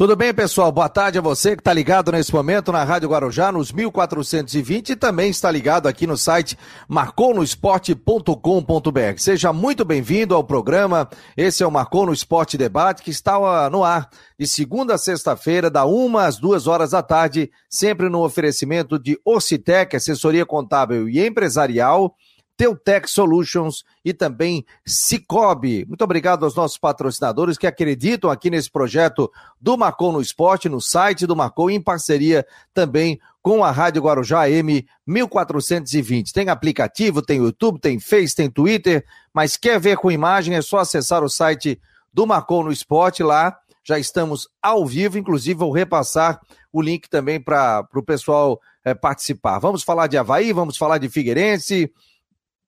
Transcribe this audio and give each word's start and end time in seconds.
Tudo 0.00 0.16
bem, 0.16 0.32
pessoal? 0.32 0.72
Boa 0.72 0.88
tarde 0.88 1.18
a 1.18 1.20
você 1.20 1.54
que 1.54 1.60
está 1.60 1.74
ligado 1.74 2.10
nesse 2.10 2.32
momento 2.32 2.72
na 2.72 2.82
Rádio 2.82 3.10
Guarujá, 3.10 3.52
nos 3.52 3.70
1420 3.70 4.92
e 4.92 4.96
também 4.96 5.28
está 5.28 5.50
ligado 5.50 5.86
aqui 5.86 6.06
no 6.06 6.16
site 6.16 6.56
marconosport.com.br. 6.88 9.18
Seja 9.18 9.52
muito 9.52 9.84
bem-vindo 9.84 10.34
ao 10.34 10.42
programa. 10.42 11.06
Esse 11.36 11.62
é 11.62 11.66
o 11.66 11.70
Marcou 11.70 12.06
no 12.06 12.14
Esporte 12.14 12.56
Debate 12.56 13.02
que 13.02 13.10
está 13.10 13.68
no 13.68 13.84
ar 13.84 14.08
de 14.38 14.46
segunda 14.46 14.94
a 14.94 14.98
sexta-feira, 14.98 15.68
da 15.68 15.84
uma 15.84 16.24
às 16.24 16.38
duas 16.38 16.66
horas 16.66 16.92
da 16.92 17.02
tarde, 17.02 17.50
sempre 17.68 18.08
no 18.08 18.24
oferecimento 18.24 18.98
de 18.98 19.20
Ocitec, 19.22 19.94
assessoria 19.94 20.46
contábil 20.46 21.10
e 21.10 21.26
empresarial. 21.26 22.16
Teutec 22.60 23.08
Solutions 23.10 23.84
e 24.04 24.12
também 24.12 24.66
Cicobi. 24.84 25.86
Muito 25.86 26.04
obrigado 26.04 26.44
aos 26.44 26.54
nossos 26.54 26.76
patrocinadores 26.76 27.56
que 27.56 27.66
acreditam 27.66 28.28
aqui 28.28 28.50
nesse 28.50 28.70
projeto 28.70 29.32
do 29.58 29.78
Marcou 29.78 30.12
no 30.12 30.20
Esporte, 30.20 30.68
no 30.68 30.78
site 30.78 31.26
do 31.26 31.34
Marcou, 31.34 31.70
em 31.70 31.80
parceria 31.80 32.46
também 32.74 33.18
com 33.40 33.64
a 33.64 33.70
Rádio 33.70 34.02
Guarujá 34.02 34.50
M 34.50 34.86
1420. 35.06 36.34
Tem 36.34 36.50
aplicativo, 36.50 37.22
tem 37.22 37.38
YouTube, 37.38 37.80
tem 37.80 37.98
Face, 37.98 38.36
tem 38.36 38.50
Twitter, 38.50 39.06
mas 39.32 39.56
quer 39.56 39.80
ver 39.80 39.96
com 39.96 40.10
imagem 40.10 40.54
é 40.54 40.60
só 40.60 40.80
acessar 40.80 41.24
o 41.24 41.30
site 41.30 41.80
do 42.12 42.26
Marcou 42.26 42.62
no 42.62 42.70
Esporte 42.70 43.22
lá. 43.22 43.56
Já 43.82 43.98
estamos 43.98 44.50
ao 44.60 44.84
vivo, 44.84 45.16
inclusive 45.16 45.58
vou 45.58 45.72
repassar 45.72 46.38
o 46.70 46.82
link 46.82 47.08
também 47.08 47.40
para 47.40 47.88
o 47.94 48.02
pessoal 48.02 48.60
é, 48.84 48.92
participar. 48.92 49.58
Vamos 49.58 49.82
falar 49.82 50.08
de 50.08 50.18
Havaí, 50.18 50.52
vamos 50.52 50.76
falar 50.76 50.98
de 50.98 51.08
Figueirense, 51.08 51.90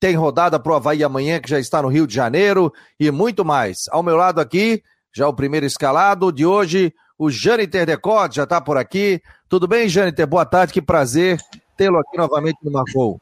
tem 0.03 0.15
rodada 0.15 0.59
pro 0.59 0.75
Havaí 0.75 1.01
amanhã, 1.01 1.39
que 1.39 1.49
já 1.49 1.57
está 1.57 1.81
no 1.81 1.87
Rio 1.87 2.05
de 2.05 2.13
Janeiro, 2.13 2.73
e 2.99 3.09
muito 3.09 3.45
mais. 3.45 3.85
Ao 3.89 4.03
meu 4.03 4.17
lado 4.17 4.41
aqui, 4.41 4.83
já 5.15 5.29
o 5.29 5.33
primeiro 5.33 5.65
escalado 5.65 6.29
de 6.29 6.45
hoje, 6.45 6.93
o 7.17 7.31
Jâniter 7.31 7.85
Decote 7.85 8.35
já 8.35 8.43
está 8.43 8.59
por 8.59 8.75
aqui. 8.75 9.21
Tudo 9.47 9.65
bem, 9.65 9.87
Jâniter? 9.87 10.27
Boa 10.27 10.45
tarde, 10.45 10.73
que 10.73 10.81
prazer 10.81 11.39
tê-lo 11.77 11.97
aqui 11.99 12.17
novamente 12.17 12.57
no 12.61 12.69
Marcou. 12.69 13.17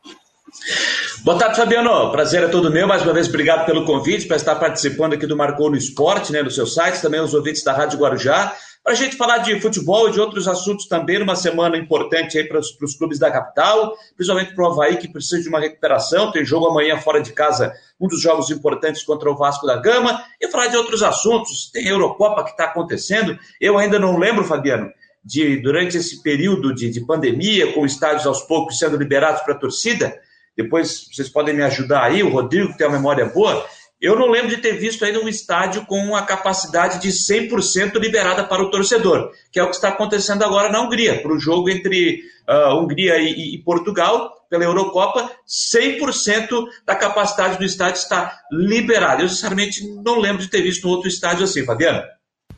Boa 1.24 1.38
tarde, 1.38 1.56
Fabiano. 1.56 2.12
Prazer 2.12 2.46
é 2.46 2.48
todo 2.48 2.72
meu. 2.72 2.88
Mais 2.88 3.04
uma 3.04 3.14
vez, 3.14 3.28
obrigado 3.28 3.64
pelo 3.68 3.86
convite 3.86 4.26
para 4.26 4.38
estar 4.38 4.56
participando 4.56 5.14
aqui 5.14 5.28
do 5.28 5.38
Marcou 5.38 5.70
no 5.70 5.78
Esporte, 5.78 6.32
né, 6.32 6.42
no 6.42 6.50
seu 6.50 6.66
site, 6.66 7.00
também 7.00 7.22
os 7.22 7.36
ouvintes 7.36 7.64
da 7.64 7.74
Rádio 7.74 8.00
Guarujá 8.00 8.56
para 8.84 8.94
a 8.94 8.96
gente 8.96 9.16
falar 9.16 9.40
de 9.40 9.60
futebol 9.60 10.10
e 10.10 10.12
de 10.12 10.20
outros 10.20 10.48
assuntos 10.48 10.88
também, 10.88 11.20
numa 11.20 11.36
semana 11.36 11.78
importante 11.78 12.38
aí 12.38 12.48
para 12.48 12.60
os 12.60 12.96
clubes 12.98 13.20
da 13.20 13.30
capital, 13.30 13.96
principalmente 14.16 14.56
para 14.56 14.64
o 14.64 14.72
Havaí, 14.72 14.98
que 14.98 15.08
precisa 15.08 15.42
de 15.42 15.50
uma 15.50 15.60
recuperação. 15.60 16.32
Tem 16.32 16.44
jogo 16.44 16.66
amanhã 16.68 16.98
fora 16.98 17.22
de 17.22 17.32
casa, 17.32 17.74
um 18.00 18.08
dos 18.08 18.20
jogos 18.20 18.50
importantes 18.50 19.04
contra 19.04 19.30
o 19.30 19.36
Vasco 19.36 19.68
da 19.68 19.78
Gama, 19.78 20.24
e 20.42 20.48
falar 20.48 20.68
de 20.68 20.78
outros 20.78 21.04
assuntos. 21.04 21.70
Tem 21.72 21.88
Eurocopa 21.88 22.44
que 22.44 22.52
está 22.52 22.66
acontecendo. 22.66 23.38
Eu 23.60 23.78
ainda 23.78 24.00
não 24.00 24.18
lembro, 24.18 24.44
Fabiano, 24.44 24.92
de 25.24 25.58
durante 25.58 25.98
esse 25.98 26.24
período 26.24 26.74
de, 26.74 26.90
de 26.90 27.06
pandemia, 27.06 27.74
com 27.74 27.86
estádios 27.86 28.26
aos 28.26 28.42
poucos 28.42 28.80
sendo 28.80 28.98
liberados 28.98 29.42
para 29.42 29.54
a 29.54 29.58
torcida. 29.60 30.20
Depois 30.58 31.08
vocês 31.12 31.30
podem 31.30 31.56
me 31.56 31.62
ajudar 31.62 32.04
aí, 32.04 32.24
o 32.24 32.30
Rodrigo, 32.30 32.72
que 32.72 32.80
tem 32.80 32.88
uma 32.88 32.98
memória 32.98 33.26
boa 33.26 33.64
eu 34.02 34.18
não 34.18 34.30
lembro 34.30 34.50
de 34.50 34.58
ter 34.58 34.74
visto 34.74 35.06
ainda 35.06 35.20
um 35.20 35.30
estádio 35.30 35.86
com 35.86 36.16
a 36.16 36.24
capacidade 36.24 37.00
de 37.00 37.10
100% 37.10 38.00
liberada 38.00 38.44
para 38.44 38.64
o 38.64 38.72
torcedor, 38.72 39.32
que 39.52 39.60
é 39.60 39.64
o 39.64 39.70
que 39.70 39.76
está 39.76 39.90
acontecendo 39.90 40.44
agora 40.44 40.72
na 40.72 40.82
Hungria, 40.82 41.22
para 41.22 41.32
o 41.32 41.40
jogo 41.40 41.70
entre 41.70 42.24
uh, 42.50 42.76
Hungria 42.76 43.18
e, 43.20 43.56
e, 43.56 43.58
Portugal, 43.60 44.34
pela 44.50 44.64
Eurocopa, 44.64 45.30
100% 45.48 46.66
da 46.84 46.96
capacidade 46.96 47.60
do 47.60 47.64
estádio 47.64 48.00
está 48.00 48.40
liberada. 48.52 49.22
Eu, 49.22 49.30
sinceramente, 49.30 49.88
não 50.04 50.20
lembro 50.20 50.42
de 50.42 50.50
ter 50.50 50.64
visto 50.64 50.88
um 50.88 50.92
outro 50.92 51.08
estádio 51.08 51.44
assim, 51.44 51.64
Fabiano. 51.64 52.02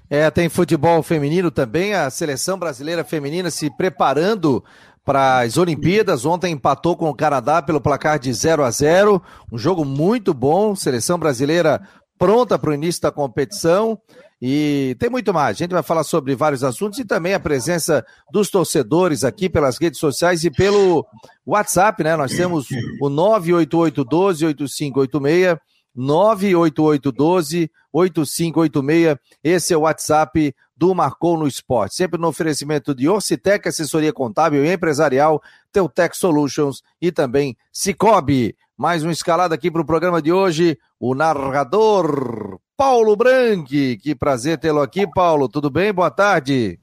É, 0.09 0.29
tem 0.29 0.47
futebol 0.47 1.01
feminino 1.01 1.49
também, 1.49 1.93
a 1.93 2.09
seleção 2.09 2.57
brasileira 2.57 3.03
feminina 3.03 3.49
se 3.49 3.69
preparando 3.75 4.63
para 5.03 5.39
as 5.39 5.57
Olimpíadas. 5.57 6.25
Ontem 6.25 6.53
empatou 6.53 6.95
com 6.95 7.09
o 7.09 7.15
Canadá 7.15 7.61
pelo 7.61 7.81
placar 7.81 8.19
de 8.19 8.33
0 8.33 8.63
a 8.63 8.71
0 8.71 9.21
Um 9.51 9.57
jogo 9.57 9.83
muito 9.83 10.33
bom. 10.33 10.75
Seleção 10.75 11.17
brasileira 11.17 11.81
pronta 12.17 12.57
para 12.57 12.69
o 12.69 12.73
início 12.73 13.01
da 13.01 13.11
competição. 13.11 13.99
E 14.41 14.95
tem 14.99 15.09
muito 15.09 15.33
mais. 15.33 15.55
A 15.55 15.59
gente 15.59 15.71
vai 15.71 15.83
falar 15.83 16.03
sobre 16.03 16.35
vários 16.35 16.63
assuntos 16.63 16.99
e 16.99 17.05
também 17.05 17.33
a 17.33 17.39
presença 17.39 18.05
dos 18.31 18.49
torcedores 18.49 19.23
aqui 19.23 19.49
pelas 19.49 19.77
redes 19.77 19.99
sociais 19.99 20.43
e 20.43 20.51
pelo 20.51 21.05
WhatsApp, 21.45 22.03
né? 22.03 22.15
Nós 22.17 22.33
temos 22.33 22.67
o 22.99 23.09
988 23.09 24.03
12 24.03 24.45
8586 24.45 25.57
98812 25.95 27.71
8586. 27.93 29.17
Esse 29.41 29.73
é 29.73 29.77
o 29.77 29.81
WhatsApp 29.81 30.53
do 30.75 30.93
Marcou 30.93 31.37
no 31.37 31.47
Esporte. 31.47 31.95
Sempre 31.95 32.19
no 32.19 32.27
oferecimento 32.27 32.93
de 32.93 33.07
Orcitec, 33.07 33.67
assessoria 33.67 34.11
contábil 34.11 34.65
e 34.65 34.71
empresarial, 34.71 35.41
Teutec 35.71 36.15
Solutions 36.17 36.81
e 37.01 37.11
também 37.11 37.55
Cicobi. 37.71 38.55
Mais 38.77 39.03
um 39.03 39.11
escalado 39.11 39.53
aqui 39.53 39.69
para 39.69 39.81
o 39.81 39.85
programa 39.85 40.21
de 40.21 40.31
hoje, 40.31 40.77
o 40.99 41.13
narrador 41.13 42.59
Paulo 42.75 43.15
Branque. 43.15 43.97
Que 43.97 44.15
prazer 44.15 44.57
tê-lo 44.57 44.81
aqui, 44.81 45.05
Paulo. 45.07 45.47
Tudo 45.47 45.69
bem? 45.69 45.93
Boa 45.93 46.09
tarde. 46.09 46.79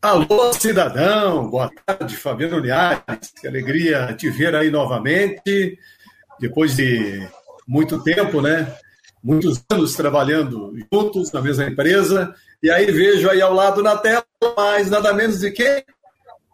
Alô, 0.00 0.52
cidadão. 0.52 1.50
Boa 1.50 1.68
tarde, 1.84 2.16
Fabiano 2.16 2.60
Linhares. 2.60 3.32
Que 3.40 3.48
alegria 3.48 4.14
te 4.14 4.30
ver 4.30 4.54
aí 4.54 4.70
novamente. 4.70 5.76
Depois 6.38 6.76
de 6.76 7.28
muito 7.66 8.02
tempo, 8.04 8.40
né? 8.40 8.72
Muitos 9.22 9.62
anos 9.70 9.94
trabalhando 9.94 10.72
juntos 10.92 11.32
na 11.32 11.40
mesma 11.40 11.64
empresa. 11.64 12.34
E 12.62 12.70
aí 12.70 12.90
vejo 12.90 13.28
aí 13.28 13.40
ao 13.40 13.52
lado 13.52 13.82
na 13.82 13.96
tela 13.96 14.24
mais 14.56 14.90
nada 14.90 15.12
menos 15.12 15.40
de 15.40 15.50
quem? 15.50 15.84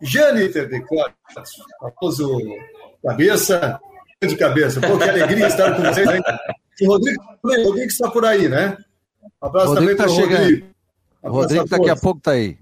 Jâniter 0.03 0.69
de 0.69 0.81
Cortes, 0.81 1.53
famoso 1.81 2.41
cabeça, 3.05 3.81
de 4.21 4.37
cabeça. 4.37 4.81
Pô, 4.81 4.99
que 4.99 5.09
alegria 5.09 5.47
estar 5.47 5.77
com 5.77 5.83
vocês 5.83 6.09
aí. 6.09 6.21
O 6.83 6.87
Rodrigo, 6.89 7.23
o 7.43 7.49
Rodrigo 7.49 7.91
está 7.91 8.11
por 8.11 8.25
aí, 8.25 8.49
né? 8.49 8.77
Um 9.43 9.47
abraço 9.47 9.69
Rodrigo 9.69 9.97
também 9.97 9.97
tá 9.97 10.05
para 10.05 10.13
o 10.13 10.17
Rodrigo. 10.17 10.67
O 11.23 11.31
Rodrigo 11.31 11.69
daqui 11.69 11.91
a 11.91 11.97
pouco 11.97 12.19
está 12.19 12.31
aí. 12.33 12.59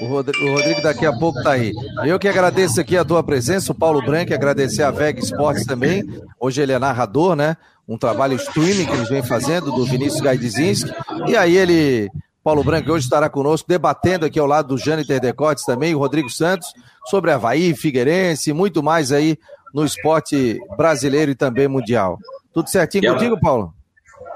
O 0.00 0.06
Rodrigo, 0.06 0.44
o 0.44 0.52
Rodrigo, 0.52 0.82
daqui 0.82 1.06
a 1.06 1.12
pouco 1.12 1.38
está 1.38 1.52
aí. 1.52 1.72
Eu 2.04 2.18
que 2.18 2.28
agradeço 2.28 2.80
aqui 2.80 2.96
a 2.96 3.04
tua 3.04 3.22
presença, 3.22 3.72
o 3.72 3.74
Paulo 3.74 4.02
Branco, 4.02 4.34
agradecer 4.34 4.82
a 4.82 4.90
VEG 4.90 5.20
Esportes 5.20 5.64
também. 5.64 6.04
Hoje 6.38 6.60
ele 6.60 6.72
é 6.72 6.78
narrador, 6.78 7.34
né? 7.34 7.56
Um 7.88 7.96
trabalho 7.96 8.34
streaming 8.36 8.86
que 8.86 8.92
eles 8.92 9.08
vêm 9.08 9.22
fazendo, 9.22 9.70
do 9.70 9.84
Vinícius 9.84 10.20
Gaidzinski. 10.20 10.90
E 11.26 11.36
aí 11.36 11.56
ele, 11.56 12.10
Paulo 12.42 12.64
Branco, 12.64 12.90
hoje 12.90 13.04
estará 13.04 13.28
conosco, 13.28 13.68
debatendo 13.68 14.26
aqui 14.26 14.38
ao 14.38 14.46
lado 14.46 14.68
do 14.68 14.78
Jâniter 14.78 15.20
Decotes 15.20 15.64
também, 15.64 15.94
o 15.94 15.98
Rodrigo 15.98 16.28
Santos, 16.28 16.68
sobre 17.06 17.30
Havaí, 17.30 17.74
Figueirense, 17.74 18.52
muito 18.52 18.82
mais 18.82 19.12
aí 19.12 19.38
no 19.72 19.84
esporte 19.84 20.58
brasileiro 20.76 21.30
e 21.30 21.34
também 21.34 21.68
mundial. 21.68 22.18
Tudo 22.52 22.70
certinho 22.70 23.12
contigo, 23.12 23.38
Paulo? 23.40 23.74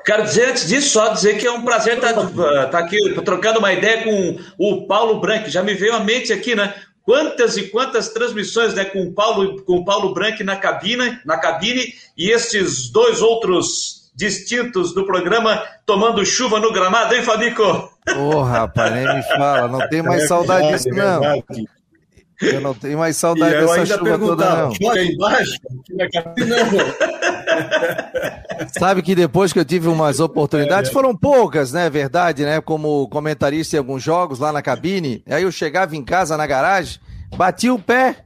Quero 0.04 0.24
dizer, 0.24 0.50
antes 0.50 0.66
disso, 0.66 0.90
só 0.90 1.08
dizer 1.08 1.38
que 1.38 1.46
é 1.46 1.52
um 1.52 1.62
prazer 1.62 1.96
estar, 1.96 2.12
tá, 2.12 2.66
tá 2.66 2.78
aqui 2.78 2.98
trocando 3.24 3.58
uma 3.58 3.72
ideia 3.72 4.02
com 4.02 4.38
o 4.58 4.86
Paulo 4.86 5.20
Branco. 5.20 5.48
Já 5.48 5.62
me 5.62 5.74
veio 5.74 5.94
à 5.94 6.00
mente 6.00 6.32
aqui, 6.32 6.54
né? 6.54 6.74
Quantas 7.04 7.56
e 7.56 7.68
quantas 7.68 8.10
transmissões 8.10 8.74
né, 8.74 8.84
com 8.84 9.02
o 9.02 9.12
Paulo, 9.12 9.62
com 9.62 9.78
o 9.78 9.84
Paulo 9.84 10.12
Branco 10.14 10.44
na 10.44 10.56
cabine, 10.56 11.18
na 11.24 11.38
cabine 11.38 11.94
e 12.16 12.30
estes 12.30 12.90
dois 12.90 13.22
outros 13.22 14.10
distintos 14.14 14.92
do 14.92 15.06
programa 15.06 15.62
tomando 15.86 16.24
chuva 16.26 16.60
no 16.60 16.72
gramado, 16.72 17.14
hein, 17.14 17.22
Fabico? 17.22 17.62
Ô, 17.62 18.36
oh, 18.36 18.42
rapaz, 18.42 18.92
nem 18.92 19.16
me 19.16 19.22
fala, 19.22 19.66
não 19.68 19.88
tem 19.88 20.02
mais 20.02 20.24
é 20.24 20.26
saudade 20.26 20.68
disso, 20.68 20.88
não. 20.90 21.20
Eu 22.40 22.60
não 22.60 22.74
tenho 22.74 22.98
mais 22.98 23.16
saudade 23.16 23.54
dessa 23.54 23.86
chuva 23.86 24.18
toda, 24.18 24.56
não. 24.56 24.72
Olha 24.84 25.04
embaixo, 25.04 25.52
não. 25.62 26.70
Sabe 28.78 29.02
que 29.02 29.14
depois 29.14 29.52
que 29.52 29.58
eu 29.58 29.64
tive 29.64 29.88
umas 29.88 30.20
oportunidades, 30.20 30.90
foram 30.90 31.16
poucas, 31.16 31.72
né? 31.72 31.90
Verdade, 31.90 32.44
né? 32.44 32.60
Como 32.60 33.08
comentarista 33.08 33.76
em 33.76 33.78
alguns 33.78 34.02
jogos 34.02 34.38
lá 34.38 34.52
na 34.52 34.62
cabine. 34.62 35.22
Aí 35.28 35.42
eu 35.42 35.52
chegava 35.52 35.94
em 35.96 36.04
casa 36.04 36.36
na 36.36 36.46
garagem, 36.46 37.00
batia 37.36 37.74
o 37.74 37.78
pé. 37.78 38.24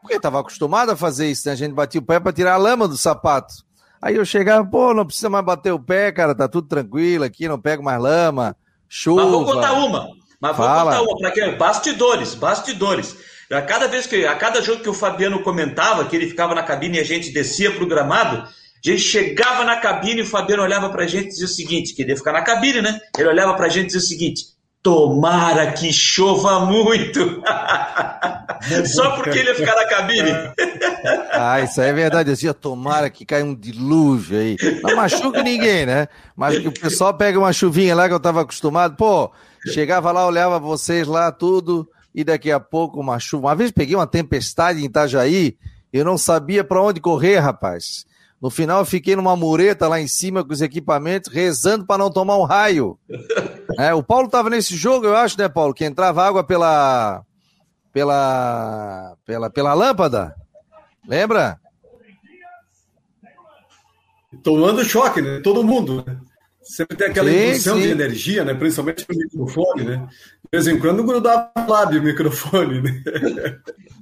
Porque 0.00 0.16
estava 0.16 0.40
acostumado 0.40 0.90
a 0.90 0.96
fazer 0.96 1.30
isso, 1.30 1.46
né? 1.46 1.52
A 1.52 1.56
gente 1.56 1.72
batia 1.72 2.00
o 2.00 2.04
pé 2.04 2.18
para 2.20 2.32
tirar 2.32 2.54
a 2.54 2.58
lama 2.58 2.86
do 2.86 2.96
sapato. 2.96 3.54
Aí 4.00 4.16
eu 4.16 4.24
chegava, 4.24 4.64
pô, 4.66 4.94
não 4.94 5.04
precisa 5.04 5.28
mais 5.28 5.44
bater 5.44 5.72
o 5.72 5.78
pé, 5.78 6.10
cara, 6.10 6.34
tá 6.34 6.48
tudo 6.48 6.66
tranquilo 6.66 7.22
aqui, 7.22 7.46
não 7.46 7.60
pego 7.60 7.82
mais 7.82 8.00
lama, 8.00 8.56
chuva. 8.88 9.22
Mas 9.22 9.30
vou 9.30 9.44
contar 9.44 9.72
uma. 9.72 10.08
Mas 10.40 10.56
vou 10.56 10.66
Fala. 10.66 10.92
contar 10.92 11.02
uma 11.02 11.18
para 11.18 11.30
quem? 11.32 11.58
Bastidores, 11.58 12.34
bastidores. 12.34 13.29
A 13.52 13.62
cada 13.62 13.88
vez 13.88 14.06
que, 14.06 14.24
a 14.24 14.34
cada 14.36 14.62
jogo 14.62 14.82
que 14.82 14.88
o 14.88 14.94
Fabiano 14.94 15.42
comentava, 15.42 16.04
que 16.04 16.14
ele 16.14 16.28
ficava 16.28 16.54
na 16.54 16.62
cabine 16.62 16.98
e 16.98 17.00
a 17.00 17.04
gente 17.04 17.32
descia 17.32 17.72
pro 17.72 17.86
gramado, 17.86 18.36
a 18.36 18.48
gente 18.82 19.02
chegava 19.02 19.64
na 19.64 19.76
cabine 19.76 20.20
e 20.20 20.22
o 20.22 20.26
Fabiano 20.26 20.62
olhava 20.62 20.88
pra 20.90 21.06
gente 21.06 21.26
e 21.26 21.28
dizia 21.30 21.46
o 21.46 21.48
seguinte: 21.48 21.94
queria 21.94 22.16
ficar 22.16 22.32
na 22.32 22.42
cabine, 22.42 22.80
né? 22.80 23.00
Ele 23.18 23.28
olhava 23.28 23.54
pra 23.54 23.68
gente 23.68 23.84
e 23.84 23.86
dizia 23.86 24.00
o 24.00 24.04
seguinte: 24.04 24.42
tomara 24.82 25.72
que 25.72 25.92
chova 25.92 26.60
muito. 26.60 27.42
Só 28.86 29.16
porque 29.16 29.38
ele 29.38 29.48
ia 29.48 29.54
ficar 29.54 29.74
na 29.74 29.86
cabine. 29.86 30.30
Ah, 31.32 31.62
isso 31.62 31.80
aí 31.80 31.88
é 31.88 31.92
verdade. 31.94 32.28
Eu 32.28 32.34
dizia, 32.34 32.52
tomara 32.52 33.08
que 33.08 33.24
caia 33.24 33.42
um 33.42 33.54
dilúvio 33.54 34.38
aí. 34.38 34.56
Não 34.82 34.94
machuca 34.94 35.42
ninguém, 35.42 35.86
né? 35.86 36.08
Mas 36.36 36.58
o 36.64 36.70
pessoal 36.70 37.14
pega 37.14 37.38
uma 37.38 37.54
chuvinha 37.54 37.94
lá 37.94 38.06
que 38.06 38.12
eu 38.12 38.20
tava 38.20 38.42
acostumado. 38.42 38.96
Pô, 38.96 39.32
chegava 39.66 40.12
lá, 40.12 40.26
olhava 40.26 40.58
vocês 40.58 41.06
lá, 41.06 41.32
tudo, 41.32 41.88
e 42.14 42.24
daqui 42.24 42.50
a 42.50 42.60
pouco 42.60 43.00
uma 43.00 43.18
chuva. 43.18 43.48
Uma 43.48 43.54
vez 43.54 43.70
peguei 43.70 43.94
uma 43.94 44.06
tempestade 44.06 44.80
em 44.80 44.86
Itajaí, 44.86 45.56
eu 45.92 46.04
não 46.04 46.16
sabia 46.16 46.64
para 46.64 46.82
onde 46.82 47.00
correr, 47.00 47.38
rapaz. 47.38 48.04
No 48.40 48.48
final, 48.48 48.80
eu 48.80 48.86
fiquei 48.86 49.14
numa 49.14 49.36
mureta 49.36 49.86
lá 49.86 50.00
em 50.00 50.06
cima 50.06 50.42
com 50.42 50.52
os 50.52 50.62
equipamentos, 50.62 51.30
rezando 51.30 51.84
para 51.84 51.98
não 51.98 52.10
tomar 52.10 52.38
um 52.38 52.44
raio. 52.44 52.98
É, 53.78 53.94
o 53.94 54.02
Paulo 54.02 54.26
estava 54.26 54.50
nesse 54.50 54.76
jogo, 54.76 55.06
eu 55.06 55.16
acho, 55.16 55.38
né, 55.38 55.48
Paulo? 55.48 55.72
Que 55.72 55.84
entrava 55.84 56.26
água 56.26 56.42
pela. 56.42 57.22
pela. 57.92 59.16
pela, 59.24 59.48
pela 59.48 59.72
lâmpada. 59.72 60.34
Lembra? 61.06 61.58
Tomando 64.42 64.84
choque, 64.84 65.22
né? 65.22 65.40
Todo 65.40 65.64
mundo, 65.64 66.04
né? 66.04 66.18
Sempre 66.62 66.96
tem 66.96 67.06
aquela 67.06 67.30
sim, 67.30 67.48
indução 67.48 67.76
sim. 67.76 67.82
de 67.82 67.88
energia, 67.88 68.44
né? 68.44 68.54
Principalmente 68.54 69.06
no 69.08 69.16
microfone, 69.16 69.84
né? 69.84 70.08
De 70.52 70.58
vez 70.58 70.66
em 70.66 70.80
quando 70.80 71.04
grudava 71.04 71.52
lábio 71.68 72.00
o 72.00 72.04
microfone, 72.04 72.82
né? 72.82 73.02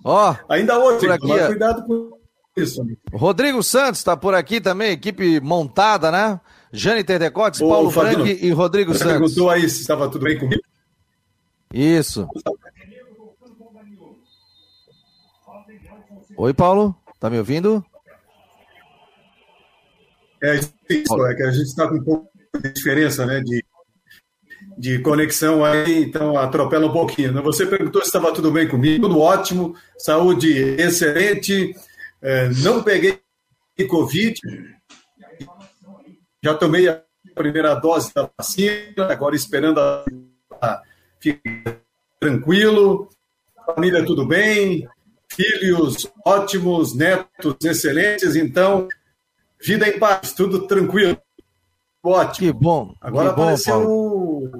Ó, 0.03 0.35
Ainda 0.49 0.79
hoje, 0.79 1.07
que 1.07 1.19
tomar 1.19 1.47
cuidado 1.47 1.85
com 1.85 2.19
isso. 2.57 2.83
Rodrigo 3.13 3.63
Santos 3.63 3.99
está 4.01 4.17
por 4.17 4.35
aqui 4.35 4.59
também, 4.59 4.93
equipe 4.93 5.41
montada, 5.41 6.11
né? 6.11 6.41
Jane 6.73 7.05
Terdecotes, 7.05 7.61
Paulo 7.61 7.91
Frank 7.91 8.23
e 8.31 8.51
Rodrigo 8.51 8.95
você 8.95 9.01
Santos. 9.01 9.13
perguntou 9.19 9.51
aí 9.51 9.69
se 9.69 9.83
estava 9.83 10.11
tudo 10.11 10.25
bem 10.25 10.39
comigo? 10.39 10.63
Isso. 11.73 12.27
Oi, 16.35 16.55
Paulo, 16.55 16.97
tá 17.21 17.29
me 17.29 17.37
ouvindo? 17.37 17.85
É 20.43 20.55
isso, 20.57 21.27
é 21.27 21.35
que 21.35 21.43
a 21.43 21.51
gente 21.51 21.67
está 21.67 21.87
com 21.87 21.97
um 21.97 22.03
pouco 22.05 22.31
de 22.63 22.73
diferença, 22.73 23.27
né, 23.27 23.41
de, 23.41 23.63
de 24.79 25.01
conexão 25.01 25.65
aí, 25.65 26.05
então 26.05 26.39
atropela 26.39 26.87
um 26.87 26.93
pouquinho. 26.93 27.33
Né? 27.33 27.43
Você 27.43 27.67
perguntou 27.67 28.01
se 28.01 28.07
estava 28.07 28.33
tudo 28.33 28.53
bem 28.53 28.69
comigo, 28.69 29.09
tudo 29.09 29.19
ótimo, 29.19 29.75
saúde 29.99 30.57
excelente, 30.79 31.75
é, 32.23 32.49
não 32.63 32.83
peguei 32.83 33.19
Covid, 33.89 34.41
já 36.43 36.55
tomei 36.55 36.89
a 36.89 37.03
primeira 37.35 37.75
dose 37.75 38.15
da 38.15 38.31
vacina, 38.39 39.11
agora 39.11 39.35
esperando 39.35 39.81
a, 39.81 40.83
ficar 41.21 41.81
tranquilo, 42.21 43.09
família 43.67 44.05
tudo 44.05 44.25
bem, 44.27 44.89
filhos 45.29 46.09
ótimos, 46.25 46.95
netos 46.95 47.57
excelentes, 47.65 48.37
então, 48.37 48.89
vida 49.61 49.89
em 49.89 49.99
paz, 49.99 50.33
tudo 50.33 50.67
tranquilo. 50.69 51.21
Ótimo. 52.09 52.47
Que 52.47 52.53
bom. 52.53 52.95
Agora 53.01 53.31
que 53.31 53.37
bom, 53.37 53.43
apareceu 53.43 53.75
Paulo. 53.75 54.51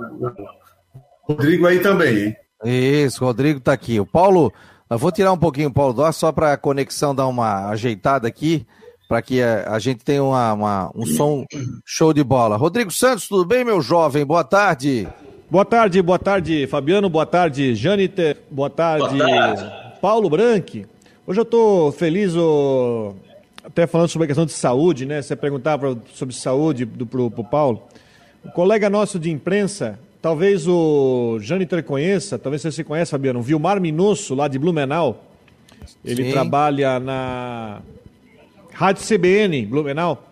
o 0.95 1.33
Rodrigo 1.33 1.67
aí 1.67 1.81
também, 1.81 2.19
hein? 2.19 2.37
Isso, 2.65 3.23
o 3.23 3.27
Rodrigo 3.27 3.59
está 3.59 3.73
aqui. 3.73 4.01
O 4.01 4.07
Paulo 4.07 4.53
eu 4.91 4.97
vou 4.97 5.13
tirar 5.13 5.33
um 5.33 5.39
pouquinho 5.39 5.69
o 5.69 5.73
Paulo 5.73 5.93
Dó 5.93 6.11
só 6.11 6.33
para 6.33 6.55
a 6.55 6.57
conexão 6.57 7.15
dar 7.15 7.27
uma 7.27 7.69
ajeitada 7.69 8.27
aqui, 8.27 8.67
para 9.07 9.21
que 9.21 9.43
a, 9.43 9.75
a, 9.75 9.79
gente 9.79 10.03
tenha 10.03 10.25
uma, 10.25 10.53
uma, 10.55 10.91
um 10.95 11.05
som 11.05 11.45
show 11.85 12.13
de 12.15 12.25
bola. 12.25 12.57
Rodrigo 12.57 12.91
Santos, 12.91 13.29
tudo 13.29 13.45
bem, 13.45 13.65
meu 13.65 13.83
jovem? 13.83 14.25
Boa 14.25 14.45
tarde. 14.45 15.07
Boa 15.51 15.65
tarde, 15.65 16.01
boa 16.01 16.19
tarde, 16.19 16.67
Fabiano. 16.67 17.11
Boa 17.11 17.27
tarde, 17.27 17.75
Janiter. 17.75 18.39
Boa 18.51 18.71
tarde, 18.71 19.15
boa 19.15 19.29
tarde. 19.29 19.99
Paulo 20.01 20.31
Branque. 20.31 20.87
Hoje 21.27 21.41
eu 21.41 21.45
estou 21.45 21.93
feliz, 21.93 22.35
oh, 22.35 23.15
até 23.69 23.87
falando 23.87 24.09
sobre 24.09 24.25
a 24.25 24.29
questão 24.29 24.45
de 24.45 24.53
saúde, 24.53 25.07
né? 25.07 25.23
Você 25.23 25.37
perguntava 25.37 25.97
sobre 26.13 26.35
saúde 26.35 26.85
do, 26.85 27.07
pro, 27.07 27.31
pro 27.31 27.45
Paulo. 27.45 27.83
O 28.45 28.51
colega 28.51 28.91
nosso 28.91 29.19
de 29.19 29.31
imprensa, 29.31 29.99
Talvez 30.21 30.67
o 30.67 31.39
Jâniter 31.41 31.83
conheça, 31.85 32.39
talvez 32.39 32.61
você 32.63 32.73
se 32.73 32.83
conheça, 32.83 33.13
Fabiano, 33.13 33.41
Vilmar 33.41 33.81
Minosso, 33.81 34.35
lá 34.35 34.49
de 34.49 34.59
Blumenau. 34.59 35.25
Ele 36.05 36.25
Sim. 36.25 36.31
trabalha 36.33 36.99
na 36.99 37.81
Rádio 38.73 39.05
CBN, 39.07 39.65
Blumenau. 39.67 40.29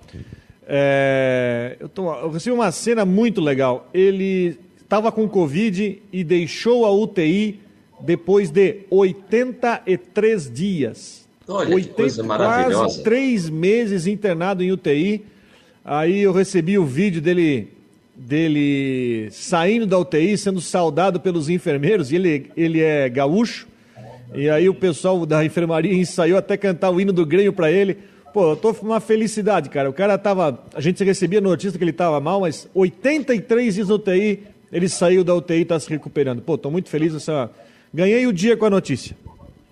É, 0.66 1.76
eu, 1.78 1.88
tô, 1.88 2.12
eu 2.12 2.30
recebi 2.30 2.52
uma 2.52 2.72
cena 2.72 3.04
muito 3.04 3.40
legal. 3.40 3.88
Ele 3.94 4.58
estava 4.76 5.12
com 5.12 5.28
Covid 5.28 6.02
e 6.12 6.24
deixou 6.24 6.84
a 6.84 6.90
UTI 6.90 7.60
depois 8.00 8.50
de 8.50 8.80
83 8.90 10.50
dias. 10.50 11.25
Olha 11.48 11.74
80, 11.74 11.88
que 11.88 11.94
coisa 11.94 12.22
maravilhosa. 12.22 12.78
Quase 12.78 13.02
três 13.02 13.48
meses 13.48 14.06
internado 14.06 14.62
em 14.62 14.72
UTI. 14.72 15.24
Aí 15.84 16.20
eu 16.22 16.32
recebi 16.32 16.78
o 16.78 16.84
vídeo 16.84 17.20
dele 17.20 17.72
dele 18.16 19.28
saindo 19.30 19.86
da 19.86 19.98
UTI, 19.98 20.38
sendo 20.38 20.60
saudado 20.60 21.20
pelos 21.20 21.50
enfermeiros, 21.50 22.10
e 22.10 22.16
ele, 22.16 22.50
ele 22.56 22.80
é 22.80 23.08
gaúcho, 23.10 23.66
e 24.34 24.48
aí 24.48 24.68
o 24.68 24.74
pessoal 24.74 25.24
da 25.26 25.44
enfermaria 25.44 25.92
ensaiou 25.92 26.38
até 26.38 26.56
cantar 26.56 26.90
o 26.90 27.00
hino 27.00 27.12
do 27.12 27.26
Grêmio 27.26 27.52
para 27.52 27.70
ele. 27.70 27.98
Pô, 28.32 28.52
eu 28.52 28.56
tô 28.56 28.74
com 28.74 28.84
uma 28.84 29.00
felicidade, 29.00 29.70
cara. 29.70 29.88
O 29.88 29.92
cara 29.92 30.18
tava. 30.18 30.62
A 30.74 30.80
gente 30.80 31.02
recebia 31.04 31.40
notícia 31.40 31.78
que 31.78 31.84
ele 31.84 31.92
tava 31.92 32.20
mal, 32.20 32.40
mas 32.40 32.68
83 32.74 33.74
dias 33.74 33.88
UTI, 33.88 34.42
ele 34.72 34.88
saiu 34.88 35.24
da 35.24 35.34
UTI 35.34 35.60
e 35.60 35.64
tá 35.64 35.78
se 35.80 35.88
recuperando. 35.88 36.42
Pô, 36.42 36.58
tô 36.58 36.70
muito 36.70 36.88
feliz. 36.90 37.14
Essa... 37.14 37.50
Ganhei 37.94 38.26
o 38.26 38.32
dia 38.32 38.56
com 38.56 38.66
a 38.66 38.70
notícia. 38.70 39.16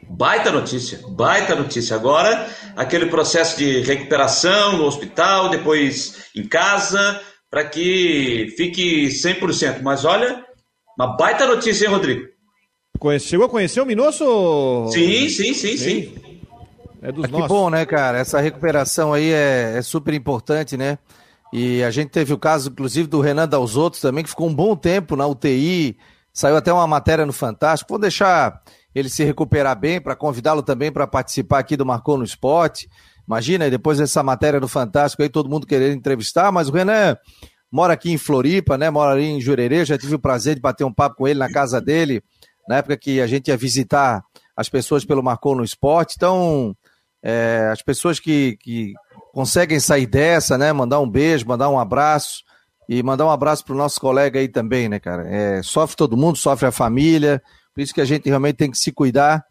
Baita 0.08 0.50
notícia, 0.50 1.00
baita 1.08 1.54
notícia. 1.54 1.96
Agora, 1.96 2.48
aquele 2.76 3.06
processo 3.06 3.58
de 3.58 3.80
recuperação 3.80 4.76
no 4.76 4.84
hospital, 4.84 5.48
depois 5.48 6.28
em 6.36 6.46
casa, 6.46 7.20
para 7.50 7.64
que 7.64 8.52
fique 8.56 9.06
100%. 9.08 9.82
Mas 9.82 10.04
olha, 10.04 10.44
uma 10.98 11.16
baita 11.16 11.46
notícia, 11.46 11.86
hein, 11.86 11.90
Rodrigo? 11.92 12.28
Chegou 13.20 13.46
a 13.46 13.50
conhecer 13.50 13.80
o 13.80 13.86
Minosso? 13.86 14.88
Sim, 14.92 15.28
sim, 15.28 15.52
sim, 15.52 15.76
sim. 15.76 15.76
sim. 15.76 16.14
É 17.02 17.12
dos 17.12 17.28
nossos. 17.28 17.46
Que 17.46 17.48
bom, 17.48 17.68
né, 17.68 17.84
cara? 17.84 18.18
Essa 18.18 18.40
recuperação 18.40 19.12
aí 19.12 19.30
é, 19.30 19.74
é, 19.76 19.82
super 19.82 20.14
importante, 20.14 20.74
né? 20.76 20.98
E 21.52 21.82
a 21.82 21.90
gente 21.90 22.08
teve 22.08 22.32
o 22.32 22.38
caso, 22.38 22.70
inclusive, 22.70 23.06
do 23.06 23.20
Renan 23.20 23.46
Dalzotto 23.46 24.00
também, 24.00 24.24
que 24.24 24.30
ficou 24.30 24.48
um 24.48 24.54
bom 24.54 24.74
tempo 24.74 25.14
na 25.14 25.26
UTI. 25.26 25.98
Saiu 26.32 26.56
até 26.56 26.72
uma 26.72 26.86
matéria 26.86 27.26
no 27.26 27.32
Fantástico. 27.32 27.90
Vou 27.90 27.98
deixar 27.98 28.62
ele 28.94 29.08
se 29.08 29.24
recuperar 29.24 29.78
bem 29.78 30.00
para 30.00 30.14
convidá-lo 30.14 30.62
também 30.62 30.92
para 30.92 31.06
participar 31.06 31.58
aqui 31.58 31.76
do 31.76 31.84
Marcou 31.84 32.16
no 32.16 32.24
Esporte. 32.24 32.88
Imagina, 33.26 33.68
depois 33.68 33.98
dessa 33.98 34.22
matéria 34.22 34.60
do 34.60 34.68
Fantástico 34.68 35.22
aí, 35.22 35.28
todo 35.28 35.48
mundo 35.48 35.66
querendo 35.66 35.96
entrevistar, 35.96 36.52
mas 36.52 36.68
o 36.68 36.72
Renan 36.72 37.16
mora 37.72 37.94
aqui 37.94 38.12
em 38.12 38.18
Floripa, 38.18 38.78
né? 38.78 38.90
Mora 38.90 39.12
ali 39.12 39.24
em 39.24 39.40
Jurerê, 39.40 39.84
já 39.84 39.98
tive 39.98 40.14
o 40.14 40.18
prazer 40.18 40.54
de 40.54 40.60
bater 40.60 40.84
um 40.84 40.92
papo 40.92 41.16
com 41.16 41.28
ele 41.28 41.38
na 41.38 41.50
casa 41.50 41.80
dele, 41.80 42.22
na 42.68 42.76
época 42.76 42.96
que 42.96 43.20
a 43.20 43.26
gente 43.26 43.48
ia 43.48 43.56
visitar 43.56 44.22
as 44.56 44.68
pessoas 44.68 45.04
pelo 45.04 45.22
Marcou 45.22 45.56
no 45.56 45.64
Esporte. 45.64 46.14
Então, 46.16 46.76
é, 47.22 47.68
as 47.72 47.82
pessoas 47.82 48.20
que, 48.20 48.56
que 48.60 48.92
conseguem 49.32 49.80
sair 49.80 50.06
dessa, 50.06 50.56
né? 50.56 50.72
Mandar 50.72 51.00
um 51.00 51.10
beijo, 51.10 51.48
mandar 51.48 51.68
um 51.68 51.78
abraço. 51.78 52.44
E 52.86 53.02
mandar 53.02 53.24
um 53.24 53.30
abraço 53.30 53.64
pro 53.64 53.74
nosso 53.74 53.98
colega 53.98 54.38
aí 54.38 54.46
também, 54.46 54.90
né, 54.90 55.00
cara? 55.00 55.26
É, 55.26 55.62
sofre 55.62 55.96
todo 55.96 56.18
mundo, 56.18 56.36
sofre 56.36 56.66
a 56.66 56.72
família. 56.72 57.42
Por 57.74 57.80
isso 57.80 57.92
que 57.92 58.00
a 58.00 58.04
gente 58.04 58.28
realmente 58.28 58.56
tem 58.56 58.70
que 58.70 58.78
se 58.78 58.92
cuidar, 58.92 59.44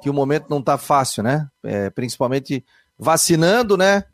que 0.00 0.08
o 0.08 0.14
momento 0.14 0.46
não 0.48 0.62
tá 0.62 0.78
fácil, 0.78 1.22
né? 1.22 1.48
É, 1.64 1.90
principalmente 1.90 2.64
vacinando, 2.98 3.76
né? 3.76 4.04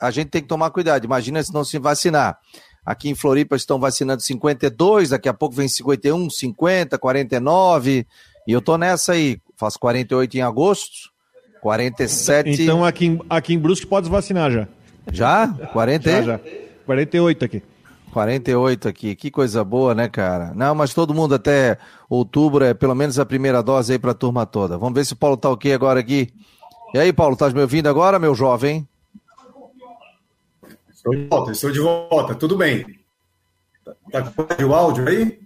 A 0.00 0.10
gente 0.10 0.28
tem 0.28 0.42
que 0.42 0.48
tomar 0.48 0.70
cuidado. 0.70 1.04
Imagina 1.04 1.42
se 1.42 1.52
não 1.52 1.64
se 1.64 1.78
vacinar. 1.78 2.38
Aqui 2.84 3.08
em 3.08 3.14
Floripa 3.14 3.54
estão 3.54 3.78
vacinando 3.78 4.22
52, 4.22 5.10
daqui 5.10 5.28
a 5.28 5.34
pouco 5.34 5.54
vem 5.54 5.68
51, 5.68 6.30
50, 6.30 6.98
49. 6.98 8.06
E 8.46 8.52
eu 8.52 8.60
tô 8.60 8.76
nessa 8.76 9.12
aí. 9.12 9.40
Faço 9.56 9.78
48 9.78 10.36
em 10.36 10.42
agosto, 10.42 11.10
47. 11.60 12.62
Então 12.62 12.84
aqui 12.84 13.06
em, 13.06 13.20
aqui 13.30 13.54
em 13.54 13.58
Brusque 13.58 13.86
pode 13.86 14.08
vacinar 14.10 14.50
já. 14.50 14.68
Já? 15.12 15.48
40? 15.72 16.10
já, 16.10 16.22
já. 16.22 16.40
48 16.84 17.44
aqui. 17.44 17.62
48 18.12 18.88
aqui, 18.88 19.16
que 19.16 19.30
coisa 19.30 19.64
boa, 19.64 19.94
né, 19.94 20.06
cara? 20.06 20.52
Não, 20.54 20.74
mas 20.74 20.92
todo 20.92 21.14
mundo 21.14 21.34
até 21.34 21.78
outubro 22.10 22.62
é 22.62 22.74
pelo 22.74 22.94
menos 22.94 23.18
a 23.18 23.24
primeira 23.24 23.62
dose 23.62 23.92
aí 23.92 23.98
pra 23.98 24.12
turma 24.12 24.44
toda. 24.44 24.76
Vamos 24.76 24.94
ver 24.94 25.06
se 25.06 25.14
o 25.14 25.16
Paulo 25.16 25.36
tá 25.36 25.48
ok 25.48 25.72
agora 25.72 25.98
aqui. 25.98 26.28
E 26.92 26.98
aí, 26.98 27.10
Paulo, 27.10 27.34
tá 27.34 27.48
me 27.48 27.62
ouvindo 27.62 27.88
agora, 27.88 28.18
meu 28.18 28.34
jovem? 28.34 28.86
Estou 30.94 31.14
de 31.14 31.26
volta, 31.26 31.52
estou 31.52 31.70
de 31.72 31.80
volta, 31.80 32.34
tudo 32.34 32.56
bem. 32.56 32.84
Tá 34.10 34.22
com 34.22 34.64
o 34.64 34.74
áudio 34.74 35.08
aí? 35.08 35.40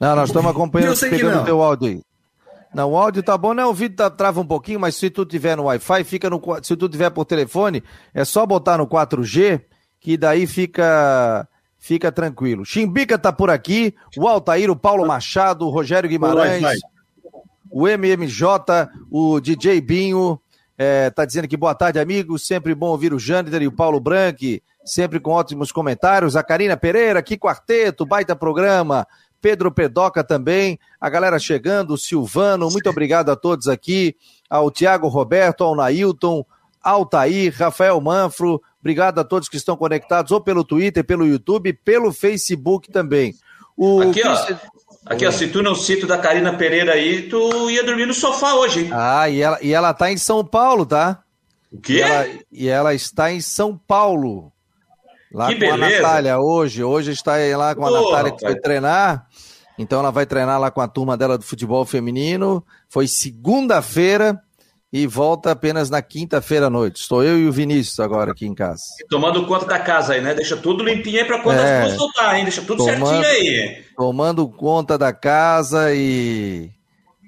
Não, 0.00 0.16
nós 0.16 0.30
estamos 0.30 0.50
acompanhando, 0.50 0.98
pegando 0.98 1.42
o 1.42 1.44
teu 1.44 1.62
áudio 1.62 1.88
aí. 1.88 2.02
Não, 2.74 2.90
o 2.90 2.96
áudio 2.96 3.22
tá 3.22 3.38
bom, 3.38 3.54
né? 3.54 3.64
O 3.64 3.72
vídeo 3.72 3.96
tá, 3.96 4.10
trava 4.10 4.40
um 4.40 4.46
pouquinho, 4.46 4.80
mas 4.80 4.96
se 4.96 5.10
tu 5.10 5.24
tiver 5.24 5.56
no 5.56 5.64
Wi-Fi, 5.64 6.02
fica 6.02 6.28
no. 6.28 6.42
Se 6.60 6.76
tu 6.76 6.88
tiver 6.88 7.10
por 7.10 7.24
telefone, 7.24 7.84
é 8.12 8.24
só 8.24 8.44
botar 8.44 8.78
no 8.78 8.86
4G, 8.86 9.62
que 10.00 10.16
daí 10.16 10.46
fica 10.46 11.48
fica 11.82 12.12
tranquilo. 12.12 12.64
Chimbica 12.64 13.18
tá 13.18 13.32
por 13.32 13.50
aqui, 13.50 13.92
o 14.16 14.28
Altair, 14.28 14.70
o 14.70 14.76
Paulo 14.76 15.04
Machado, 15.04 15.66
o 15.66 15.70
Rogério 15.70 16.08
Guimarães. 16.08 16.78
o 17.68 17.88
MMJ, 17.88 18.88
o 19.10 19.40
DJ 19.40 19.80
Binho, 19.80 20.40
é, 20.78 21.10
tá 21.10 21.24
dizendo 21.24 21.48
que 21.48 21.56
boa 21.56 21.74
tarde, 21.74 21.98
amigos. 21.98 22.46
Sempre 22.46 22.72
bom 22.72 22.86
ouvir 22.86 23.12
o 23.12 23.18
Jâniter 23.18 23.62
e 23.62 23.66
o 23.66 23.72
Paulo 23.72 23.98
Branque, 23.98 24.62
sempre 24.84 25.18
com 25.18 25.32
ótimos 25.32 25.72
comentários. 25.72 26.36
A 26.36 26.42
Karina 26.44 26.76
Pereira, 26.76 27.20
que 27.20 27.36
quarteto, 27.36 28.06
baita 28.06 28.36
programa. 28.36 29.04
Pedro 29.40 29.72
Pedoca 29.72 30.22
também, 30.22 30.78
a 31.00 31.10
galera 31.10 31.36
chegando, 31.36 31.94
o 31.94 31.98
Silvano, 31.98 32.70
muito 32.70 32.88
obrigado 32.88 33.28
a 33.28 33.34
todos 33.34 33.66
aqui, 33.66 34.14
ao 34.48 34.70
Tiago 34.70 35.08
Roberto, 35.08 35.64
ao 35.64 35.74
Nailton, 35.74 36.46
Altair, 36.80 37.52
Rafael 37.52 38.00
Manfro, 38.00 38.62
obrigado 38.82 39.20
a 39.20 39.24
todos 39.24 39.48
que 39.48 39.56
estão 39.56 39.76
conectados, 39.76 40.32
ou 40.32 40.40
pelo 40.40 40.64
Twitter, 40.64 41.02
pelo 41.04 41.26
YouTube, 41.26 41.72
pelo 41.72 42.12
Facebook 42.12 42.90
também. 42.90 43.34
O 43.76 44.02
aqui, 44.02 44.22
ó, 44.26 44.56
aqui, 45.06 45.26
ó, 45.26 45.30
se 45.30 45.46
tu 45.48 45.62
não 45.62 45.74
cito 45.74 46.06
da 46.06 46.18
Karina 46.18 46.52
Pereira 46.58 46.92
aí, 46.92 47.22
tu 47.22 47.70
ia 47.70 47.82
dormir 47.84 48.06
no 48.06 48.12
sofá 48.12 48.54
hoje, 48.54 48.84
hein? 48.84 48.90
Ah, 48.92 49.28
e 49.30 49.40
ela, 49.40 49.58
e 49.62 49.72
ela 49.72 49.94
tá 49.94 50.10
em 50.12 50.18
São 50.18 50.44
Paulo, 50.44 50.84
tá? 50.84 51.22
O 51.70 51.80
quê? 51.80 51.94
E 51.94 52.00
ela, 52.02 52.28
e 52.50 52.68
ela 52.68 52.94
está 52.94 53.32
em 53.32 53.40
São 53.40 53.78
Paulo. 53.78 54.52
Lá 55.32 55.48
que 55.48 55.54
com 55.54 55.60
beleza. 55.60 55.84
a 55.84 56.02
Natália 56.02 56.38
hoje. 56.38 56.84
Hoje 56.84 57.12
está 57.12 57.36
lá 57.56 57.74
com 57.74 57.86
a 57.86 57.88
Pô, 57.88 58.10
Natália 58.10 58.32
que 58.32 58.40
foi 58.40 58.48
rapaz. 58.50 58.62
treinar. 58.62 59.26
Então 59.78 60.00
ela 60.00 60.10
vai 60.10 60.26
treinar 60.26 60.60
lá 60.60 60.70
com 60.70 60.82
a 60.82 60.88
turma 60.88 61.16
dela 61.16 61.38
do 61.38 61.44
futebol 61.44 61.84
feminino. 61.86 62.62
Foi 62.88 63.08
segunda-feira 63.08 64.38
e 64.92 65.06
volta 65.06 65.52
apenas 65.52 65.88
na 65.88 66.02
quinta-feira 66.02 66.66
à 66.66 66.70
noite. 66.70 66.96
Estou 67.00 67.24
eu 67.24 67.38
e 67.38 67.48
o 67.48 67.52
Vinícius 67.52 67.98
agora 67.98 68.32
aqui 68.32 68.46
em 68.46 68.54
casa. 68.54 68.82
Tomando 69.08 69.46
conta 69.46 69.64
da 69.64 69.78
casa 69.78 70.12
aí, 70.12 70.20
né? 70.20 70.34
Deixa 70.34 70.56
tudo 70.56 70.84
limpinho 70.84 71.18
aí 71.20 71.24
pra 71.24 71.40
quando 71.40 71.58
É. 71.58 71.80
as 71.82 71.86
duas 71.88 71.96
voltar, 71.98 72.36
hein? 72.38 72.44
Deixa 72.44 72.60
tudo 72.60 72.78
Tomando- 72.84 73.06
certinho 73.06 73.26
aí. 73.26 73.84
Tomando 73.96 74.48
conta 74.48 74.98
da 74.98 75.12
casa 75.12 75.94
e, 75.94 76.70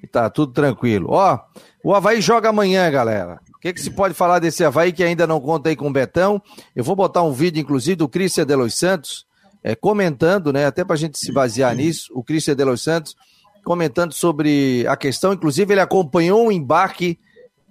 e 0.03 0.07
tá 0.07 0.29
tudo 0.29 0.53
tranquilo. 0.53 1.07
Ó, 1.11 1.39
o 1.83 1.95
Havaí 1.95 2.21
joga 2.21 2.51
amanhã, 2.51 2.91
galera. 2.91 3.41
O 3.57 3.59
que, 3.65 3.73
que 3.73 3.81
se 3.81 3.91
pode 3.91 4.13
falar 4.13 4.41
desse 4.41 4.63
Havaí 4.63 4.93
que 4.93 5.03
ainda 5.03 5.27
não 5.27 5.41
contei 5.41 5.75
com 5.75 5.89
o 5.89 5.93
Betão? 5.93 6.43
Eu 6.77 6.85
vou 6.85 6.95
botar 6.95 7.23
um 7.23 7.33
vídeo, 7.33 7.61
inclusive, 7.63 7.97
do 7.97 8.07
Cristian 8.09 8.45
de 8.45 8.55
Los 8.55 8.75
Santos, 8.75 9.25
é, 9.63 9.75
comentando, 9.75 10.53
né? 10.53 10.67
Até 10.67 10.85
pra 10.85 10.97
gente 10.97 11.19
se 11.19 11.33
basear 11.33 11.75
nisso, 11.75 12.13
o 12.15 12.23
Cristian 12.23 12.55
de 12.55 12.63
Los 12.65 12.83
Santos 12.83 13.17
comentando 13.65 14.13
sobre 14.13 14.85
a 14.87 14.95
questão. 14.99 15.33
Inclusive, 15.33 15.73
ele 15.73 15.81
acompanhou 15.81 16.49
o 16.49 16.53
embarque 16.53 17.19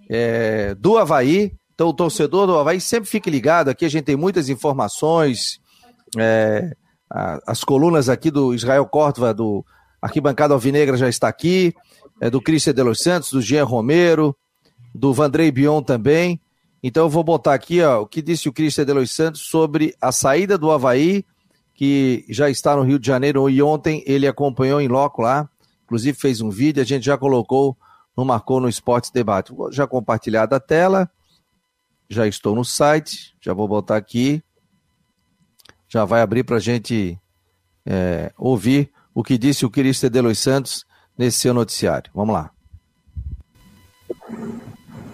é, 0.09 0.75
do 0.75 0.97
Havaí. 0.97 1.53
Então, 1.73 1.87
o 1.89 1.93
torcedor 1.93 2.45
do 2.47 2.57
Havaí 2.57 2.79
sempre 2.79 3.09
fique 3.09 3.29
ligado. 3.29 3.69
Aqui 3.69 3.85
a 3.85 3.89
gente 3.89 4.05
tem 4.05 4.15
muitas 4.15 4.49
informações. 4.49 5.59
é, 6.15 6.71
a- 7.09 7.39
as 7.47 7.63
colunas 7.63 8.07
aqui 8.09 8.29
do 8.29 8.53
Israel 8.53 8.85
Córdoba, 8.85 9.33
do 9.33 9.65
Arquibancada 9.99 10.53
Alvinegra 10.53 10.95
já 10.95 11.09
está 11.09 11.27
aqui. 11.27 11.73
É, 12.21 12.29
do 12.29 12.39
Cristian 12.39 12.73
de 12.73 12.83
Los 12.83 12.99
Santos, 12.99 13.31
do 13.31 13.41
Jean 13.41 13.65
Romero, 13.65 14.35
do 14.93 15.11
Vandrei 15.11 15.51
Bion 15.51 15.81
também. 15.81 16.39
Então, 16.83 17.05
eu 17.05 17.09
vou 17.09 17.23
botar 17.23 17.53
aqui 17.55 17.81
ó, 17.81 18.01
o 18.01 18.05
que 18.05 18.21
disse 18.21 18.47
o 18.47 18.53
Cristian 18.53 18.85
de 18.85 18.93
Los 18.93 19.11
Santos 19.11 19.41
sobre 19.41 19.95
a 19.99 20.11
saída 20.11 20.55
do 20.57 20.69
Havaí, 20.69 21.25
que 21.73 22.23
já 22.29 22.47
está 22.49 22.75
no 22.75 22.83
Rio 22.83 22.99
de 22.99 23.07
Janeiro. 23.07 23.49
E 23.49 23.63
ontem 23.63 24.03
ele 24.05 24.27
acompanhou 24.27 24.79
em 24.79 24.87
loco 24.87 25.21
lá. 25.23 25.49
Inclusive 25.85 26.15
fez 26.17 26.41
um 26.41 26.49
vídeo, 26.51 26.81
a 26.81 26.85
gente 26.85 27.05
já 27.05 27.17
colocou 27.17 27.75
no 28.15 28.25
Marcou 28.25 28.59
no 28.59 28.69
Esportes 28.69 29.11
Debate. 29.11 29.53
Vou 29.53 29.71
já 29.71 29.87
compartilhar 29.87 30.45
da 30.45 30.59
tela. 30.59 31.09
Já 32.09 32.27
estou 32.27 32.55
no 32.55 32.63
site, 32.63 33.35
já 33.41 33.53
vou 33.53 33.67
botar 33.67 33.97
aqui. 33.97 34.43
Já 35.87 36.05
vai 36.05 36.21
abrir 36.21 36.43
para 36.43 36.57
a 36.57 36.59
gente 36.59 37.19
é, 37.85 38.31
ouvir 38.37 38.91
o 39.13 39.23
que 39.23 39.37
disse 39.37 39.65
o 39.65 39.69
Cristian 39.69 40.09
de 40.09 40.35
Santos 40.35 40.85
nesse 41.17 41.39
seu 41.39 41.53
noticiário. 41.53 42.11
Vamos 42.13 42.33
lá. 42.33 42.51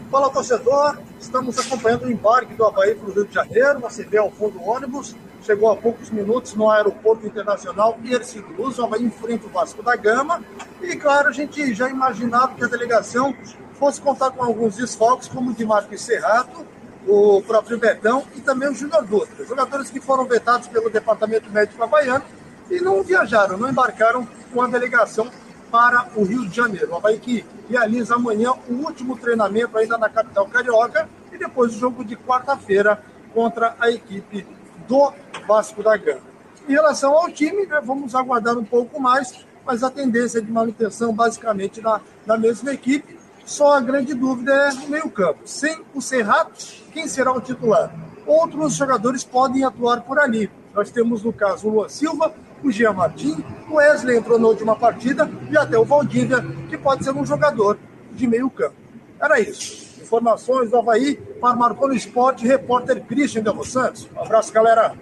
Fala 0.09 0.29
torcedor, 0.31 0.97
estamos 1.19 1.59
acompanhando 1.59 2.05
o 2.05 2.11
embarque 2.11 2.55
do 2.55 2.65
Havaí 2.65 2.95
para 2.95 3.09
o 3.09 3.13
Rio 3.13 3.27
de 3.27 3.33
Janeiro. 3.33 3.79
Você 3.81 4.03
vê 4.03 4.17
ao 4.17 4.31
fundo 4.31 4.57
o 4.57 4.67
ônibus, 4.67 5.15
chegou 5.41 5.71
há 5.71 5.75
poucos 5.75 6.09
minutos 6.09 6.53
no 6.53 6.69
Aeroporto 6.69 7.25
Internacional 7.25 7.97
Ercílio 8.03 8.53
Luz, 8.57 8.77
o 8.77 8.83
Havaí 8.83 9.03
enfrenta 9.03 9.47
o 9.47 9.49
Vasco 9.49 9.81
da 9.81 9.95
Gama. 9.95 10.43
E 10.81 10.95
claro, 10.95 11.29
a 11.29 11.31
gente 11.31 11.73
já 11.73 11.89
imaginava 11.89 12.53
que 12.55 12.63
a 12.63 12.67
delegação 12.67 13.35
fosse 13.73 14.01
contar 14.01 14.31
com 14.31 14.43
alguns 14.43 14.75
desfalques, 14.75 15.27
como 15.27 15.51
o 15.51 15.53
de 15.53 15.65
Marcos 15.65 16.01
Serrato, 16.01 16.65
o 17.07 17.41
próprio 17.41 17.77
Betão 17.77 18.23
e 18.35 18.41
também 18.41 18.69
o 18.69 18.75
Júnior 18.75 19.05
Dutra. 19.05 19.45
Jogadores 19.45 19.89
que 19.89 19.99
foram 19.99 20.25
vetados 20.25 20.67
pelo 20.67 20.89
Departamento 20.89 21.49
Médico 21.49 21.81
Havaiano 21.81 22.25
e 22.69 22.79
não 22.81 23.01
viajaram, 23.01 23.57
não 23.57 23.69
embarcaram 23.69 24.27
com 24.53 24.61
a 24.61 24.67
delegação 24.67 25.29
para 25.71 26.07
o 26.15 26.23
Rio 26.23 26.47
de 26.47 26.55
Janeiro. 26.55 26.91
O 26.91 26.95
Havaí 26.97 27.17
que 27.19 27.45
realiza 27.69 28.15
amanhã 28.15 28.51
o 28.67 28.73
último 28.73 29.17
treinamento 29.17 29.77
ainda 29.77 29.97
na 29.97 30.09
capital 30.09 30.45
carioca 30.47 31.07
e 31.31 31.37
depois 31.37 31.75
o 31.75 31.79
jogo 31.79 32.03
de 32.03 32.15
quarta-feira 32.15 33.01
contra 33.33 33.75
a 33.79 33.89
equipe 33.89 34.45
do 34.89 35.13
Vasco 35.47 35.83
da 35.83 35.95
Gama. 35.95 36.21
Em 36.67 36.73
relação 36.73 37.13
ao 37.13 37.31
time, 37.31 37.65
né, 37.67 37.79
vamos 37.81 38.15
aguardar 38.15 38.57
um 38.57 38.65
pouco 38.65 38.99
mais, 38.99 39.45
mas 39.63 39.83
a 39.83 39.91
tendência 39.91 40.39
é 40.39 40.41
de 40.41 40.51
manutenção 40.51 41.13
basicamente 41.13 41.79
na, 41.79 42.01
na 42.25 42.35
mesma 42.35 42.73
equipe. 42.73 43.17
Só 43.45 43.77
a 43.77 43.81
grande 43.81 44.13
dúvida 44.13 44.51
é 44.51 44.73
no 44.73 44.89
meio-campo. 44.89 45.41
Sem 45.45 45.79
o 45.93 46.01
Serrato, 46.01 46.53
quem 46.91 47.07
será 47.07 47.31
o 47.31 47.39
titular? 47.39 47.93
Outros 48.25 48.75
jogadores 48.75 49.23
podem 49.23 49.63
atuar 49.63 50.01
por 50.01 50.19
ali. 50.19 50.51
Nós 50.73 50.91
temos, 50.91 51.23
no 51.23 51.33
caso, 51.33 51.67
o 51.67 51.71
Luan 51.71 51.89
Silva, 51.89 52.33
o 52.63 52.71
Jean 52.71 52.93
Martin, 52.93 53.43
o 53.69 53.75
Wesley 53.75 54.17
entrou 54.17 54.37
na 54.37 54.47
última 54.47 54.75
partida 54.75 55.29
e 55.49 55.57
até 55.57 55.77
o 55.77 55.85
Valdívia, 55.85 56.43
que 56.69 56.77
pode 56.77 57.03
ser 57.03 57.15
um 57.15 57.25
jogador 57.25 57.77
de 58.11 58.27
meio-campo. 58.27 58.75
Era 59.19 59.39
isso. 59.39 59.88
Informações 60.09 60.71
do 60.71 60.77
Havaí 60.77 61.17
para 61.39 61.55
Marcou 61.55 61.87
no 61.87 61.93
Esporte, 61.93 62.43
repórter 62.43 63.05
Christian 63.05 63.43
de 63.43 63.51
Los 63.51 63.69
Santos. 63.69 64.09
Um 64.15 64.21
abraço, 64.21 64.51
galera. 64.51 64.97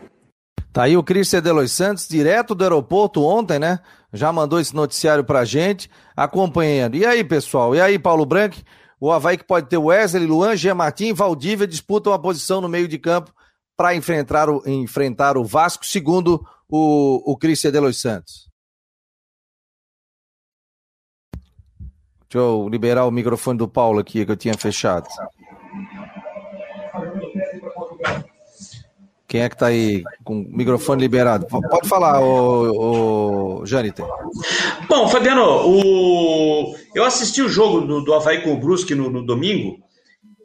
Tá 0.73 0.83
aí 0.83 0.97
o 0.97 1.03
Cristian 1.03 1.41
de 1.41 1.49
Los 1.49 1.71
Santos, 1.71 2.09
direto 2.09 2.53
do 2.53 2.61
aeroporto 2.65 3.23
ontem, 3.23 3.57
né? 3.57 3.79
Já 4.11 4.33
mandou 4.33 4.59
esse 4.59 4.75
noticiário 4.75 5.23
pra 5.23 5.45
gente, 5.45 5.89
acompanhando. 6.13 6.97
E 6.97 7.05
aí, 7.05 7.23
pessoal? 7.23 7.73
E 7.73 7.79
aí, 7.79 7.97
Paulo 7.97 8.25
Branco? 8.25 8.57
O 8.99 9.09
Havaí 9.09 9.37
que 9.37 9.45
pode 9.45 9.69
ter 9.69 9.77
Wesley, 9.77 10.25
Luan, 10.25 10.57
Jean 10.57 10.75
Martin 10.75 11.13
Valdívia 11.13 11.65
disputam 11.65 12.11
a 12.11 12.19
posição 12.19 12.59
no 12.59 12.67
meio 12.67 12.89
de 12.89 12.97
campo 12.97 13.31
para 13.77 13.95
enfrentar 13.95 14.49
o, 14.49 14.61
enfrentar 14.67 15.37
o 15.37 15.45
Vasco, 15.45 15.85
segundo 15.85 16.45
o, 16.67 17.31
o 17.31 17.37
Cristian 17.37 17.71
de 17.71 17.79
Los 17.79 18.01
Santos. 18.01 18.46
Eu 22.33 22.67
liberar 22.69 23.05
o 23.05 23.11
microfone 23.11 23.57
do 23.57 23.67
Paulo 23.67 23.99
aqui, 23.99 24.25
que 24.25 24.31
eu 24.31 24.37
tinha 24.37 24.53
fechado. 24.53 25.07
Quem 29.27 29.41
é 29.41 29.49
que 29.49 29.57
tá 29.57 29.67
aí 29.67 30.03
com 30.23 30.41
o 30.41 30.45
microfone 30.49 31.01
liberado? 31.01 31.47
Pode 31.47 31.87
falar, 31.87 32.21
ô 32.21 33.65
Jâniter. 33.65 34.05
Bom, 34.87 35.07
Fabiano, 35.09 35.43
o... 35.43 36.75
eu 36.95 37.03
assisti 37.03 37.41
o 37.41 37.49
jogo 37.49 37.81
do, 37.81 38.01
do 38.01 38.13
Havaí 38.13 38.41
com 38.41 38.53
o 38.53 38.57
Brusque 38.57 38.95
no, 38.95 39.09
no 39.09 39.25
domingo 39.25 39.79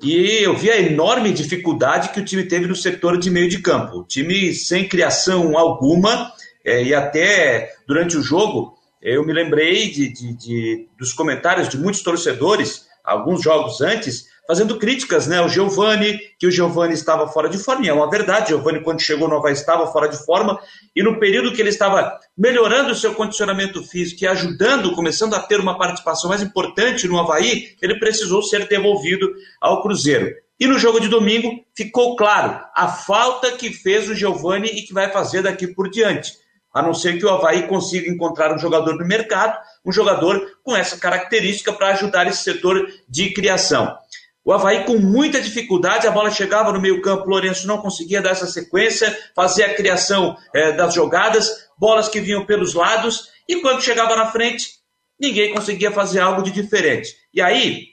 e 0.02 0.42
eu 0.42 0.56
vi 0.56 0.68
a 0.68 0.80
enorme 0.80 1.32
dificuldade 1.32 2.08
que 2.08 2.18
o 2.18 2.24
time 2.24 2.42
teve 2.42 2.66
no 2.66 2.74
setor 2.74 3.16
de 3.16 3.30
meio 3.30 3.48
de 3.48 3.58
campo. 3.58 3.98
O 3.98 4.04
time 4.04 4.52
sem 4.52 4.88
criação 4.88 5.56
alguma 5.56 6.32
é, 6.64 6.82
e 6.82 6.92
até 6.92 7.72
durante 7.86 8.16
o 8.16 8.22
jogo 8.22 8.76
eu 9.02 9.26
me 9.26 9.32
lembrei 9.32 9.90
de, 9.90 10.08
de, 10.12 10.32
de, 10.34 10.88
dos 10.96 11.12
comentários 11.12 11.68
de 11.68 11.76
muitos 11.76 12.02
torcedores, 12.02 12.86
alguns 13.04 13.42
jogos 13.42 13.80
antes, 13.80 14.26
fazendo 14.46 14.78
críticas 14.78 15.26
né, 15.26 15.38
ao 15.38 15.48
Giovani, 15.48 16.20
que 16.38 16.46
o 16.46 16.50
Giovani 16.50 16.94
estava 16.94 17.26
fora 17.26 17.48
de 17.48 17.58
forma, 17.58 17.84
e 17.84 17.88
é 17.88 17.92
uma 17.92 18.08
verdade, 18.08 18.54
o 18.54 18.56
Giovani 18.56 18.80
quando 18.80 19.00
chegou 19.00 19.28
no 19.28 19.36
Havaí 19.36 19.52
estava 19.52 19.86
fora 19.88 20.08
de 20.08 20.24
forma, 20.24 20.58
e 20.94 21.02
no 21.02 21.18
período 21.18 21.52
que 21.52 21.60
ele 21.60 21.70
estava 21.70 22.16
melhorando 22.36 22.92
o 22.92 22.94
seu 22.94 23.12
condicionamento 23.14 23.82
físico 23.82 24.22
e 24.22 24.26
ajudando, 24.26 24.94
começando 24.94 25.34
a 25.34 25.40
ter 25.40 25.58
uma 25.58 25.76
participação 25.76 26.30
mais 26.30 26.42
importante 26.42 27.08
no 27.08 27.18
Havaí, 27.18 27.76
ele 27.82 27.98
precisou 27.98 28.42
ser 28.42 28.68
devolvido 28.68 29.32
ao 29.60 29.82
Cruzeiro. 29.82 30.32
E 30.60 30.66
no 30.66 30.78
jogo 30.78 31.00
de 31.00 31.08
domingo 31.08 31.64
ficou 31.74 32.14
claro 32.14 32.60
a 32.72 32.86
falta 32.86 33.50
que 33.52 33.72
fez 33.72 34.08
o 34.08 34.14
Giovani 34.14 34.68
e 34.68 34.82
que 34.82 34.94
vai 34.94 35.10
fazer 35.10 35.42
daqui 35.42 35.66
por 35.66 35.90
diante 35.90 36.41
a 36.72 36.82
não 36.82 36.94
ser 36.94 37.18
que 37.18 37.24
o 37.24 37.30
Havaí 37.30 37.66
consiga 37.66 38.10
encontrar 38.10 38.54
um 38.54 38.58
jogador 38.58 38.94
no 38.94 39.06
mercado, 39.06 39.58
um 39.84 39.92
jogador 39.92 40.58
com 40.62 40.76
essa 40.76 40.96
característica 40.96 41.72
para 41.72 41.88
ajudar 41.88 42.26
esse 42.26 42.42
setor 42.42 42.86
de 43.08 43.32
criação. 43.32 43.96
O 44.44 44.52
Havaí 44.52 44.84
com 44.84 44.98
muita 44.98 45.40
dificuldade, 45.40 46.06
a 46.06 46.10
bola 46.10 46.30
chegava 46.30 46.72
no 46.72 46.80
meio 46.80 47.00
campo, 47.00 47.26
o 47.26 47.28
Lourenço 47.30 47.66
não 47.66 47.78
conseguia 47.78 48.20
dar 48.20 48.30
essa 48.30 48.46
sequência, 48.46 49.16
fazer 49.36 49.64
a 49.64 49.74
criação 49.74 50.36
é, 50.52 50.72
das 50.72 50.94
jogadas, 50.94 51.68
bolas 51.78 52.08
que 52.08 52.20
vinham 52.20 52.44
pelos 52.44 52.74
lados, 52.74 53.28
e 53.48 53.60
quando 53.60 53.82
chegava 53.82 54.16
na 54.16 54.32
frente, 54.32 54.80
ninguém 55.20 55.54
conseguia 55.54 55.92
fazer 55.92 56.18
algo 56.18 56.42
de 56.42 56.50
diferente. 56.50 57.14
E 57.32 57.40
aí, 57.40 57.91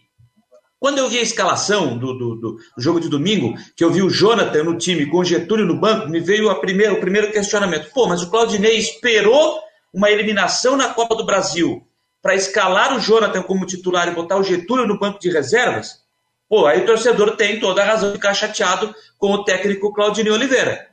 quando 0.80 0.98
eu 0.98 1.10
vi 1.10 1.20
a 1.20 1.24
escalação 1.24 1.98
do, 1.98 2.14
do, 2.14 2.36
do, 2.36 2.60
jogo 2.78 3.00
de 3.00 3.10
domingo, 3.10 3.54
que 3.76 3.84
eu 3.84 3.92
vi 3.92 4.02
o 4.02 4.10
Jonathan 4.10 4.64
no 4.64 4.78
time 4.78 5.06
com 5.08 5.18
o 5.18 5.26
Getúlio 5.26 5.66
no 5.66 5.80
banco, 5.80 6.08
me 6.08 6.22
veio 6.22 6.54
primeira, 6.62 6.94
o 6.94 7.00
primeiro 7.00 7.32
questionamento. 7.32 7.92
Pô, 7.94 8.08
mas 8.08 8.22
o 8.22 8.30
Claudinei 8.30 8.78
esperou 8.78 9.60
uma 9.94 10.10
eliminação 10.10 10.78
na 10.78 10.94
Copa 10.94 11.16
do 11.16 11.26
Brasil 11.26 11.86
para 12.22 12.36
escalar 12.36 12.96
o 12.96 13.00
Jonathan 13.00 13.42
como 13.42 13.66
titular 13.66 14.08
e 14.08 14.16
botar 14.16 14.38
o 14.38 14.44
Getúlio 14.44 14.88
no 14.88 15.00
banco 15.00 15.20
de 15.20 15.30
reservas, 15.30 16.00
pô, 16.48 16.66
aí 16.66 16.82
o 16.82 16.86
torcedor 16.86 17.36
tem 17.36 17.60
toda 17.60 17.82
a 17.82 17.86
razão 17.86 18.10
de 18.10 18.16
ficar 18.16 18.34
chateado 18.34 18.94
com 19.18 19.32
o 19.34 19.44
técnico 19.44 19.94
Claudinei 19.94 20.32
Oliveira. 20.32 20.88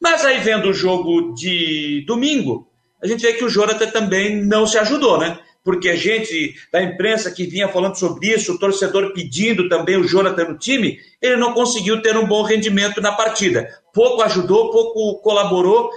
Mas 0.00 0.24
aí 0.24 0.40
vendo 0.40 0.68
o 0.68 0.74
jogo 0.74 1.34
de 1.34 2.04
domingo, 2.06 2.68
a 3.02 3.06
gente 3.06 3.22
vê 3.22 3.32
que 3.32 3.44
o 3.44 3.48
Jonathan 3.48 3.90
também 3.90 4.44
não 4.44 4.66
se 4.66 4.78
ajudou, 4.78 5.18
né? 5.18 5.38
Porque 5.64 5.88
a 5.88 5.96
gente 5.96 6.54
da 6.72 6.82
imprensa 6.82 7.30
que 7.30 7.46
vinha 7.46 7.68
falando 7.68 7.96
sobre 7.96 8.28
isso, 8.28 8.52
o 8.52 8.58
torcedor 8.58 9.12
pedindo 9.12 9.68
também 9.68 9.96
o 9.96 10.06
Jonathan 10.06 10.48
no 10.48 10.58
time, 10.58 10.98
ele 11.20 11.36
não 11.36 11.52
conseguiu 11.52 12.02
ter 12.02 12.16
um 12.16 12.26
bom 12.26 12.42
rendimento 12.42 13.00
na 13.00 13.12
partida. 13.12 13.68
Pouco 13.92 14.22
ajudou, 14.22 14.70
pouco 14.70 15.20
colaborou, 15.22 15.90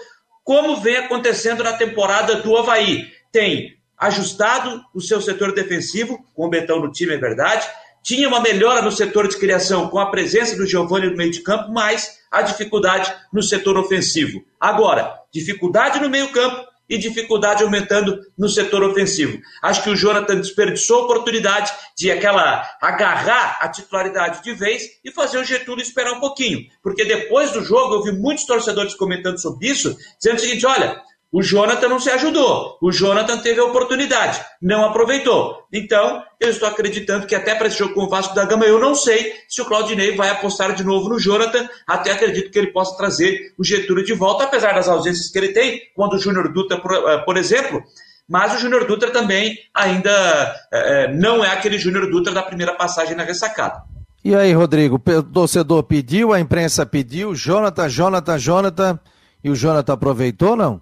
como 0.44 0.78
vem 0.78 0.98
acontecendo 0.98 1.64
na 1.64 1.74
temporada 1.74 2.36
do 2.36 2.56
Havaí. 2.56 3.08
Tem 3.32 3.76
ajustado 3.98 4.82
o 4.94 5.02
seu 5.02 5.20
setor 5.20 5.54
defensivo, 5.54 6.24
com 6.36 6.46
o 6.46 6.50
Betão 6.50 6.80
no 6.80 6.92
time, 6.92 7.14
é 7.14 7.18
verdade. 7.18 7.68
Tinha 8.04 8.28
uma 8.28 8.40
melhora 8.40 8.84
no 8.84 8.92
setor 8.92 9.28
de 9.28 9.36
criação 9.36 9.90
com 9.90 9.98
a 9.98 10.12
presença 10.12 10.56
do 10.56 10.68
Giovanni 10.68 11.10
no 11.10 11.18
meio 11.18 11.32
de 11.32 11.42
campo, 11.42 11.72
mas 11.72 12.20
a 12.32 12.44
dificuldade 12.44 13.12
no 13.34 13.42
setor 13.42 13.78
ofensivo. 13.78 14.46
Agora, 14.60 15.16
dificuldade 15.34 16.00
no 16.00 16.10
meio 16.10 16.32
campo 16.32 16.75
e 16.90 16.98
dificuldade 16.98 17.64
aumentando 17.64 18.20
no 18.38 18.48
setor 18.48 18.84
ofensivo. 18.84 19.40
Acho 19.62 19.84
que 19.84 19.90
o 19.90 19.96
Jonathan 19.96 20.38
desperdiçou 20.38 21.02
a 21.02 21.04
oportunidade 21.06 21.72
de 21.98 22.12
aquela 22.12 22.70
agarrar 22.82 23.58
a 23.62 23.70
titularidade 23.70 24.44
de 24.44 24.54
vez 24.54 24.84
e 25.04 25.12
fazer 25.12 25.40
o 25.40 25.44
Getúlio 25.44 25.82
esperar 25.82 26.14
um 26.14 26.20
pouquinho. 26.20 26.66
Porque 26.82 27.04
depois 27.06 27.52
do 27.52 27.64
jogo 27.64 27.96
eu 27.96 28.04
vi 28.04 28.12
muitos 28.12 28.46
torcedores 28.46 28.96
comentando 28.96 29.42
sobre 29.42 29.68
isso, 29.68 29.98
dizendo 30.18 30.38
o 30.38 30.42
seguinte: 30.42 30.66
olha, 30.66 31.02
o 31.32 31.42
Jonathan 31.42 31.90
não 31.90 32.00
se 32.00 32.10
ajudou. 32.10 32.78
O 32.82 32.92
Jonathan 32.92 33.38
teve 33.40 33.60
a 33.60 33.66
oportunidade, 33.66 34.42
não 34.62 34.86
aproveitou. 34.86 35.66
Então, 35.72 36.24
eu 36.40 36.50
estou 36.50 36.68
acreditando 36.68 37.28
que 37.28 37.36
até 37.36 37.54
para 37.54 37.68
esse 37.68 37.80
jogo 37.80 37.94
com 37.94 38.04
o 38.04 38.10
Vasco 38.10 38.34
da 38.34 38.46
Gama, 38.46 38.66
eu 38.66 38.80
não 38.80 38.96
sei 38.96 39.34
se 39.50 39.62
o 39.62 39.66
Claudinei 39.66 40.16
vai 40.16 40.30
apostar 40.30 40.74
de 40.74 40.84
novo 40.84 41.10
no 41.10 41.20
Jonathan. 41.20 41.68
Até 41.86 42.12
acredito 42.12 42.52
que 42.52 42.58
ele 42.58 42.72
possa 42.72 42.96
trazer 42.96 43.54
o 43.58 43.64
Getúlio 43.64 44.06
de 44.06 44.14
volta, 44.14 44.46
apesar 44.46 44.74
das 44.74 44.88
ausências 44.88 45.30
que 45.30 45.38
ele 45.38 45.50
tem, 45.50 45.82
quando 45.94 46.14
o 46.14 46.20
Júnior 46.20 46.54
Dutra, 46.54 46.80
por, 46.80 47.38
eh, 47.38 47.40
exemplo. 47.40 47.84
Mas 48.28 48.56
o 48.56 48.58
Júnior 48.58 48.86
Dutra 48.86 49.12
também 49.12 49.58
ainda 49.74 50.56
é, 50.72 51.14
não 51.14 51.44
é 51.44 51.50
aquele 51.50 51.78
Júnior 51.78 52.10
Dutra 52.10 52.34
da 52.34 52.42
primeira 52.42 52.74
passagem 52.74 53.16
na 53.16 53.24
ressacada. 53.24 53.84
E 54.24 54.34
aí, 54.34 54.54
Rodrigo, 54.54 54.96
o 54.96 55.24
torcedor 55.24 55.84
pediu, 55.84 56.34
a 56.34 56.40
imprensa 56.40 56.84
pediu, 56.86 57.36
Jonathan, 57.36 57.88
Jonathan, 57.88 58.40
Jonathan, 58.40 59.00
e 59.44 59.52
o 59.52 59.56
Jonathan 59.56 59.94
aproveitou, 59.94 60.56
não? 60.56 60.82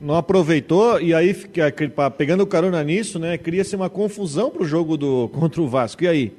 Não 0.00 0.16
aproveitou 0.16 1.00
e 1.00 1.14
aí 1.14 1.34
pegando 2.16 2.46
carona 2.46 2.82
nisso, 2.82 3.18
né, 3.18 3.38
cria-se 3.38 3.74
uma 3.74 3.88
confusão 3.88 4.50
para 4.50 4.62
o 4.62 4.66
jogo 4.66 4.96
do 4.96 5.28
contra 5.28 5.60
o 5.60 5.68
Vasco. 5.68 6.04
E 6.04 6.08
aí, 6.08 6.32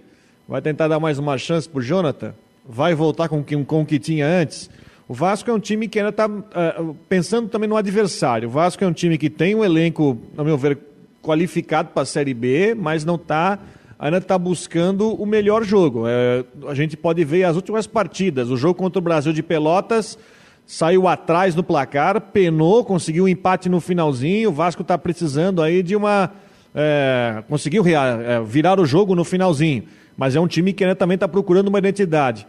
vai 0.47 0.61
tentar 0.61 0.87
dar 0.87 0.99
mais 0.99 1.17
uma 1.17 1.37
chance 1.37 1.67
para 1.67 1.79
o 1.79 1.81
Jonathan? 1.81 2.33
Vai 2.67 2.93
voltar 2.95 3.29
com, 3.29 3.43
com 3.43 3.81
o 3.81 3.85
que 3.85 3.99
tinha 3.99 4.27
antes? 4.27 4.69
O 5.07 5.13
Vasco 5.13 5.49
é 5.49 5.53
um 5.53 5.59
time 5.59 5.87
que 5.87 5.99
ainda 5.99 6.09
está 6.09 6.27
uh, 6.27 6.43
eh, 6.55 6.95
pensando 7.07 7.47
também 7.47 7.69
no 7.69 7.77
adversário. 7.77 8.47
O 8.47 8.51
Vasco 8.51 8.83
é 8.83 8.87
um 8.87 8.93
time 8.93 9.19
que 9.19 9.29
tem 9.29 9.53
um 9.53 9.63
elenco, 9.63 10.17
a 10.35 10.43
meu 10.43 10.57
ver, 10.57 10.79
qualificado 11.21 11.89
para 11.89 12.01
a 12.01 12.05
Série 12.05 12.33
B, 12.33 12.73
mas 12.73 13.05
não 13.05 13.15
está 13.15 13.59
ainda 13.97 14.17
está 14.17 14.37
buscando 14.37 15.13
o 15.13 15.25
melhor 15.25 15.63
jogo. 15.63 16.03
É, 16.07 16.43
a 16.67 16.73
gente 16.73 16.97
pode 16.97 17.23
ver 17.23 17.43
as 17.43 17.55
últimas 17.55 17.87
partidas. 17.87 18.49
O 18.49 18.57
jogo 18.57 18.75
contra 18.75 18.99
o 18.99 19.01
Brasil 19.01 19.31
de 19.31 19.41
Pelotas 19.41 20.17
saiu 20.65 21.07
atrás 21.07 21.55
no 21.55 21.63
placar, 21.63 22.19
penou, 22.19 22.83
conseguiu 22.83 23.25
um 23.25 23.27
empate 23.27 23.69
no 23.69 23.79
finalzinho. 23.79 24.49
O 24.49 24.53
Vasco 24.53 24.81
está 24.81 24.97
precisando 24.97 25.61
aí 25.61 25.83
de 25.83 25.95
uma. 25.95 26.31
É, 26.73 27.43
conseguiu 27.47 27.83
é, 27.87 28.41
virar 28.43 28.79
o 28.79 28.85
jogo 28.85 29.15
no 29.15 29.23
finalzinho, 29.23 29.83
mas 30.17 30.35
é 30.35 30.39
um 30.39 30.47
time 30.47 30.73
que 30.73 30.83
ainda 30.83 30.95
também 30.95 31.15
está 31.15 31.27
procurando 31.27 31.67
uma 31.67 31.77
identidade. 31.77 32.47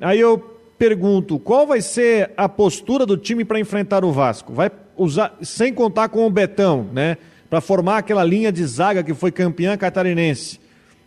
Aí 0.00 0.18
eu 0.18 0.38
pergunto: 0.78 1.38
qual 1.38 1.66
vai 1.66 1.80
ser 1.80 2.30
a 2.36 2.48
postura 2.48 3.04
do 3.04 3.16
time 3.16 3.44
para 3.44 3.60
enfrentar 3.60 4.04
o 4.04 4.12
Vasco? 4.12 4.52
Vai 4.52 4.70
usar, 4.96 5.34
sem 5.42 5.72
contar 5.72 6.08
com 6.08 6.26
o 6.26 6.30
Betão, 6.30 6.86
né? 6.92 7.18
Para 7.50 7.60
formar 7.60 7.98
aquela 7.98 8.24
linha 8.24 8.52
de 8.52 8.64
zaga 8.64 9.02
que 9.02 9.14
foi 9.14 9.30
campeã 9.30 9.76
catarinense. 9.76 10.60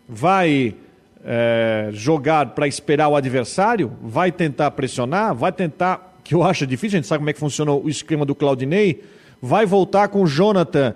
Vai 0.08 0.76
é, 1.24 1.90
jogar 1.92 2.48
para 2.48 2.68
esperar 2.68 3.10
o 3.10 3.16
adversário? 3.16 3.92
Vai 4.02 4.32
tentar 4.32 4.72
pressionar? 4.72 5.36
Vai 5.36 5.52
tentar 5.52 6.11
que 6.24 6.36
eu 6.36 6.44
acho 6.44 6.66
difícil, 6.68 6.98
a 6.98 7.02
gente 7.02 7.08
sabe 7.08 7.20
como 7.20 7.30
é 7.30 7.34
que 7.34 7.40
funciona 7.40 7.72
o 7.72 7.90
esquema 7.90 8.26
do 8.26 8.36
Claudinei, 8.36 9.04
vai 9.42 9.66
voltar 9.66 10.08
com 10.08 10.22
o 10.22 10.28
Jonathan, 10.28 10.94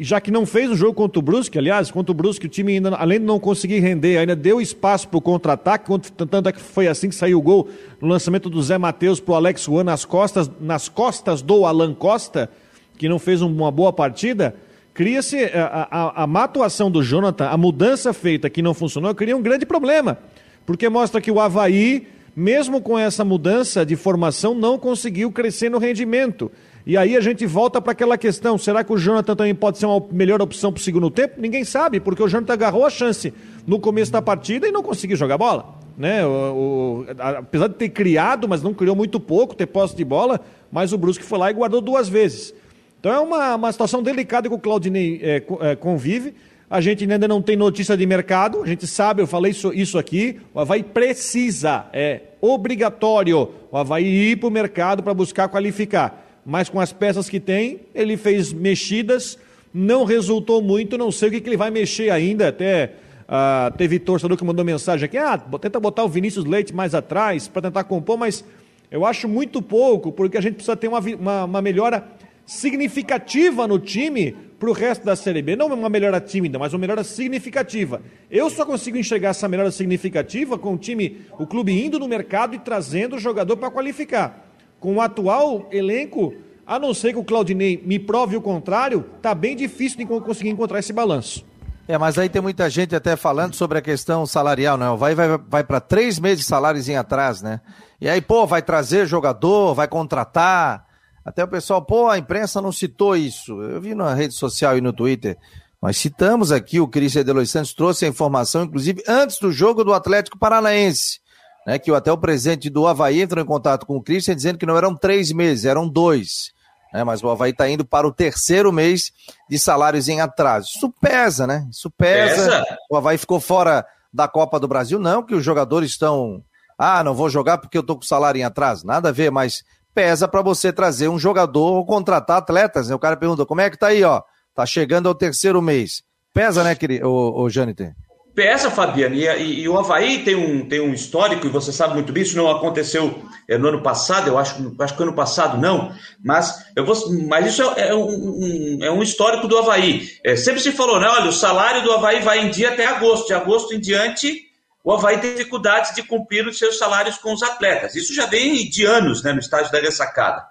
já 0.00 0.20
que 0.20 0.30
não 0.30 0.46
fez 0.46 0.70
o 0.70 0.76
jogo 0.76 0.94
contra 0.94 1.18
o 1.18 1.22
Brusque, 1.22 1.58
aliás, 1.58 1.90
contra 1.90 2.12
o 2.12 2.14
Brusque 2.14 2.46
o 2.46 2.48
time 2.48 2.74
ainda, 2.74 2.94
além 2.96 3.18
de 3.18 3.26
não 3.26 3.40
conseguir 3.40 3.80
render, 3.80 4.18
ainda 4.18 4.36
deu 4.36 4.60
espaço 4.60 5.08
para 5.08 5.18
o 5.18 5.20
contra-ataque, 5.20 5.90
tanto 6.16 6.48
é 6.48 6.52
que 6.52 6.60
foi 6.60 6.86
assim 6.86 7.08
que 7.08 7.14
saiu 7.14 7.38
o 7.38 7.42
gol 7.42 7.68
no 8.00 8.08
lançamento 8.08 8.48
do 8.48 8.62
Zé 8.62 8.78
Matheus 8.78 9.20
para 9.20 9.32
o 9.32 9.34
Alex 9.36 9.62
Juan 9.62 9.84
nas 9.84 10.04
costas, 10.04 10.50
nas 10.60 10.88
costas 10.88 11.42
do 11.42 11.64
Alan 11.64 11.94
Costa, 11.94 12.50
que 12.96 13.08
não 13.08 13.18
fez 13.18 13.42
uma 13.42 13.70
boa 13.70 13.92
partida, 13.92 14.54
cria-se 14.94 15.44
a, 15.44 15.88
a, 15.90 16.22
a 16.24 16.26
má 16.26 16.44
atuação 16.44 16.90
do 16.90 17.02
Jonathan, 17.02 17.46
a 17.46 17.56
mudança 17.56 18.12
feita 18.12 18.50
que 18.50 18.62
não 18.62 18.74
funcionou, 18.74 19.14
cria 19.14 19.36
um 19.36 19.42
grande 19.42 19.64
problema, 19.66 20.18
porque 20.66 20.88
mostra 20.88 21.20
que 21.20 21.30
o 21.30 21.40
Havaí 21.40 22.06
mesmo 22.38 22.80
com 22.80 22.96
essa 22.96 23.24
mudança 23.24 23.84
de 23.84 23.96
formação, 23.96 24.54
não 24.54 24.78
conseguiu 24.78 25.32
crescer 25.32 25.68
no 25.68 25.76
rendimento. 25.78 26.52
E 26.86 26.96
aí 26.96 27.16
a 27.16 27.20
gente 27.20 27.44
volta 27.44 27.82
para 27.82 27.90
aquela 27.90 28.16
questão: 28.16 28.56
será 28.56 28.84
que 28.84 28.92
o 28.92 28.96
Jonathan 28.96 29.34
também 29.34 29.54
pode 29.56 29.78
ser 29.78 29.86
uma 29.86 30.00
melhor 30.12 30.40
opção 30.40 30.72
para 30.72 30.78
o 30.78 30.82
segundo 30.82 31.10
tempo? 31.10 31.40
Ninguém 31.40 31.64
sabe, 31.64 31.98
porque 31.98 32.22
o 32.22 32.28
Jonathan 32.28 32.52
agarrou 32.52 32.86
a 32.86 32.90
chance 32.90 33.34
no 33.66 33.80
começo 33.80 34.12
da 34.12 34.22
partida 34.22 34.68
e 34.68 34.70
não 34.70 34.84
conseguiu 34.84 35.16
jogar 35.16 35.36
bola. 35.36 35.80
Né? 35.98 36.24
O, 36.24 36.30
o, 36.30 37.06
apesar 37.18 37.66
de 37.66 37.74
ter 37.74 37.88
criado, 37.88 38.48
mas 38.48 38.62
não 38.62 38.72
criou 38.72 38.94
muito 38.94 39.18
pouco, 39.18 39.56
ter 39.56 39.66
posse 39.66 39.96
de 39.96 40.04
bola, 40.04 40.40
mas 40.70 40.92
o 40.92 40.98
Brusque 40.98 41.24
foi 41.24 41.40
lá 41.40 41.50
e 41.50 41.54
guardou 41.54 41.80
duas 41.80 42.08
vezes. 42.08 42.54
Então 43.00 43.12
é 43.12 43.18
uma, 43.18 43.56
uma 43.56 43.72
situação 43.72 44.00
delicada 44.00 44.48
que 44.48 44.54
o 44.54 44.60
Claudinei 44.60 45.20
é, 45.24 45.74
convive. 45.74 46.34
A 46.70 46.82
gente 46.82 47.10
ainda 47.10 47.26
não 47.26 47.40
tem 47.40 47.56
notícia 47.56 47.96
de 47.96 48.04
mercado, 48.04 48.62
a 48.62 48.66
gente 48.66 48.86
sabe, 48.86 49.22
eu 49.22 49.26
falei 49.26 49.52
isso, 49.52 49.72
isso 49.72 49.96
aqui, 49.96 50.38
o 50.52 50.60
Havaí 50.60 50.82
precisa, 50.82 51.86
é 51.94 52.20
obrigatório 52.42 53.50
o 53.70 53.76
Havaí 53.76 54.32
ir 54.32 54.36
para 54.36 54.48
o 54.48 54.50
mercado 54.50 55.02
para 55.02 55.14
buscar 55.14 55.48
qualificar. 55.48 56.26
Mas 56.44 56.68
com 56.68 56.78
as 56.78 56.92
peças 56.92 57.28
que 57.28 57.40
tem, 57.40 57.80
ele 57.94 58.18
fez 58.18 58.52
mexidas, 58.52 59.38
não 59.72 60.04
resultou 60.04 60.60
muito, 60.60 60.98
não 60.98 61.10
sei 61.10 61.28
o 61.28 61.32
que, 61.32 61.40
que 61.40 61.48
ele 61.48 61.56
vai 61.56 61.70
mexer 61.70 62.10
ainda, 62.10 62.48
até 62.48 62.92
uh, 63.24 63.74
teve 63.78 63.98
torcedor 63.98 64.36
que 64.36 64.44
mandou 64.44 64.62
mensagem 64.62 65.06
aqui, 65.06 65.16
ah, 65.16 65.38
tenta 65.58 65.80
botar 65.80 66.04
o 66.04 66.08
Vinícius 66.08 66.44
Leite 66.44 66.74
mais 66.74 66.94
atrás 66.94 67.48
para 67.48 67.62
tentar 67.62 67.84
compor, 67.84 68.18
mas 68.18 68.44
eu 68.90 69.06
acho 69.06 69.26
muito 69.26 69.62
pouco, 69.62 70.12
porque 70.12 70.36
a 70.36 70.40
gente 70.42 70.54
precisa 70.54 70.76
ter 70.76 70.88
uma, 70.88 71.00
uma, 71.00 71.44
uma 71.44 71.62
melhora 71.62 72.06
significativa 72.44 73.66
no 73.66 73.78
time 73.78 74.34
para 74.58 74.68
o 74.68 74.72
resto 74.72 75.04
da 75.04 75.14
Série 75.14 75.40
B. 75.40 75.56
Não 75.56 75.68
uma 75.68 75.88
melhora 75.88 76.20
tímida, 76.20 76.58
mas 76.58 76.72
uma 76.72 76.80
melhora 76.80 77.04
significativa. 77.04 78.02
Eu 78.30 78.50
só 78.50 78.66
consigo 78.66 78.96
enxergar 78.96 79.30
essa 79.30 79.48
melhora 79.48 79.70
significativa 79.70 80.58
com 80.58 80.74
o 80.74 80.78
time, 80.78 81.22
o 81.38 81.46
clube 81.46 81.72
indo 81.72 81.98
no 81.98 82.08
mercado 82.08 82.54
e 82.54 82.58
trazendo 82.58 83.16
o 83.16 83.18
jogador 83.18 83.56
para 83.56 83.70
qualificar. 83.70 84.46
Com 84.80 84.96
o 84.96 85.00
atual 85.00 85.68
elenco, 85.70 86.34
a 86.66 86.78
não 86.78 86.92
ser 86.92 87.12
que 87.12 87.18
o 87.18 87.24
Claudinei 87.24 87.80
me 87.84 87.98
prove 87.98 88.36
o 88.36 88.42
contrário, 88.42 89.04
tá 89.22 89.34
bem 89.34 89.56
difícil 89.56 89.98
de 89.98 90.06
conseguir 90.06 90.50
encontrar 90.50 90.80
esse 90.80 90.92
balanço. 90.92 91.44
É, 91.86 91.96
mas 91.96 92.18
aí 92.18 92.28
tem 92.28 92.42
muita 92.42 92.68
gente 92.68 92.94
até 92.94 93.16
falando 93.16 93.54
sobre 93.54 93.78
a 93.78 93.80
questão 93.82 94.26
salarial, 94.26 94.76
né? 94.76 94.94
Vai, 94.94 95.14
vai, 95.14 95.38
vai 95.48 95.64
para 95.64 95.80
três 95.80 96.18
meses 96.18 96.40
de 96.40 96.44
salários 96.44 96.86
em 96.86 96.96
atrás, 96.96 97.40
né? 97.40 97.62
E 97.98 98.06
aí, 98.06 98.20
pô, 98.20 98.46
vai 98.46 98.60
trazer 98.60 99.06
jogador, 99.06 99.74
vai 99.74 99.88
contratar. 99.88 100.87
Até 101.28 101.44
o 101.44 101.48
pessoal, 101.48 101.82
pô, 101.82 102.08
a 102.08 102.16
imprensa 102.16 102.62
não 102.62 102.72
citou 102.72 103.14
isso. 103.14 103.60
Eu 103.60 103.82
vi 103.82 103.94
na 103.94 104.14
rede 104.14 104.32
social 104.32 104.78
e 104.78 104.80
no 104.80 104.94
Twitter. 104.94 105.36
Nós 105.80 105.98
citamos 105.98 106.50
aqui, 106.50 106.80
o 106.80 106.88
Cristian 106.88 107.22
Delois 107.22 107.50
Santos 107.50 107.74
trouxe 107.74 108.06
a 108.06 108.08
informação, 108.08 108.62
inclusive, 108.62 109.04
antes 109.06 109.38
do 109.38 109.52
jogo 109.52 109.84
do 109.84 109.92
Atlético 109.92 110.38
Paranaense. 110.38 111.20
Né, 111.66 111.78
que 111.78 111.90
até 111.90 112.10
o 112.10 112.16
presidente 112.16 112.70
do 112.70 112.86
Havaí 112.86 113.20
entrou 113.20 113.44
em 113.44 113.46
contato 113.46 113.84
com 113.84 113.98
o 113.98 114.02
Christian 114.02 114.34
dizendo 114.34 114.56
que 114.56 114.64
não 114.64 114.74
eram 114.74 114.96
três 114.96 115.30
meses, 115.30 115.66
eram 115.66 115.86
dois. 115.86 116.50
Né, 116.94 117.04
mas 117.04 117.22
o 117.22 117.28
Havaí 117.28 117.50
está 117.50 117.68
indo 117.68 117.84
para 117.84 118.08
o 118.08 118.12
terceiro 118.12 118.72
mês 118.72 119.12
de 119.50 119.58
salários 119.58 120.08
em 120.08 120.22
atraso. 120.22 120.70
Isso 120.74 120.90
pesa, 120.98 121.46
né? 121.46 121.68
Isso 121.70 121.90
pesa. 121.90 122.62
pesa. 122.62 122.78
O 122.90 122.96
Havaí 122.96 123.18
ficou 123.18 123.38
fora 123.38 123.84
da 124.10 124.26
Copa 124.26 124.58
do 124.58 124.66
Brasil, 124.66 124.98
não, 124.98 125.22
que 125.22 125.34
os 125.34 125.44
jogadores 125.44 125.90
estão. 125.90 126.42
Ah, 126.78 127.04
não 127.04 127.14
vou 127.14 127.28
jogar 127.28 127.58
porque 127.58 127.76
eu 127.76 127.82
tô 127.82 127.96
com 127.96 128.02
salário 128.02 128.40
em 128.40 128.44
atraso. 128.44 128.86
Nada 128.86 129.10
a 129.10 129.12
ver, 129.12 129.30
mas 129.30 129.62
pesa 129.98 130.28
para 130.28 130.42
você 130.42 130.72
trazer 130.72 131.08
um 131.08 131.18
jogador 131.18 131.72
ou 131.72 131.84
contratar 131.84 132.36
atletas. 132.36 132.88
Né? 132.88 132.94
O 132.94 133.00
cara 133.00 133.16
pergunta, 133.16 133.44
como 133.44 133.60
é 133.60 133.68
que 133.68 133.76
tá 133.76 133.88
aí, 133.88 134.04
ó? 134.04 134.22
Tá 134.54 134.64
chegando 134.64 135.08
ao 135.08 135.14
terceiro 135.14 135.60
mês. 135.60 136.04
Pesa, 136.32 136.62
né, 136.62 136.76
querido, 136.76 137.08
o, 137.08 137.42
o 137.42 137.50
Janiter? 137.50 137.96
Pesa, 138.32 138.70
Fabiano, 138.70 139.16
e, 139.16 139.26
e, 139.26 139.62
e, 139.62 139.68
o 139.68 139.76
Havaí 139.76 140.22
tem 140.22 140.36
um, 140.36 140.68
tem 140.68 140.80
um 140.80 140.92
histórico, 140.92 141.44
e 141.44 141.50
você 141.50 141.72
sabe 141.72 141.94
muito 141.94 142.12
bem, 142.12 142.22
isso 142.22 142.36
não 142.36 142.48
aconteceu 142.48 143.24
é, 143.48 143.58
no 143.58 143.66
ano 143.66 143.82
passado, 143.82 144.28
eu 144.28 144.38
acho, 144.38 144.72
acho 144.78 144.96
que 144.96 145.02
ano 145.02 145.14
passado 145.14 145.60
não, 145.60 145.92
mas, 146.24 146.64
eu 146.76 146.86
vou, 146.86 146.94
mas 147.26 147.48
isso 147.48 147.64
é, 147.76 147.88
é 147.88 147.94
um, 147.96 148.06
um, 148.06 148.78
é 148.80 148.92
um 148.92 149.02
histórico 149.02 149.48
do 149.48 149.58
Havaí. 149.58 150.06
É, 150.24 150.36
sempre 150.36 150.60
se 150.60 150.70
falou, 150.70 151.00
né? 151.00 151.08
Olha, 151.08 151.28
o 151.28 151.32
salário 151.32 151.82
do 151.82 151.90
Havaí 151.90 152.20
vai 152.20 152.46
em 152.46 152.50
dia 152.50 152.68
até 152.68 152.86
agosto, 152.86 153.26
de 153.26 153.34
agosto 153.34 153.74
em 153.74 153.80
diante, 153.80 154.47
o 154.88 154.94
Havaí 154.94 155.18
tem 155.18 155.34
dificuldades 155.34 155.94
de 155.94 156.02
cumprir 156.02 156.46
os 156.46 156.56
seus 156.56 156.78
salários 156.78 157.18
com 157.18 157.34
os 157.34 157.42
atletas. 157.42 157.94
Isso 157.94 158.14
já 158.14 158.24
vem 158.24 158.66
de 158.70 158.86
anos 158.86 159.22
né, 159.22 159.34
no 159.34 159.38
estágio 159.38 159.70
da 159.70 159.78
ressacada. 159.78 160.42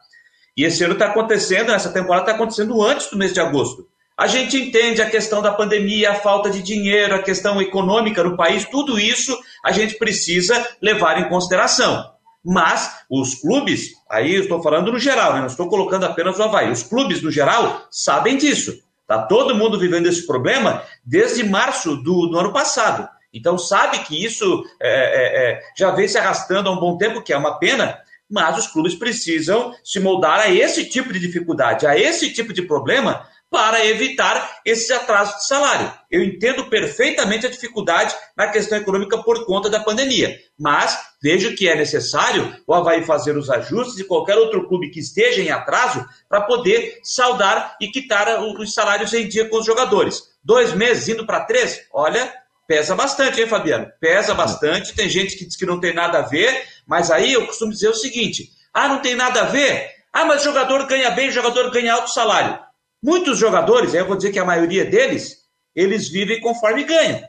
E 0.55 0.63
esse 0.63 0.83
ano 0.83 0.93
está 0.93 1.07
acontecendo, 1.07 1.71
essa 1.71 1.91
temporada 1.91 2.25
está 2.25 2.35
acontecendo 2.35 2.79
antes 2.83 3.09
do 3.09 3.17
mês 3.17 3.33
de 3.33 3.39
agosto. 3.39 3.87
A 4.15 4.27
gente 4.27 4.55
entende 4.55 5.01
a 5.01 5.09
questão 5.09 5.41
da 5.41 5.51
pandemia, 5.51 6.11
a 6.11 6.15
falta 6.15 6.51
de 6.51 6.61
dinheiro, 6.61 7.15
a 7.15 7.23
questão 7.23 7.59
econômica 7.59 8.23
no 8.23 8.37
país, 8.37 8.63
tudo 8.65 8.99
isso 8.99 9.35
a 9.65 9.71
gente 9.71 9.97
precisa 9.97 10.67
levar 10.79 11.19
em 11.19 11.29
consideração. 11.29 12.07
Mas 12.45 12.91
os 13.09 13.33
clubes, 13.41 13.93
aí 14.07 14.35
eu 14.35 14.41
estou 14.43 14.61
falando 14.61 14.91
no 14.91 14.99
geral, 14.99 15.33
né? 15.33 15.39
não 15.39 15.47
estou 15.47 15.67
colocando 15.67 16.05
apenas 16.05 16.37
o 16.37 16.43
Havaí, 16.43 16.71
os 16.71 16.83
clubes 16.83 17.23
no 17.23 17.31
geral 17.31 17.87
sabem 17.89 18.37
disso. 18.37 18.71
Está 19.01 19.23
todo 19.23 19.55
mundo 19.55 19.79
vivendo 19.79 20.05
esse 20.05 20.27
problema 20.27 20.83
desde 21.03 21.43
março 21.43 21.95
do, 21.95 22.27
do 22.27 22.37
ano 22.37 22.53
passado. 22.53 23.16
Então 23.33 23.57
sabe 23.57 23.99
que 23.99 24.23
isso 24.23 24.63
é, 24.81 24.89
é, 24.89 25.51
é, 25.51 25.61
já 25.77 25.91
vem 25.91 26.07
se 26.07 26.17
arrastando 26.17 26.69
há 26.69 26.71
um 26.71 26.79
bom 26.79 26.97
tempo, 26.97 27.21
que 27.21 27.33
é 27.33 27.37
uma 27.37 27.59
pena, 27.59 27.99
mas 28.29 28.57
os 28.57 28.67
clubes 28.67 28.95
precisam 28.95 29.73
se 29.83 29.99
moldar 29.99 30.39
a 30.39 30.49
esse 30.49 30.85
tipo 30.85 31.13
de 31.13 31.19
dificuldade, 31.19 31.85
a 31.85 31.97
esse 31.97 32.33
tipo 32.33 32.53
de 32.53 32.61
problema, 32.61 33.25
para 33.49 33.85
evitar 33.85 34.59
esse 34.65 34.91
atraso 34.91 35.37
de 35.37 35.47
salário. 35.47 35.91
Eu 36.11 36.23
entendo 36.23 36.69
perfeitamente 36.69 37.45
a 37.45 37.49
dificuldade 37.49 38.13
na 38.35 38.47
questão 38.47 38.77
econômica 38.77 39.17
por 39.23 39.45
conta 39.45 39.69
da 39.69 39.79
pandemia, 39.79 40.37
mas 40.59 40.97
vejo 41.21 41.55
que 41.55 41.67
é 41.69 41.75
necessário 41.75 42.53
o 42.67 42.73
Havaí 42.73 43.05
fazer 43.05 43.37
os 43.37 43.49
ajustes 43.49 43.99
e 43.99 44.03
qualquer 44.03 44.35
outro 44.37 44.67
clube 44.67 44.89
que 44.89 44.99
esteja 44.99 45.41
em 45.41 45.49
atraso 45.49 46.05
para 46.27 46.41
poder 46.41 46.99
saldar 47.03 47.77
e 47.79 47.87
quitar 47.87 48.43
os 48.43 48.73
salários 48.73 49.13
em 49.13 49.27
dia 49.27 49.47
com 49.47 49.59
os 49.59 49.65
jogadores. 49.65 50.23
Dois 50.43 50.73
meses 50.73 51.07
indo 51.07 51.25
para 51.25 51.45
três, 51.45 51.81
olha, 51.93 52.33
pesa 52.67 52.93
bastante, 52.93 53.41
hein, 53.41 53.47
Fabiano? 53.47 53.91
Pesa 53.99 54.33
bastante. 54.33 54.93
Tem 54.93 55.09
gente 55.09 55.37
que 55.37 55.45
diz 55.45 55.55
que 55.55 55.65
não 55.65 55.79
tem 55.79 55.93
nada 55.93 56.19
a 56.19 56.23
ver, 56.23 56.63
mas 56.85 57.09
aí 57.09 57.33
eu 57.33 57.47
costumo 57.47 57.71
dizer 57.71 57.89
o 57.89 57.95
seguinte: 57.95 58.51
ah, 58.73 58.87
não 58.87 58.99
tem 59.01 59.15
nada 59.15 59.41
a 59.41 59.45
ver? 59.45 59.89
Ah, 60.11 60.25
mas 60.25 60.41
o 60.41 60.45
jogador 60.45 60.85
ganha 60.85 61.11
bem, 61.11 61.29
o 61.29 61.31
jogador 61.31 61.71
ganha 61.71 61.93
alto 61.93 62.11
salário. 62.11 62.59
Muitos 63.01 63.37
jogadores, 63.37 63.93
eu 63.93 64.05
vou 64.05 64.17
dizer 64.17 64.31
que 64.31 64.39
a 64.39 64.45
maioria 64.45 64.83
deles, 64.83 65.45
eles 65.75 66.09
vivem 66.09 66.41
conforme 66.41 66.83
ganham. 66.83 67.23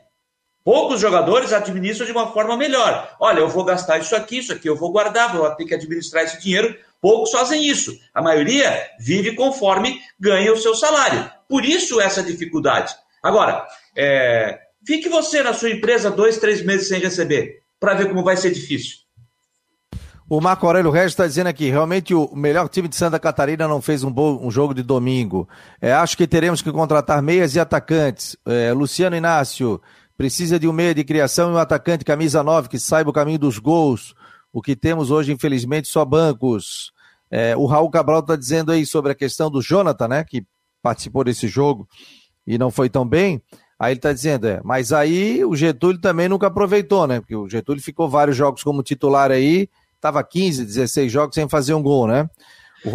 Poucos 0.63 0.99
jogadores 0.99 1.53
administram 1.53 2.05
de 2.05 2.11
uma 2.11 2.31
forma 2.31 2.57
melhor. 2.57 3.15
Olha, 3.19 3.39
eu 3.39 3.49
vou 3.49 3.63
gastar 3.63 3.97
isso 3.97 4.15
aqui, 4.15 4.39
isso 4.39 4.51
aqui 4.51 4.67
eu 4.67 4.75
vou 4.75 4.91
guardar, 4.91 5.35
vou 5.35 5.49
ter 5.55 5.65
que 5.65 5.73
administrar 5.73 6.23
esse 6.23 6.39
dinheiro. 6.39 6.77
Poucos 7.01 7.31
fazem 7.31 7.65
isso. 7.65 7.97
A 8.13 8.21
maioria 8.21 8.87
vive 8.99 9.35
conforme 9.35 9.99
ganha 10.19 10.51
o 10.51 10.57
seu 10.57 10.75
salário. 10.75 11.31
Por 11.47 11.63
isso 11.63 12.01
essa 12.01 12.21
dificuldade. 12.21 12.93
Agora, 13.23 13.65
é... 13.95 14.59
fique 14.89 15.07
você 15.07 15.43
na 15.43 15.53
sua 15.53 15.69
empresa 15.69 16.09
dois, 16.09 16.39
três 16.39 16.65
meses 16.65 16.87
sem 16.87 16.99
receber, 16.99 17.61
para 17.79 17.93
ver 17.93 18.09
como 18.09 18.23
vai 18.23 18.35
ser 18.35 18.49
difícil. 18.49 18.97
O 20.27 20.41
Marco 20.41 20.65
Aurélio 20.65 20.89
Regis 20.89 21.11
está 21.11 21.27
dizendo 21.27 21.45
aqui, 21.45 21.69
realmente 21.69 22.15
o 22.15 22.35
melhor 22.35 22.67
time 22.67 22.87
de 22.87 22.95
Santa 22.95 23.19
Catarina 23.19 23.67
não 23.67 23.83
fez 23.83 24.03
um, 24.03 24.11
bom, 24.11 24.39
um 24.43 24.49
jogo 24.49 24.73
de 24.73 24.81
domingo. 24.81 25.47
É, 25.79 25.93
acho 25.93 26.17
que 26.17 26.25
teremos 26.25 26.63
que 26.63 26.71
contratar 26.71 27.21
meias 27.21 27.55
e 27.55 27.59
atacantes. 27.59 28.35
É, 28.47 28.73
Luciano 28.73 29.15
Inácio, 29.15 29.79
precisa 30.17 30.59
de 30.59 30.67
um 30.67 30.73
meia 30.73 30.93
de 30.95 31.03
criação 31.03 31.51
e 31.51 31.53
um 31.53 31.57
atacante 31.57 32.03
camisa 32.03 32.41
9 32.41 32.67
que 32.67 32.79
saiba 32.79 33.11
o 33.11 33.13
caminho 33.13 33.39
dos 33.39 33.59
gols. 33.59 34.15
O 34.51 34.59
que 34.59 34.75
temos 34.75 35.11
hoje, 35.11 35.31
infelizmente, 35.31 35.87
só 35.87 36.03
bancos. 36.03 36.91
É, 37.29 37.55
o 37.55 37.67
Raul 37.67 37.91
Cabral 37.91 38.21
está 38.21 38.35
dizendo 38.35 38.71
aí 38.71 38.87
sobre 38.87 39.11
a 39.11 39.15
questão 39.15 39.51
do 39.51 39.61
Jonathan, 39.61 40.07
né, 40.07 40.23
que 40.23 40.43
participou 40.81 41.23
desse 41.23 41.47
jogo 41.47 41.87
e 42.45 42.57
não 42.57 42.71
foi 42.71 42.89
tão 42.89 43.07
bem. 43.07 43.39
Aí 43.79 43.93
ele 43.93 43.99
está 43.99 44.11
dizendo, 44.11 44.45
é, 44.45 44.59
mas 44.63 44.91
aí 44.91 45.43
o 45.45 45.55
Getúlio 45.55 46.01
também 46.01 46.27
nunca 46.27 46.47
aproveitou, 46.47 47.07
né? 47.07 47.21
Porque 47.21 47.35
o 47.35 47.47
Getúlio 47.47 47.81
ficou 47.81 48.09
vários 48.09 48.35
jogos 48.35 48.61
como 48.61 48.83
titular 48.83 49.31
aí 49.31 49.69
estava 49.95 50.23
15, 50.23 50.65
16 50.65 51.11
jogos 51.11 51.35
sem 51.35 51.47
fazer 51.47 51.73
um 51.73 51.83
gol, 51.83 52.07
né? 52.07 52.29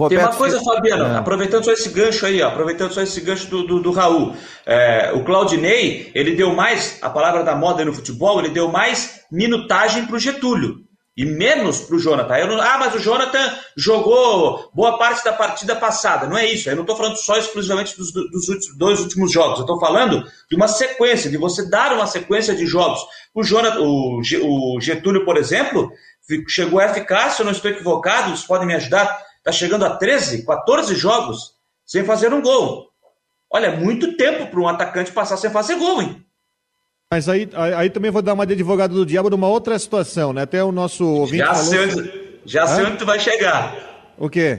Tem 0.08 0.16
uma 0.16 0.34
coisa, 0.34 0.62
Fabiano, 0.62 1.04
é. 1.04 1.16
aproveitando 1.18 1.64
só 1.64 1.72
esse 1.72 1.90
gancho 1.90 2.24
aí, 2.24 2.40
ó, 2.40 2.48
aproveitando 2.48 2.92
só 2.92 3.02
esse 3.02 3.20
gancho 3.20 3.48
do, 3.48 3.66
do, 3.66 3.80
do 3.80 3.90
Raul. 3.90 4.34
É, 4.64 5.12
o 5.14 5.22
Claudinei, 5.22 6.10
ele 6.14 6.34
deu 6.34 6.54
mais, 6.54 6.98
a 7.02 7.10
palavra 7.10 7.44
da 7.44 7.54
moda 7.54 7.84
no 7.84 7.92
futebol, 7.92 8.38
ele 8.40 8.48
deu 8.48 8.68
mais 8.68 9.20
minutagem 9.30 10.06
para 10.06 10.16
o 10.16 10.18
Getúlio 10.18 10.84
e 11.16 11.24
menos 11.24 11.80
para 11.80 11.94
o 11.94 11.98
Jonathan. 11.98 12.46
Não, 12.46 12.60
ah, 12.60 12.78
mas 12.78 12.94
o 12.94 12.98
Jonathan 12.98 13.56
jogou 13.76 14.70
boa 14.74 14.98
parte 14.98 15.24
da 15.24 15.32
partida 15.32 15.76
passada. 15.76 16.26
Não 16.26 16.36
é 16.36 16.46
isso. 16.46 16.68
Eu 16.68 16.74
não 16.74 16.82
estou 16.82 16.96
falando 16.96 17.16
só 17.16 17.36
exclusivamente 17.36 17.96
dos, 17.96 18.12
dos 18.12 18.48
últimos, 18.48 18.76
dois 18.76 19.00
últimos 19.00 19.32
jogos. 19.32 19.58
Eu 19.58 19.64
estou 19.64 19.78
falando 19.78 20.24
de 20.50 20.56
uma 20.56 20.66
sequência, 20.66 21.30
de 21.30 21.36
você 21.36 21.68
dar 21.68 21.92
uma 21.92 22.06
sequência 22.06 22.54
de 22.54 22.66
jogos. 22.66 23.00
O, 23.32 23.44
Jonathan, 23.44 23.80
o, 23.80 24.20
o 24.20 24.80
Getúlio, 24.80 25.24
por 25.24 25.36
exemplo, 25.36 25.92
chegou 26.48 26.80
a 26.80 26.88
ficar, 26.88 27.30
se 27.30 27.42
eu 27.42 27.46
não 27.46 27.52
estou 27.52 27.70
equivocado, 27.70 28.30
vocês 28.30 28.46
podem 28.46 28.66
me 28.66 28.74
ajudar, 28.74 29.24
está 29.38 29.52
chegando 29.52 29.84
a 29.84 29.96
13, 29.96 30.44
14 30.44 30.94
jogos 30.96 31.54
sem 31.86 32.04
fazer 32.04 32.34
um 32.34 32.42
gol. 32.42 32.88
Olha, 33.48 33.66
é 33.66 33.76
muito 33.76 34.16
tempo 34.16 34.48
para 34.48 34.60
um 34.60 34.68
atacante 34.68 35.12
passar 35.12 35.36
sem 35.36 35.50
fazer 35.50 35.76
gol, 35.76 36.02
hein? 36.02 36.24
Mas 37.14 37.28
aí, 37.28 37.48
aí 37.76 37.88
também 37.90 38.10
vou 38.10 38.20
dar 38.20 38.34
uma 38.34 38.44
de 38.44 38.54
advogado 38.54 38.92
do 38.92 39.06
diabo 39.06 39.30
numa 39.30 39.46
outra 39.46 39.78
situação, 39.78 40.32
né? 40.32 40.42
Até 40.42 40.64
o 40.64 40.72
nosso 40.72 41.06
ouvinte 41.06 41.38
já 41.38 41.54
falou... 41.54 41.70
Sei 41.70 41.80
onde, 41.80 42.12
já 42.44 42.66
sei 42.66 42.84
onde 42.84 42.96
tu 42.96 43.06
vai 43.06 43.20
chegar. 43.20 43.72
O 44.18 44.28
quê? 44.28 44.58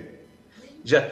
Já, 0.83 1.05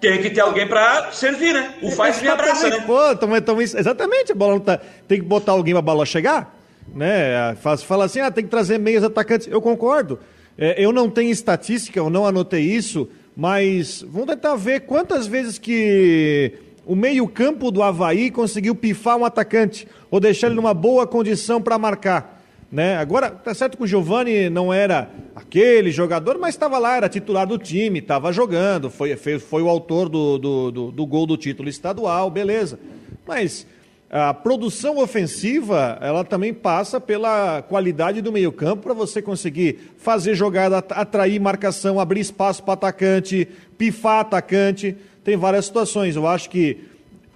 tem 0.00 0.22
que 0.22 0.30
ter 0.30 0.40
alguém 0.40 0.68
para 0.68 1.10
servir, 1.10 1.52
né? 1.52 1.74
O 1.82 1.90
faz 1.90 2.22
me 2.22 2.28
abraça, 2.28 2.68
né? 2.70 2.84
Pô, 2.86 3.16
tamo, 3.16 3.40
tamo, 3.42 3.60
exatamente, 3.60 4.30
a 4.30 4.34
bola 4.36 4.52
não 4.52 4.60
tá... 4.60 4.78
Tem 5.08 5.18
que 5.18 5.26
botar 5.26 5.50
alguém 5.50 5.74
para 5.74 5.80
a 5.80 5.82
bola 5.82 6.06
chegar? 6.06 6.54
né? 6.92 7.56
Fala 7.86 8.04
assim, 8.04 8.20
ah, 8.20 8.30
tem 8.30 8.44
que 8.44 8.50
trazer 8.50 8.78
meias 8.78 9.04
atacantes. 9.04 9.46
Eu 9.46 9.60
concordo. 9.60 10.18
É, 10.56 10.82
eu 10.82 10.92
não 10.92 11.10
tenho 11.10 11.30
estatística, 11.30 11.98
eu 11.98 12.08
não 12.08 12.24
anotei 12.24 12.62
isso, 12.62 13.08
mas 13.36 14.04
vamos 14.06 14.28
tentar 14.28 14.54
ver 14.54 14.80
quantas 14.80 15.26
vezes 15.26 15.58
que 15.58 16.52
o 16.86 16.94
meio-campo 16.94 17.70
do 17.70 17.82
Havaí 17.82 18.30
conseguiu 18.30 18.74
pifar 18.74 19.16
um 19.16 19.24
atacante 19.24 19.88
ou 20.10 20.20
deixar 20.20 20.48
ele 20.48 20.56
numa 20.56 20.74
boa 20.74 21.06
condição 21.06 21.60
para 21.60 21.78
marcar. 21.78 22.42
Né? 22.70 22.96
Agora, 22.96 23.30
tá 23.30 23.54
certo 23.54 23.76
que 23.76 23.84
o 23.84 23.86
Giovani 23.86 24.50
não 24.50 24.72
era 24.72 25.08
aquele 25.34 25.90
jogador, 25.90 26.38
mas 26.38 26.54
estava 26.54 26.76
lá, 26.78 26.96
era 26.96 27.08
titular 27.08 27.46
do 27.46 27.56
time, 27.56 28.00
estava 28.00 28.32
jogando, 28.32 28.90
foi, 28.90 29.16
foi, 29.16 29.38
foi 29.38 29.62
o 29.62 29.68
autor 29.68 30.08
do, 30.08 30.38
do, 30.38 30.70
do, 30.72 30.90
do 30.90 31.06
gol 31.06 31.24
do 31.24 31.36
título 31.36 31.68
estadual, 31.68 32.30
beleza. 32.30 32.78
Mas 33.26 33.66
a 34.10 34.32
produção 34.32 34.98
ofensiva, 34.98 35.98
ela 36.00 36.24
também 36.24 36.54
passa 36.54 37.00
pela 37.00 37.62
qualidade 37.62 38.20
do 38.20 38.30
meio-campo 38.30 38.84
para 38.84 38.94
você 38.94 39.20
conseguir 39.20 39.92
fazer 39.96 40.34
jogada, 40.34 40.78
atrair 40.78 41.40
marcação, 41.40 41.98
abrir 41.98 42.20
espaço 42.20 42.62
para 42.62 42.74
atacante, 42.74 43.48
pifar 43.76 44.20
atacante. 44.20 44.96
Tem 45.24 45.36
várias 45.36 45.66
situações. 45.66 46.14
Eu 46.14 46.26
acho 46.26 46.50
que 46.50 46.84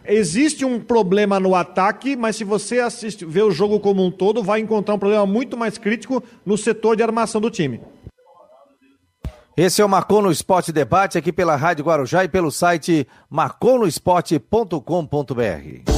existe 0.05 0.65
um 0.65 0.79
problema 0.79 1.41
no 1.41 1.55
ataque, 1.55 2.15
mas 2.15 2.37
se 2.37 2.45
você 2.45 2.81
assiste, 2.81 3.25
vê 3.25 3.43
o 3.43 3.51
jogo 3.51 3.81
como 3.81 4.05
um 4.05 4.11
todo, 4.11 4.43
vai 4.43 4.61
encontrar 4.61 4.95
um 4.95 4.99
problema 4.99 5.27
muito 5.27 5.57
mais 5.57 5.79
crítico 5.79 6.23
no 6.45 6.59
setor 6.59 6.97
de 6.97 7.03
armação 7.03 7.41
do 7.41 7.51
time. 7.51 7.81
Esse 9.57 9.83
é 9.83 9.85
o 9.85 9.89
Marcou 9.89 10.23
no 10.23 10.31
Esporte 10.31 10.71
Debate 10.71 11.19
aqui 11.19 11.33
pela 11.33 11.57
Rádio 11.57 11.85
Guarujá 11.85 12.23
e 12.23 12.29
pelo 12.29 12.53
site 12.53 13.09
marconosport.com.br. 13.29 15.98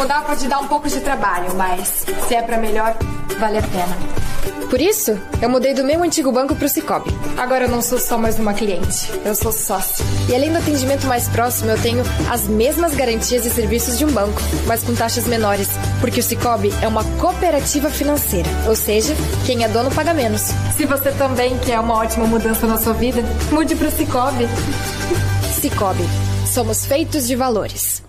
Mudar 0.00 0.24
pode 0.24 0.48
dar 0.48 0.60
um 0.60 0.66
pouco 0.66 0.88
de 0.88 0.98
trabalho, 1.00 1.54
mas 1.54 2.06
se 2.26 2.34
é 2.34 2.40
para 2.40 2.56
melhor, 2.56 2.96
vale 3.38 3.58
a 3.58 3.62
pena. 3.62 3.98
Por 4.70 4.80
isso, 4.80 5.20
eu 5.42 5.50
mudei 5.50 5.74
do 5.74 5.84
meu 5.84 6.02
antigo 6.02 6.32
banco 6.32 6.56
para 6.56 6.64
o 6.64 6.68
Cicobi. 6.70 7.10
Agora 7.36 7.64
eu 7.64 7.68
não 7.68 7.82
sou 7.82 7.98
só 7.98 8.16
mais 8.16 8.38
uma 8.38 8.54
cliente, 8.54 9.12
eu 9.26 9.34
sou 9.34 9.52
sócio. 9.52 10.02
E 10.26 10.34
além 10.34 10.50
do 10.50 10.56
atendimento 10.56 11.06
mais 11.06 11.28
próximo, 11.28 11.70
eu 11.70 11.82
tenho 11.82 12.02
as 12.30 12.48
mesmas 12.48 12.94
garantias 12.94 13.44
e 13.44 13.50
serviços 13.50 13.98
de 13.98 14.06
um 14.06 14.10
banco, 14.10 14.40
mas 14.66 14.82
com 14.82 14.94
taxas 14.94 15.26
menores, 15.26 15.68
porque 16.00 16.20
o 16.20 16.22
Cicobi 16.22 16.72
é 16.80 16.88
uma 16.88 17.04
cooperativa 17.18 17.90
financeira, 17.90 18.48
ou 18.66 18.74
seja, 18.74 19.14
quem 19.44 19.64
é 19.64 19.68
dono 19.68 19.90
paga 19.90 20.14
menos. 20.14 20.44
Se 20.78 20.86
você 20.86 21.12
também 21.12 21.58
quer 21.58 21.78
uma 21.78 21.96
ótima 21.96 22.26
mudança 22.26 22.66
na 22.66 22.78
sua 22.78 22.94
vida, 22.94 23.22
mude 23.52 23.76
para 23.76 23.88
o 23.88 23.90
Cicobi. 23.90 24.48
Cicobi, 25.60 26.08
somos 26.46 26.86
feitos 26.86 27.26
de 27.26 27.36
valores. 27.36 28.08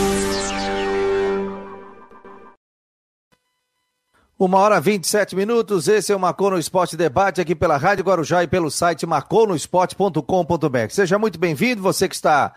Uma 4.41 4.57
hora 4.57 4.81
vinte 4.81 5.03
e 5.03 5.07
sete 5.07 5.35
minutos, 5.35 5.87
esse 5.87 6.11
é 6.11 6.15
o 6.15 6.19
Marcou 6.19 6.49
no 6.49 6.57
Esporte 6.57 6.97
Debate 6.97 7.39
aqui 7.39 7.53
pela 7.53 7.77
Rádio 7.77 8.03
Guarujá 8.03 8.41
e 8.43 8.47
pelo 8.47 8.71
site 8.71 9.05
marconosport.com.br. 9.05 10.89
Seja 10.89 11.19
muito 11.19 11.37
bem-vindo, 11.37 11.79
você 11.79 12.09
que 12.09 12.15
está 12.15 12.51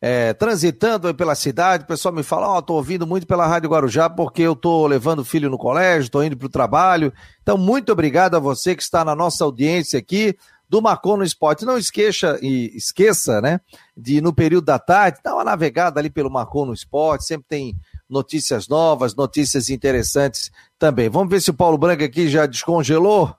é, 0.00 0.32
transitando 0.32 1.14
pela 1.14 1.34
cidade, 1.34 1.84
o 1.84 1.86
pessoal 1.86 2.14
me 2.14 2.22
fala, 2.22 2.48
ó, 2.48 2.56
oh, 2.56 2.62
tô 2.62 2.72
ouvindo 2.72 3.06
muito 3.06 3.26
pela 3.26 3.46
Rádio 3.46 3.68
Guarujá 3.68 4.08
porque 4.08 4.40
eu 4.40 4.56
tô 4.56 4.86
levando 4.86 5.18
o 5.18 5.24
filho 5.26 5.50
no 5.50 5.58
colégio, 5.58 6.10
tô 6.10 6.22
indo 6.22 6.38
para 6.38 6.46
o 6.46 6.48
trabalho. 6.48 7.12
Então, 7.42 7.58
muito 7.58 7.92
obrigado 7.92 8.34
a 8.34 8.40
você 8.40 8.74
que 8.74 8.82
está 8.82 9.04
na 9.04 9.14
nossa 9.14 9.44
audiência 9.44 9.98
aqui 9.98 10.34
do 10.70 10.80
Marcou 10.80 11.18
no 11.18 11.22
Esporte. 11.22 11.66
Não 11.66 11.76
esqueça, 11.76 12.38
e 12.40 12.74
esqueça, 12.74 13.42
né, 13.42 13.60
de 13.94 14.22
no 14.22 14.32
período 14.32 14.64
da 14.64 14.78
tarde, 14.78 15.18
dar 15.22 15.34
uma 15.34 15.44
navegada 15.44 16.00
ali 16.00 16.08
pelo 16.08 16.30
Marcou 16.30 16.64
no 16.64 16.72
Esporte, 16.72 17.26
sempre 17.26 17.44
tem 17.46 17.76
notícias 18.08 18.68
novas, 18.68 19.14
notícias 19.14 19.68
interessantes 19.70 20.50
também. 20.78 21.08
Vamos 21.08 21.30
ver 21.30 21.40
se 21.40 21.50
o 21.50 21.54
Paulo 21.54 21.78
Branco 21.78 22.04
aqui 22.04 22.28
já 22.28 22.46
descongelou. 22.46 23.34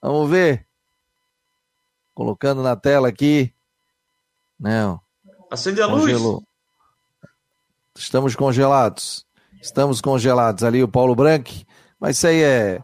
Vamos 0.00 0.28
ver. 0.30 0.66
Colocando 2.14 2.62
na 2.62 2.76
tela 2.76 3.08
aqui. 3.08 3.52
Não. 4.58 5.00
Acende 5.50 5.80
a 5.80 5.88
Congelou. 5.88 6.34
luz. 6.34 6.44
Estamos 7.96 8.34
congelados. 8.34 9.24
Estamos 9.60 10.00
congelados. 10.00 10.64
Ali 10.64 10.82
o 10.82 10.88
Paulo 10.88 11.14
Branco. 11.14 11.50
Mas 12.00 12.16
isso 12.16 12.26
aí 12.26 12.42
é 12.42 12.82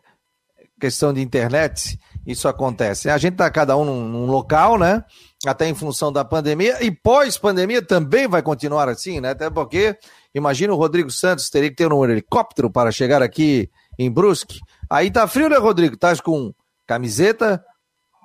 questão 0.80 1.12
de 1.12 1.20
internet. 1.20 1.98
Isso 2.26 2.46
acontece. 2.46 3.10
A 3.10 3.18
gente 3.18 3.36
tá 3.36 3.50
cada 3.50 3.76
um 3.76 3.84
num, 3.84 4.08
num 4.08 4.26
local, 4.26 4.78
né? 4.78 5.04
Até 5.46 5.66
em 5.66 5.74
função 5.74 6.12
da 6.12 6.24
pandemia. 6.24 6.82
E 6.84 6.90
pós-pandemia 6.90 7.82
também 7.82 8.28
vai 8.28 8.42
continuar 8.42 8.88
assim, 8.88 9.20
né? 9.20 9.30
Até 9.30 9.50
porque 9.50 9.96
Imagina 10.34 10.72
o 10.72 10.76
Rodrigo 10.76 11.10
Santos 11.10 11.48
teria 11.50 11.70
que 11.70 11.76
ter 11.76 11.92
um 11.92 12.04
helicóptero 12.04 12.70
para 12.70 12.92
chegar 12.92 13.22
aqui 13.22 13.70
em 13.98 14.10
Brusque. 14.10 14.60
Aí 14.88 15.10
tá 15.10 15.26
frio, 15.26 15.48
né, 15.48 15.56
Rodrigo? 15.56 15.96
Tá 15.96 16.14
com 16.16 16.52
camiseta, 16.86 17.64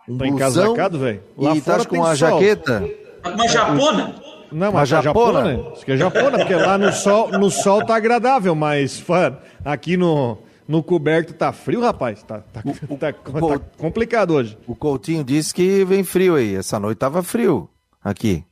um 0.07 0.17
tá 0.17 0.27
encasacado, 0.27 0.99
velho. 0.99 1.21
E 1.37 1.61
tá 1.61 1.85
com 1.85 1.97
uma 1.97 2.15
jaqueta. 2.15 2.83
Uma 3.25 3.47
japona? 3.47 4.15
Não, 4.51 4.69
uma 4.69 4.85
japona. 4.85 5.49
japona. 5.49 5.73
Isso 5.73 5.85
que 5.85 5.91
é 5.93 5.97
japona, 5.97 6.37
porque 6.37 6.55
lá 6.55 6.77
no 6.77 6.91
sol, 6.91 7.31
no 7.31 7.49
sol 7.49 7.83
tá 7.85 7.95
agradável, 7.95 8.53
mas 8.53 8.99
fã, 8.99 9.37
aqui 9.65 9.97
no, 9.97 10.37
no 10.67 10.83
coberto 10.83 11.33
tá 11.33 11.51
frio, 11.51 11.81
rapaz. 11.81 12.21
Tá, 12.23 12.39
tá, 12.39 12.61
o, 12.87 12.97
tá, 12.97 13.13
o, 13.25 13.47
tá 13.47 13.65
complicado 13.77 14.31
hoje. 14.31 14.57
O 14.67 14.75
Coutinho 14.75 15.23
disse 15.23 15.53
que 15.53 15.83
vem 15.85 16.03
frio 16.03 16.35
aí. 16.35 16.55
Essa 16.55 16.79
noite 16.79 16.99
tava 16.99 17.23
frio 17.23 17.69
aqui. 18.03 18.45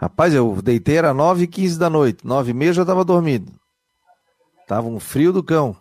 Rapaz, 0.00 0.32
eu 0.32 0.58
deitei 0.62 0.96
era 0.96 1.12
9 1.12 1.44
e 1.44 1.46
15 1.46 1.78
da 1.78 1.90
noite. 1.90 2.26
9 2.26 2.50
e 2.50 2.54
meia 2.54 2.72
já 2.72 2.86
tava 2.86 3.04
dormindo. 3.04 3.52
Tava 4.66 4.88
um 4.88 4.98
frio 4.98 5.30
do 5.30 5.42
cão. 5.42 5.76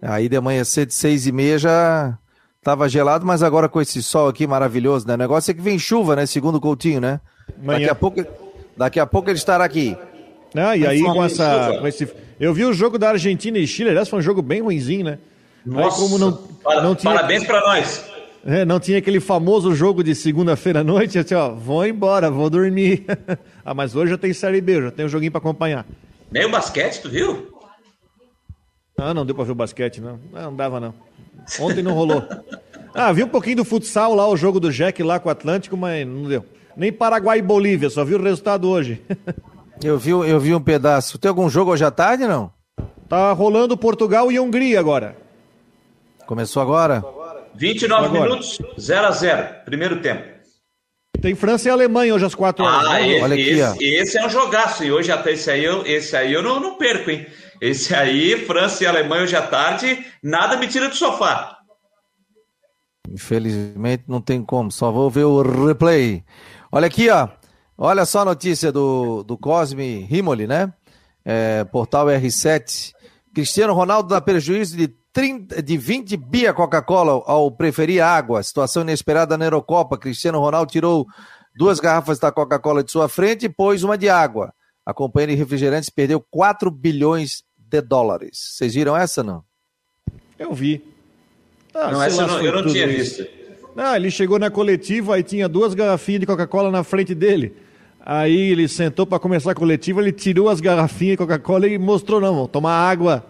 Aí 0.00 0.30
de 0.30 0.40
manhã 0.40 0.64
cedo, 0.64 0.92
6 0.92 1.26
e 1.26 1.32
meia 1.32 1.58
já 1.58 2.18
tava 2.62 2.88
gelado, 2.88 3.26
mas 3.26 3.42
agora 3.42 3.68
com 3.68 3.82
esse 3.82 4.02
sol 4.02 4.28
aqui 4.28 4.46
maravilhoso, 4.46 5.06
né? 5.06 5.14
O 5.14 5.18
negócio 5.18 5.50
é 5.50 5.54
que 5.54 5.60
vem 5.60 5.78
chuva, 5.78 6.16
né? 6.16 6.24
Segundo 6.24 6.56
o 6.56 6.60
Coutinho, 6.60 7.00
né? 7.00 7.20
Manhã. 7.58 7.80
Daqui 7.80 7.90
a 7.90 7.94
pouco, 7.94 8.24
daqui 8.76 9.00
a 9.00 9.06
pouco 9.06 9.28
ele 9.28 9.38
estará 9.38 9.64
aqui. 9.64 9.94
Ah, 10.54 10.74
e 10.74 10.86
aí 10.86 11.02
com 11.02 11.22
essa, 11.22 11.76
com 11.78 11.86
esse... 11.86 12.10
Eu 12.40 12.54
vi 12.54 12.64
o 12.64 12.72
jogo 12.72 12.98
da 12.98 13.10
Argentina 13.10 13.58
e 13.58 13.66
Chile, 13.66 13.90
aliás, 13.90 14.08
foi 14.08 14.20
um 14.20 14.22
jogo 14.22 14.40
bem 14.40 14.62
ruimzinho, 14.62 15.04
né? 15.04 15.18
Nossa, 15.66 15.96
aí, 15.96 16.02
como 16.02 16.18
não, 16.18 16.30
não 16.82 16.94
tinha... 16.94 17.12
parabéns 17.12 17.44
para 17.44 17.60
nós. 17.60 18.15
É, 18.48 18.64
não 18.64 18.78
tinha 18.78 18.98
aquele 18.98 19.18
famoso 19.18 19.74
jogo 19.74 20.04
de 20.04 20.14
segunda-feira 20.14 20.80
à 20.80 20.84
noite, 20.84 21.18
assim, 21.18 21.34
ó, 21.34 21.52
vou 21.52 21.84
embora, 21.84 22.30
vou 22.30 22.48
dormir. 22.48 23.04
ah, 23.64 23.74
mas 23.74 23.96
hoje 23.96 24.12
já 24.12 24.16
tem 24.16 24.32
Série 24.32 24.60
B, 24.60 24.82
já 24.82 24.92
tem 24.92 25.04
um 25.04 25.08
joguinho 25.08 25.32
para 25.32 25.40
acompanhar. 25.40 25.84
Nem 26.30 26.44
o 26.44 26.50
basquete, 26.50 27.02
tu 27.02 27.10
viu? 27.10 27.52
Ah, 28.96 29.12
não 29.12 29.26
deu 29.26 29.34
para 29.34 29.44
ver 29.44 29.50
o 29.50 29.56
basquete, 29.56 30.00
não. 30.00 30.20
Não, 30.32 30.42
não 30.42 30.54
dava, 30.54 30.78
não. 30.78 30.94
Ontem 31.58 31.82
não 31.82 31.92
rolou. 31.92 32.22
ah, 32.94 33.12
vi 33.12 33.24
um 33.24 33.28
pouquinho 33.28 33.56
do 33.56 33.64
futsal 33.64 34.14
lá, 34.14 34.28
o 34.28 34.36
jogo 34.36 34.60
do 34.60 34.72
Jack 34.72 35.02
lá 35.02 35.18
com 35.18 35.28
o 35.28 35.32
Atlântico, 35.32 35.76
mas 35.76 36.06
não 36.06 36.28
deu. 36.28 36.44
Nem 36.76 36.92
Paraguai 36.92 37.40
e 37.40 37.42
Bolívia, 37.42 37.90
só 37.90 38.04
vi 38.04 38.14
o 38.14 38.22
resultado 38.22 38.68
hoje. 38.68 39.02
eu, 39.82 39.98
vi, 39.98 40.10
eu 40.10 40.38
vi 40.38 40.54
um 40.54 40.60
pedaço. 40.60 41.18
Tem 41.18 41.28
algum 41.28 41.50
jogo 41.50 41.72
hoje 41.72 41.84
à 41.84 41.90
tarde, 41.90 42.28
não? 42.28 42.52
Tá 43.08 43.32
rolando 43.32 43.76
Portugal 43.76 44.30
e 44.30 44.38
Hungria 44.38 44.78
agora. 44.78 45.16
Começou 46.26 46.62
agora? 46.62 47.04
29 47.56 48.06
Agora. 48.06 48.22
minutos, 48.22 48.58
0 48.78 49.06
a 49.06 49.10
0 49.10 49.64
primeiro 49.64 50.00
tempo. 50.00 50.36
Tem 51.20 51.34
França 51.34 51.68
e 51.68 51.70
Alemanha 51.70 52.14
hoje 52.14 52.26
às 52.26 52.34
4 52.34 52.64
horas. 52.64 52.88
Ah, 52.88 53.00
esse, 53.00 53.22
Olha 53.22 53.34
aqui, 53.34 53.50
esse, 53.50 53.84
esse, 53.84 54.18
é 54.18 54.26
um 54.26 54.30
jogaço. 54.30 54.84
E 54.84 54.92
hoje 54.92 55.10
até 55.10 55.32
esse 55.32 55.50
aí 55.50 55.64
eu, 55.64 55.84
esse 55.86 56.16
aí 56.16 56.32
eu 56.32 56.42
não, 56.42 56.60
não 56.60 56.76
perco, 56.76 57.10
hein? 57.10 57.26
Esse 57.60 57.94
aí, 57.94 58.36
França 58.44 58.84
e 58.84 58.86
Alemanha 58.86 59.22
hoje 59.22 59.34
à 59.34 59.42
tarde, 59.42 60.04
nada 60.22 60.56
me 60.56 60.68
tira 60.68 60.88
do 60.88 60.94
sofá. 60.94 61.56
Infelizmente 63.10 64.04
não 64.06 64.20
tem 64.20 64.42
como, 64.42 64.70
só 64.70 64.92
vou 64.92 65.08
ver 65.08 65.24
o 65.24 65.66
replay. 65.66 66.22
Olha 66.70 66.86
aqui, 66.86 67.08
ó. 67.08 67.28
Olha 67.78 68.04
só 68.04 68.20
a 68.20 68.24
notícia 68.24 68.72
do, 68.72 69.22
do 69.22 69.36
Cosme 69.36 70.06
Rimoli, 70.08 70.46
né? 70.46 70.72
É, 71.24 71.64
portal 71.64 72.06
R7. 72.06 72.92
Cristiano 73.34 73.74
Ronaldo 73.74 74.08
dá 74.08 74.20
prejuízo 74.20 74.76
de 74.76 74.88
30, 75.16 75.62
de 75.62 75.78
20 75.78 76.14
bia 76.18 76.52
Coca-Cola 76.52 77.22
ao 77.24 77.50
preferir 77.50 78.02
água. 78.02 78.42
Situação 78.42 78.82
inesperada 78.82 79.38
na 79.38 79.46
Eurocopa. 79.46 79.96
Cristiano 79.96 80.38
Ronaldo 80.38 80.70
tirou 80.70 81.06
duas 81.56 81.80
garrafas 81.80 82.18
da 82.18 82.30
Coca-Cola 82.30 82.84
de 82.84 82.92
sua 82.92 83.08
frente 83.08 83.46
e 83.46 83.48
pôs 83.48 83.82
uma 83.82 83.96
de 83.96 84.10
água. 84.10 84.52
A 84.84 84.92
companhia 84.92 85.28
de 85.28 85.34
refrigerantes 85.36 85.88
perdeu 85.88 86.22
4 86.30 86.70
bilhões 86.70 87.42
de 87.56 87.80
dólares. 87.80 88.56
Vocês 88.58 88.74
viram 88.74 88.94
essa, 88.94 89.22
não? 89.22 89.42
Eu 90.38 90.52
vi. 90.52 90.84
Ah, 91.74 91.92
não, 91.92 92.02
essa 92.02 92.26
não, 92.26 92.42
eu 92.42 92.52
não 92.52 92.70
tinha 92.70 92.84
isso. 92.86 93.22
visto. 93.22 93.36
Ah, 93.74 93.96
ele 93.96 94.10
chegou 94.10 94.38
na 94.38 94.50
coletiva 94.50 95.18
e 95.18 95.22
tinha 95.22 95.48
duas 95.48 95.72
garrafinhas 95.72 96.20
de 96.20 96.26
Coca-Cola 96.26 96.70
na 96.70 96.84
frente 96.84 97.14
dele. 97.14 97.56
Aí 98.00 98.50
ele 98.50 98.68
sentou 98.68 99.06
para 99.06 99.18
começar 99.18 99.52
a 99.52 99.54
coletiva, 99.54 100.02
ele 100.02 100.12
tirou 100.12 100.50
as 100.50 100.60
garrafinhas 100.60 101.12
de 101.12 101.16
Coca-Cola 101.16 101.66
e 101.66 101.78
mostrou, 101.78 102.20
não, 102.20 102.46
tomar 102.46 102.74
água. 102.74 103.24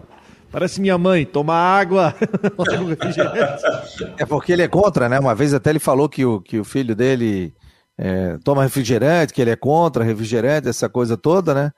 Parece 0.51 0.79
minha 0.79 0.97
mãe, 0.97 1.25
toma 1.25 1.53
água. 1.53 2.15
é 4.17 4.25
porque 4.25 4.53
ele 4.53 4.63
é 4.63 4.67
contra, 4.67 5.09
né? 5.09 5.19
Uma 5.19 5.35
vez 5.35 5.53
até 5.53 5.69
ele 5.69 5.79
falou 5.79 6.07
que 6.07 6.25
o, 6.25 6.41
que 6.41 6.59
o 6.59 6.63
filho 6.63 6.95
dele 6.95 7.53
é, 7.97 8.37
toma 8.43 8.63
refrigerante, 8.63 9.33
que 9.33 9.41
ele 9.41 9.51
é 9.51 9.55
contra 9.55 10.03
refrigerante, 10.03 10.69
essa 10.69 10.87
coisa 10.87 11.17
toda, 11.17 11.53
né? 11.53 11.71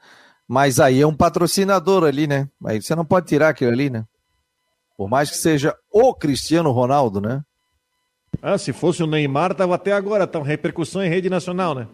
Mas 0.47 0.79
aí 0.79 1.01
é 1.01 1.07
um 1.07 1.15
patrocinador 1.15 2.03
ali, 2.03 2.27
né? 2.27 2.47
Aí 2.65 2.81
você 2.81 2.95
não 2.95 3.05
pode 3.05 3.27
tirar 3.27 3.49
aquilo 3.49 3.71
ali, 3.71 3.89
né? 3.89 4.05
Por 4.97 5.09
mais 5.09 5.29
que 5.29 5.37
seja 5.37 5.75
o 5.91 6.13
Cristiano 6.13 6.71
Ronaldo, 6.71 7.21
né? 7.21 7.41
Ah, 8.41 8.57
se 8.57 8.71
fosse 8.71 9.01
o 9.01 9.07
Neymar, 9.07 9.55
tava 9.55 9.75
até 9.75 9.93
agora, 9.93 10.27
tá 10.27 10.41
repercussão 10.41 11.03
em 11.03 11.09
rede 11.09 11.29
nacional, 11.29 11.73
né? 11.73 11.87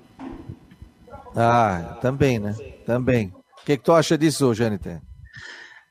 Ah, 1.35 1.97
também, 2.01 2.39
né? 2.39 2.53
Também. 2.85 3.31
O 3.61 3.65
que, 3.65 3.77
que 3.77 3.83
tu 3.83 3.93
acha 3.93 4.17
disso, 4.17 4.53
Jâniter? 4.53 5.01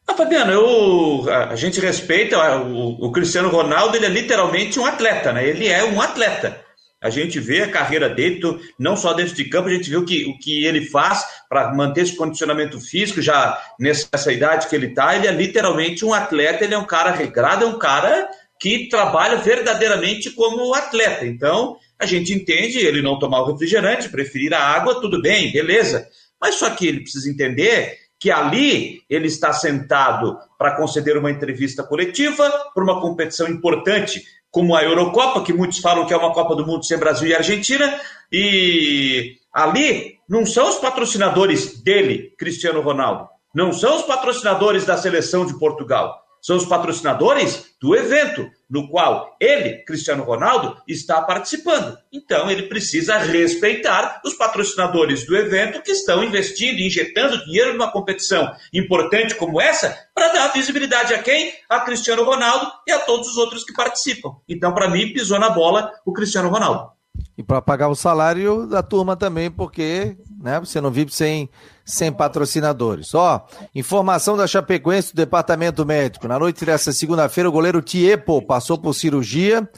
Ah, 0.07 0.14
Fabiano, 0.14 0.53
eu, 0.53 1.31
a 1.31 1.57
gente 1.57 1.81
respeita 1.81 2.59
o, 2.59 3.07
o, 3.07 3.12
Cristiano 3.12 3.49
Ronaldo, 3.49 3.97
ele 3.97 4.07
é 4.07 4.11
literalmente 4.11 4.79
um 4.79 4.85
atleta, 4.85 5.33
né? 5.33 5.49
Ele 5.49 5.67
é 5.67 5.83
um 5.83 6.01
atleta. 6.01 6.62
A 7.01 7.11
gente 7.11 7.38
vê 7.40 7.62
a 7.62 7.71
carreira 7.71 8.09
dele, 8.09 8.40
não 8.79 8.97
só 8.97 9.12
dentro 9.12 9.35
de 9.35 9.45
campo, 9.45 9.69
a 9.69 9.73
gente 9.73 9.90
vê 9.90 9.97
o 9.97 10.05
que, 10.05 10.25
o 10.25 10.38
que 10.38 10.64
ele 10.64 10.87
faz 10.87 11.23
para 11.49 11.73
manter 11.75 12.03
esse 12.03 12.17
condicionamento 12.17 12.81
físico 12.81 13.21
já 13.21 13.61
nessa 13.79 14.33
idade 14.33 14.69
que 14.69 14.77
ele 14.77 14.87
está. 14.87 15.14
Ele 15.14 15.27
é 15.27 15.33
literalmente 15.33 16.05
um 16.05 16.14
atleta, 16.14 16.64
ele 16.64 16.75
é 16.75 16.79
um 16.79 16.87
cara 16.87 17.11
regrado, 17.11 17.64
é 17.64 17.69
um 17.69 17.79
cara 17.79 18.29
que 18.59 18.88
trabalha 18.88 19.37
verdadeiramente 19.37 20.31
como 20.31 20.75
atleta. 20.75 21.27
Então, 21.27 21.77
a 21.99 22.07
gente 22.07 22.33
entende 22.33 22.79
ele 22.79 23.03
não 23.03 23.19
tomar 23.19 23.43
o 23.43 23.53
refrigerante, 23.53 24.09
preferir 24.09 24.55
a 24.55 24.61
água, 24.61 25.01
tudo 25.01 25.21
bem, 25.21 25.53
beleza. 25.53 26.07
Mas 26.40 26.57
só 26.57 26.71
que 26.71 26.87
ele 26.87 27.01
precisa 27.01 27.31
entender 27.31 27.99
que 28.25 28.31
ali 28.31 29.03
ele 29.11 29.27
está 29.27 29.53
sentado 29.53 30.39
para 30.57 30.75
conceder 30.75 31.19
uma 31.19 31.31
entrevista 31.31 31.83
coletiva 31.83 32.51
para 32.75 32.83
uma 32.83 32.99
competição 32.99 33.47
importante 33.47 34.25
como 34.51 34.75
a 34.75 34.83
Eurocopa, 34.83 35.43
que 35.43 35.53
muitos 35.53 35.79
falam 35.81 36.07
que 36.07 36.15
é 36.15 36.17
uma 36.17 36.33
Copa 36.33 36.57
do 36.57 36.67
Mundo 36.67 36.87
sem 36.87 36.97
Brasil 36.97 37.29
e 37.29 37.35
Argentina, 37.35 38.01
e 38.33 39.37
ali 39.53 40.21
não 40.27 40.47
são 40.47 40.71
os 40.71 40.77
patrocinadores 40.77 41.83
dele, 41.83 42.33
Cristiano 42.39 42.81
Ronaldo, 42.81 43.29
não 43.55 43.75
são 43.75 43.95
os 43.97 44.05
patrocinadores 44.05 44.87
da 44.87 44.97
seleção 44.97 45.45
de 45.45 45.59
Portugal, 45.59 46.24
são 46.45 46.59
os 46.59 46.67
patrocinadores 46.67 47.75
do 47.81 47.97
evento, 47.97 48.51
no 48.69 48.87
qual 48.91 49.35
ele, 49.41 49.83
Cristiano 49.85 50.25
Ronaldo, 50.25 50.77
está 50.87 51.23
participando. 51.23 51.97
Então, 52.13 52.51
ele 52.51 52.65
precisa 52.65 53.17
respeitar 53.17 54.21
os 54.23 54.35
patrocinadores 54.35 55.25
do 55.25 55.35
evento 55.35 55.81
que 55.81 55.91
estão 55.91 56.23
investindo, 56.23 56.81
injetando 56.81 57.43
dinheiro 57.47 57.73
numa 57.73 57.91
competição 57.91 58.55
importante 58.75 59.35
como 59.37 59.59
essa, 59.59 59.97
para 60.15 60.35
dar 60.35 60.53
visibilidade 60.53 61.15
a 61.15 61.23
quem? 61.23 61.51
A 61.67 61.81
Cristiano 61.81 62.25
Ronaldo 62.25 62.71
e 62.87 62.93
a 62.93 62.99
todos 62.99 63.27
os 63.29 63.39
outros 63.39 63.65
que 63.65 63.73
participam. 63.73 64.37
Então, 64.47 64.75
para 64.75 64.91
mim, 64.91 65.15
pisou 65.15 65.39
na 65.39 65.49
bola 65.49 65.91
o 66.05 66.13
Cristiano 66.13 66.51
Ronaldo. 66.51 66.94
E 67.37 67.42
para 67.42 67.61
pagar 67.61 67.88
o 67.88 67.96
salário 67.96 68.66
da 68.66 68.83
turma 68.83 69.16
também, 69.16 69.50
porque 69.50 70.16
né, 70.40 70.61
você 70.61 70.81
não 70.81 70.90
vive 70.90 71.12
sem 71.12 71.48
sem 71.85 72.11
patrocinadores. 72.11 73.14
Ó, 73.14 73.46
informação 73.74 74.37
da 74.37 74.46
Chapecoense 74.46 75.12
do 75.12 75.16
Departamento 75.16 75.85
Médico. 75.85 76.27
Na 76.27 76.38
noite 76.38 76.64
dessa 76.64 76.92
segunda-feira, 76.92 77.48
o 77.48 77.53
goleiro 77.53 77.83
Tiepo 77.83 78.40
passou 78.40 78.79
por 78.79 78.94
cirurgia 78.94 79.68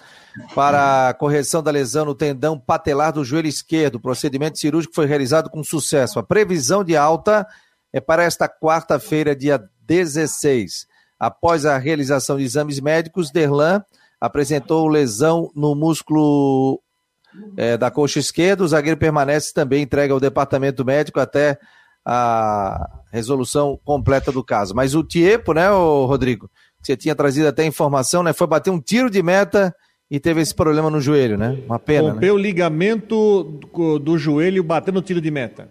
para 0.55 1.14
correção 1.14 1.62
da 1.62 1.70
lesão 1.70 2.05
no 2.05 2.14
tendão 2.14 2.59
patelar 2.59 3.12
do 3.12 3.25
joelho 3.25 3.49
esquerdo. 3.49 3.96
O 3.96 4.01
procedimento 4.01 4.59
cirúrgico 4.59 4.94
foi 4.94 5.07
realizado 5.07 5.51
com 5.51 5.64
sucesso. 5.64 6.18
A 6.18 6.22
previsão 6.22 6.85
de 6.85 6.96
alta 6.96 7.46
é 7.92 8.01
para 8.01 8.22
esta 8.22 8.49
quarta-feira, 8.49 9.35
dia 9.35 9.61
16. 9.81 10.87
Após 11.18 11.64
a 11.64 11.79
realização 11.79 12.37
de 12.37 12.44
exames 12.44 12.79
médicos, 12.79 13.31
Derlan 13.31 13.83
apresentou 14.20 14.87
lesão 14.87 15.51
no 15.55 15.75
músculo 15.75 16.81
é, 17.57 17.77
da 17.77 17.90
coxa 17.90 18.18
esquerda. 18.18 18.64
O 18.64 18.68
zagueiro 18.68 18.99
permanece 18.99 19.53
também 19.53 19.83
entregue 19.83 20.12
ao 20.12 20.20
departamento 20.20 20.85
médico 20.85 21.20
até 21.20 21.59
a 22.05 22.88
resolução 23.11 23.79
completa 23.85 24.31
do 24.31 24.44
caso. 24.44 24.75
Mas 24.75 24.94
o 24.94 25.03
Tiepo, 25.03 25.53
né, 25.53 25.68
Rodrigo, 25.68 26.49
você 26.81 26.96
tinha 26.96 27.14
trazido 27.14 27.49
até 27.49 27.64
informação, 27.64 28.22
né, 28.22 28.33
foi 28.33 28.46
bater 28.46 28.70
um 28.70 28.81
tiro 28.81 29.11
de 29.11 29.22
meta 29.22 29.75
e 30.09 30.20
teve 30.20 30.40
esse 30.40 30.55
problema 30.55 30.88
no 30.88 31.01
joelho, 31.01 31.37
né? 31.37 31.59
Uma 31.66 31.81
pena. 31.81 32.12
Rompeu 32.12 32.35
né? 32.35 32.40
o 32.40 32.42
ligamento 32.42 33.61
do, 34.01 34.16
joelho 34.16 34.62
batendo 34.62 35.03
tiro 35.03 35.20
de 35.20 35.31
meta. 35.33 35.68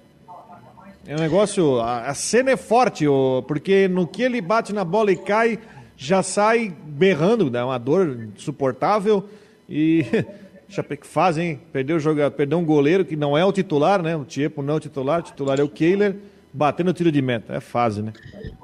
É 1.08 1.15
um 1.15 1.19
negócio. 1.19 1.80
A, 1.80 2.08
a 2.08 2.13
cena 2.13 2.51
é 2.51 2.58
forte, 2.58 3.06
porque 3.47 3.88
no 3.88 4.06
que 4.06 4.21
ele 4.21 4.41
bate 4.41 4.73
na 4.73 4.84
bola 4.84 5.12
e 5.12 5.15
cai, 5.15 5.60
já 5.95 6.21
sai 6.21 6.75
berrando, 6.86 7.49
dá 7.49 7.60
né? 7.60 7.65
uma 7.65 7.78
dor 7.78 8.28
insuportável. 8.36 9.23
E 9.69 10.06
Chapecoense 10.67 11.13
faz, 11.13 11.38
hein? 11.38 11.60
Perdeu, 11.71 11.99
joga, 11.99 12.30
perdeu 12.32 12.58
um 12.58 12.65
goleiro 12.65 13.06
que 13.06 13.15
não 13.15 13.38
é 13.38 13.45
o 13.45 13.51
titular, 13.51 14.01
né? 14.01 14.15
O 14.15 14.25
Tiepo 14.25 14.62
não 14.62 14.73
é 14.73 14.78
o 14.78 14.80
titular, 14.80 15.19
o 15.19 15.23
titular 15.23 15.60
é 15.60 15.63
o 15.63 15.69
Kehler, 15.69 16.15
batendo 16.51 16.89
o 16.89 16.93
tiro 16.93 17.12
de 17.12 17.21
meta. 17.21 17.54
É 17.54 17.60
fase, 17.60 18.01
né? 18.01 18.13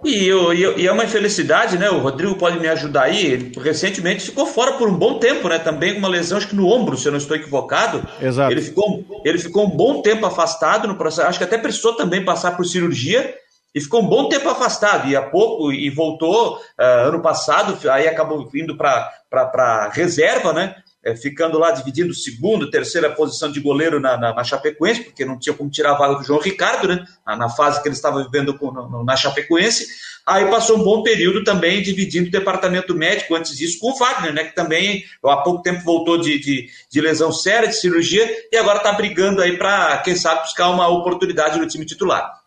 E, 0.04 0.30
e, 0.30 0.82
e, 0.82 0.88
é 0.88 0.92
uma 0.92 1.04
infelicidade, 1.04 1.78
né? 1.78 1.90
O 1.90 2.00
Rodrigo 2.00 2.36
pode 2.36 2.60
me 2.60 2.68
ajudar 2.68 3.04
aí. 3.04 3.26
Ele 3.26 3.52
recentemente 3.60 4.24
ficou 4.24 4.46
fora 4.46 4.74
por 4.74 4.90
um 4.90 4.98
bom 4.98 5.20
tempo, 5.20 5.48
né? 5.48 5.60
Também 5.60 5.94
com 5.94 6.00
uma 6.00 6.08
lesão, 6.08 6.38
acho 6.38 6.48
que 6.48 6.56
no 6.56 6.68
ombro, 6.68 6.98
se 6.98 7.08
eu 7.08 7.12
não 7.12 7.20
estou 7.20 7.36
equivocado. 7.36 8.08
Exato. 8.22 8.52
Ele 8.52 8.62
ficou, 8.62 9.22
ele 9.26 9.38
ficou 9.38 9.66
um 9.66 9.70
bom 9.70 10.02
tempo 10.02 10.26
afastado 10.26 10.88
no 10.88 10.96
processo. 10.96 11.28
Acho 11.28 11.38
que 11.38 11.44
até 11.44 11.58
precisou 11.58 11.94
também 11.96 12.24
passar 12.24 12.56
por 12.56 12.66
cirurgia 12.66 13.36
e 13.74 13.80
ficou 13.80 14.02
um 14.02 14.08
bom 14.08 14.28
tempo 14.28 14.50
afastado 14.50 15.08
e 15.08 15.16
há 15.16 15.22
pouco 15.22 15.72
e 15.72 15.90
voltou 15.90 16.58
uh, 16.58 17.08
ano 17.08 17.22
passado 17.22 17.78
aí 17.90 18.08
acabou 18.08 18.48
vindo 18.50 18.76
para 18.76 19.90
reserva 19.94 20.52
né 20.52 20.76
é, 21.04 21.16
ficando 21.16 21.58
lá 21.58 21.72
dividindo 21.72 22.14
segundo, 22.14 22.70
terceira 22.70 23.10
posição 23.10 23.52
de 23.52 23.60
goleiro 23.60 24.00
na, 24.00 24.18
na, 24.18 24.34
na, 24.34 24.44
Chapecoense, 24.44 25.04
porque 25.04 25.26
não 25.26 25.38
tinha 25.38 25.56
como 25.56 25.70
tirar 25.70 25.92
a 25.92 25.98
vaga 25.98 26.16
do 26.16 26.24
João 26.24 26.40
Ricardo, 26.40 26.88
né? 26.88 27.06
Na, 27.26 27.36
na 27.36 27.50
fase 27.50 27.82
que 27.82 27.88
ele 27.88 27.96
estava 27.96 28.24
vivendo 28.24 28.58
com, 28.58 28.72
no, 28.72 29.04
na 29.04 29.16
Chapecoense. 29.16 29.88
Aí 30.26 30.46
passou 30.52 30.78
um 30.78 30.84
bom 30.84 31.02
período 31.02 31.44
também 31.44 31.82
dividindo 31.82 32.28
o 32.28 32.32
departamento 32.32 32.96
médico, 32.96 33.36
antes 33.36 33.58
disso, 33.58 33.80
com 33.80 33.92
o 33.92 33.96
Wagner, 33.98 34.34
né? 34.34 34.44
Que 34.44 34.54
também 34.54 35.04
há 35.26 35.38
pouco 35.38 35.64
tempo 35.64 35.84
voltou 35.84 36.20
de, 36.20 36.40
de, 36.40 36.70
de 36.90 37.02
lesão 37.02 37.32
séria, 37.32 37.68
de 37.68 37.76
cirurgia, 37.76 38.30
e 38.52 38.58
agora 38.58 38.78
está 38.78 38.94
brigando 38.94 39.42
aí 39.42 39.58
para, 39.58 39.98
quem 40.00 40.16
sabe, 40.16 40.42
buscar 40.42 40.70
uma 40.70 40.88
oportunidade 40.88 41.58
no 41.58 41.68
time 41.68 41.86
titular. 41.86 42.40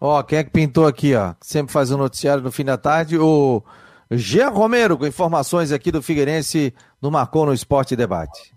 Ó, 0.00 0.20
quem 0.24 0.38
é 0.38 0.44
que 0.44 0.50
pintou 0.50 0.86
aqui, 0.86 1.14
ó? 1.14 1.34
Sempre 1.40 1.72
faz 1.72 1.92
o 1.92 1.94
um 1.94 1.98
noticiário 1.98 2.42
no 2.42 2.50
fim 2.50 2.64
da 2.64 2.76
tarde, 2.76 3.16
o 3.16 3.62
Jean 4.10 4.50
Romero, 4.50 4.98
com 4.98 5.06
informações 5.06 5.72
aqui 5.72 5.90
do 5.90 6.02
Figueirense 6.02 6.74
no 7.00 7.10
Marcou 7.10 7.46
no 7.46 7.54
Esporte 7.54 7.96
Debate. 7.96 8.54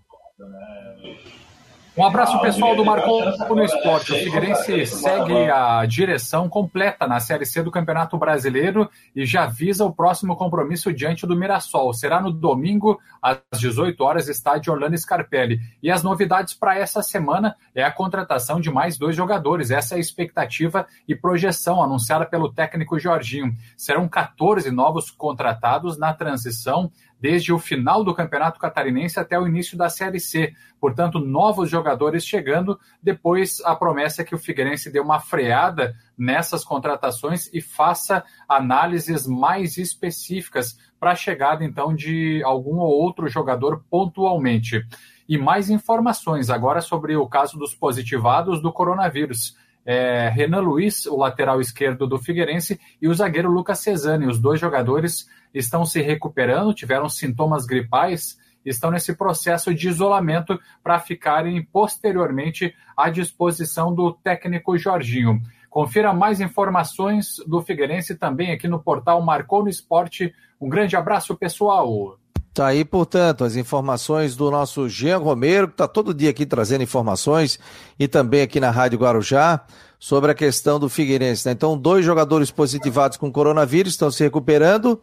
Um 1.97 2.05
abraço 2.05 2.39
pessoal 2.39 2.75
do 2.75 2.85
Marcou 2.85 3.23
no 3.55 3.63
Esporte. 3.63 4.13
O 4.13 4.17
Figueirense 4.17 4.85
segue 4.85 5.49
a 5.49 5.83
direção 5.83 6.47
completa 6.47 7.07
na 7.07 7.19
Série 7.19 7.43
C 7.43 7.63
do 7.63 7.71
Campeonato 7.71 8.15
Brasileiro 8.19 8.87
e 9.15 9.25
já 9.25 9.47
visa 9.47 9.83
o 9.83 9.91
próximo 9.91 10.35
compromisso 10.35 10.93
diante 10.93 11.25
do 11.25 11.35
Mirassol. 11.35 11.91
Será 11.95 12.21
no 12.21 12.31
domingo, 12.31 12.99
às 13.19 13.39
18 13.57 13.99
horas, 14.03 14.27
estádio 14.27 14.71
Orlando 14.71 14.95
Scarpelli. 14.95 15.59
E 15.81 15.89
as 15.89 16.03
novidades 16.03 16.53
para 16.53 16.77
essa 16.77 17.01
semana 17.01 17.55
é 17.73 17.83
a 17.83 17.91
contratação 17.91 18.61
de 18.61 18.69
mais 18.69 18.95
dois 18.95 19.15
jogadores. 19.15 19.71
Essa 19.71 19.95
é 19.95 19.97
a 19.97 19.99
expectativa 19.99 20.85
e 21.07 21.15
projeção 21.15 21.81
anunciada 21.81 22.27
pelo 22.27 22.53
técnico 22.53 22.99
Jorginho. 22.99 23.55
Serão 23.75 24.07
14 24.07 24.69
novos 24.69 25.09
contratados 25.09 25.97
na 25.97 26.13
transição 26.13 26.91
desde 27.19 27.51
o 27.51 27.59
final 27.59 28.03
do 28.03 28.13
Campeonato 28.13 28.59
Catarinense 28.59 29.19
até 29.19 29.39
o 29.39 29.47
início 29.47 29.77
da 29.77 29.89
Série 29.89 30.19
C. 30.19 30.53
Portanto, 30.79 31.19
novos 31.19 31.69
jogadores 31.69 32.25
chegando. 32.25 32.79
Depois, 33.01 33.59
a 33.65 33.75
promessa 33.75 34.21
é 34.21 34.25
que 34.25 34.35
o 34.35 34.39
Figueirense 34.39 34.91
dê 34.91 34.99
uma 34.99 35.19
freada 35.19 35.95
nessas 36.17 36.63
contratações 36.63 37.49
e 37.53 37.61
faça 37.61 38.23
análises 38.47 39.27
mais 39.27 39.77
específicas 39.77 40.77
para 40.99 41.11
a 41.11 41.15
chegada, 41.15 41.63
então, 41.63 41.93
de 41.93 42.41
algum 42.43 42.77
ou 42.77 42.89
outro 42.89 43.27
jogador 43.27 43.83
pontualmente. 43.89 44.85
E 45.27 45.37
mais 45.37 45.69
informações 45.69 46.49
agora 46.49 46.81
sobre 46.81 47.15
o 47.15 47.27
caso 47.27 47.57
dos 47.57 47.75
positivados 47.75 48.61
do 48.61 48.71
coronavírus. 48.71 49.55
É, 49.89 50.27
Renan 50.27 50.59
Luiz, 50.59 51.05
o 51.05 51.15
lateral 51.15 51.61
esquerdo 51.61 52.05
do 52.05 52.19
Figueirense, 52.19 52.77
e 53.01 53.07
o 53.07 53.13
zagueiro 53.13 53.49
Lucas 53.49 53.79
Cesani, 53.79 54.27
os 54.27 54.37
dois 54.37 54.59
jogadores 54.59 55.29
estão 55.53 55.85
se 55.85 56.01
recuperando, 56.01 56.73
tiveram 56.73 57.07
sintomas 57.07 57.65
gripais, 57.65 58.37
estão 58.65 58.91
nesse 58.91 59.15
processo 59.15 59.73
de 59.73 59.87
isolamento 59.87 60.59
para 60.83 60.99
ficarem 60.99 61.63
posteriormente 61.63 62.75
à 62.97 63.09
disposição 63.09 63.95
do 63.95 64.11
técnico 64.11 64.77
Jorginho. 64.77 65.41
Confira 65.69 66.11
mais 66.11 66.41
informações 66.41 67.37
do 67.47 67.61
Figueirense 67.61 68.15
também 68.15 68.51
aqui 68.51 68.67
no 68.67 68.83
portal 68.83 69.21
Marcou 69.21 69.63
no 69.63 69.69
Esporte. 69.69 70.35
Um 70.59 70.67
grande 70.67 70.97
abraço, 70.97 71.33
pessoal. 71.33 72.19
Tá 72.57 72.65
aí, 72.65 72.83
portanto, 72.83 73.43
as 73.43 73.55
informações 73.55 74.35
do 74.35 74.49
nosso 74.49 74.89
Jean 74.89 75.19
Romero, 75.19 75.67
que 75.67 75.75
está 75.75 75.87
todo 75.87 76.11
dia 76.11 76.31
aqui 76.31 76.43
trazendo 76.43 76.81
informações, 76.81 77.59
e 77.99 78.07
também 78.07 78.41
aqui 78.41 78.59
na 78.59 78.71
Rádio 78.71 78.97
Guarujá, 78.97 79.61
sobre 79.99 80.31
a 80.31 80.33
questão 80.33 80.79
do 80.79 80.89
Figueirense. 80.89 81.45
Né? 81.45 81.51
Então, 81.51 81.77
dois 81.77 82.03
jogadores 82.03 82.49
positivados 82.49 83.15
com 83.15 83.31
coronavírus 83.31 83.93
estão 83.93 84.09
se 84.09 84.23
recuperando, 84.23 84.99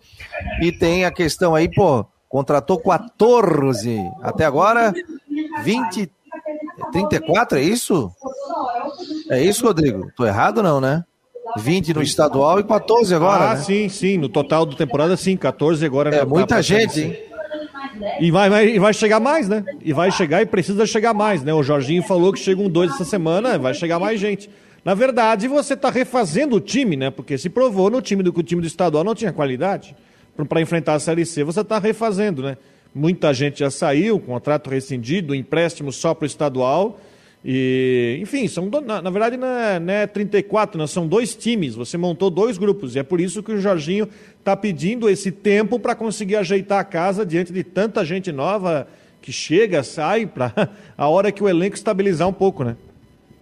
e 0.61 0.73
tem 0.73 1.05
a 1.05 1.13
questão 1.13 1.55
aí, 1.55 1.73
pô, 1.73 2.05
contratou 2.29 2.77
14, 2.77 4.01
até 4.21 4.45
agora 4.45 4.93
20, 5.63 6.11
34, 6.91 7.59
é 7.59 7.63
isso? 7.63 8.11
É 9.31 9.41
isso, 9.41 9.65
Rodrigo? 9.65 10.11
Tô 10.17 10.27
errado 10.27 10.61
não, 10.61 10.81
né? 10.81 11.05
20 11.57 11.95
no 11.95 12.03
estadual 12.03 12.59
e 12.59 12.65
14 12.65 13.15
agora. 13.15 13.51
Ah, 13.51 13.55
né? 13.55 13.61
sim, 13.63 13.89
sim. 13.89 14.19
No 14.19 14.29
total 14.29 14.67
do 14.67 14.75
temporada, 14.75 15.17
sim. 15.17 15.37
14 15.37 15.87
agora. 15.87 16.13
É 16.13 16.25
muita 16.25 16.61
gente, 16.61 17.01
hein? 17.01 17.34
E 18.21 18.31
vai, 18.31 18.51
vai, 18.51 18.69
e 18.69 18.79
vai 18.79 18.93
chegar 18.93 19.21
mais, 19.21 19.49
né? 19.49 19.65
E 19.83 19.93
vai 19.93 20.11
chegar 20.11 20.43
e 20.43 20.47
precisa 20.47 20.87
chegar 20.87 21.15
mais, 21.15 21.43
né? 21.43 21.53
O 21.53 21.63
Jorginho 21.63 22.03
falou 22.03 22.33
que 22.33 22.39
chegam 22.39 22.69
dois 22.69 22.91
essa 22.93 23.05
semana, 23.05 23.59
vai 23.59 23.75
chegar 23.75 23.99
mais 23.99 24.21
gente. 24.21 24.51
Na 24.85 24.95
verdade, 24.95 25.49
você 25.49 25.75
está 25.75 25.91
refazendo 25.91 26.57
o 26.57 26.61
time, 26.61 26.97
né? 26.97 27.11
Porque 27.11 27.39
se 27.39 27.49
provou 27.49 27.91
no 27.91 28.03
time 28.03 28.23
do 28.23 28.33
que 28.33 28.41
o 28.41 28.43
time 28.43 28.61
do 28.61 28.67
estadual 28.67 29.05
não 29.05 29.15
tinha 29.15 29.33
qualidade 29.33 29.97
para 30.49 30.61
enfrentar 30.61 30.95
a 30.95 30.99
Série 30.99 31.25
C, 31.25 31.45
você 31.45 31.61
está 31.61 31.79
refazendo, 31.79 32.43
né? 32.43 32.57
muita 32.95 33.35
gente 33.35 33.59
já 33.59 33.71
saiu, 33.71 34.21
contrato 34.21 34.71
rescindido, 34.71 35.35
empréstimo 35.35 35.91
só 35.91 36.15
para 36.15 36.25
o 36.25 36.27
estadual. 36.27 37.01
E, 37.45 38.19
enfim, 38.23 38.49
são, 38.49 38.71
na, 38.87 39.03
na 39.03 39.11
verdade 39.11 39.37
não 39.37 39.47
é, 39.47 39.79
não 39.79 39.93
é 39.93 40.07
34, 40.07 40.79
não, 40.79 40.87
são 40.87 41.07
dois 41.07 41.35
times. 41.35 41.75
Você 41.75 41.99
montou 41.99 42.31
dois 42.31 42.57
grupos. 42.57 42.95
E 42.95 43.01
é 43.01 43.03
por 43.03 43.21
isso 43.21 43.43
que 43.43 43.53
o 43.53 43.61
Jorginho 43.61 44.09
está 44.45 44.55
pedindo 44.55 45.09
esse 45.09 45.33
tempo 45.33 45.81
para 45.81 45.95
conseguir 45.95 46.37
ajeitar 46.37 46.79
a 46.79 46.85
casa 46.85 47.25
diante 47.25 47.51
de 47.51 47.65
tanta 47.65 48.05
gente 48.05 48.31
nova 48.31 48.87
que 49.23 49.33
chega, 49.33 49.83
sai, 49.83 50.27
para 50.27 50.53
a 50.99 51.09
hora 51.09 51.33
que 51.33 51.43
o 51.43 51.49
elenco 51.49 51.75
estabilizar 51.75 52.29
um 52.29 52.33
pouco, 52.33 52.63
né? 52.63 52.77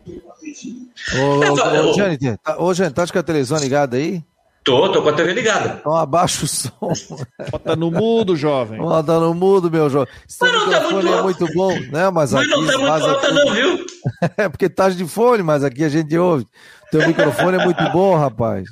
Ô, 0.07 1.19
ô, 1.19 1.39
ô, 1.41 1.57
tá, 1.57 2.57
ô, 2.57 2.75
tá 2.93 3.07
com 3.09 3.19
a 3.19 3.23
televisão 3.23 3.59
ligada 3.59 3.97
aí? 3.97 4.23
Tô, 4.63 4.89
tô 4.93 5.03
com 5.03 5.09
a 5.09 5.13
TV 5.13 5.33
ligada. 5.33 5.79
Então 5.81 5.97
abaixa 5.97 6.45
o 6.45 6.49
som. 6.49 7.19
Bota 7.51 7.75
no 7.75 7.91
mudo, 7.91 8.37
jovem. 8.37 8.79
Bota 8.79 9.19
no 9.19 9.35
mudo, 9.35 9.69
meu 9.69 9.91
jovem. 9.91 10.15
Esse 10.29 10.39
Mas 10.41 10.53
não 10.53 10.71
tá 10.71 10.89
muito 10.89 11.09
é 11.09 11.23
muito 11.23 11.47
bom, 11.53 11.73
né? 11.91 12.11
Mas, 12.11 12.33
mas 12.33 12.49
não 12.49 12.65
tá 12.65 12.79
muito 12.79 12.87
alta 12.87 13.27
aqui... 13.27 13.35
não, 13.35 13.53
viu? 13.53 13.87
É 14.37 14.49
porque 14.49 14.69
tá 14.69 14.89
de 14.89 15.05
fone, 15.05 15.43
mas 15.43 15.65
aqui 15.65 15.83
a 15.83 15.89
gente 15.89 16.17
ouve. 16.17 16.47
Teu 16.93 17.07
microfone 17.09 17.59
é 17.59 17.65
muito 17.65 17.83
bom, 17.91 18.17
rapaz. 18.17 18.69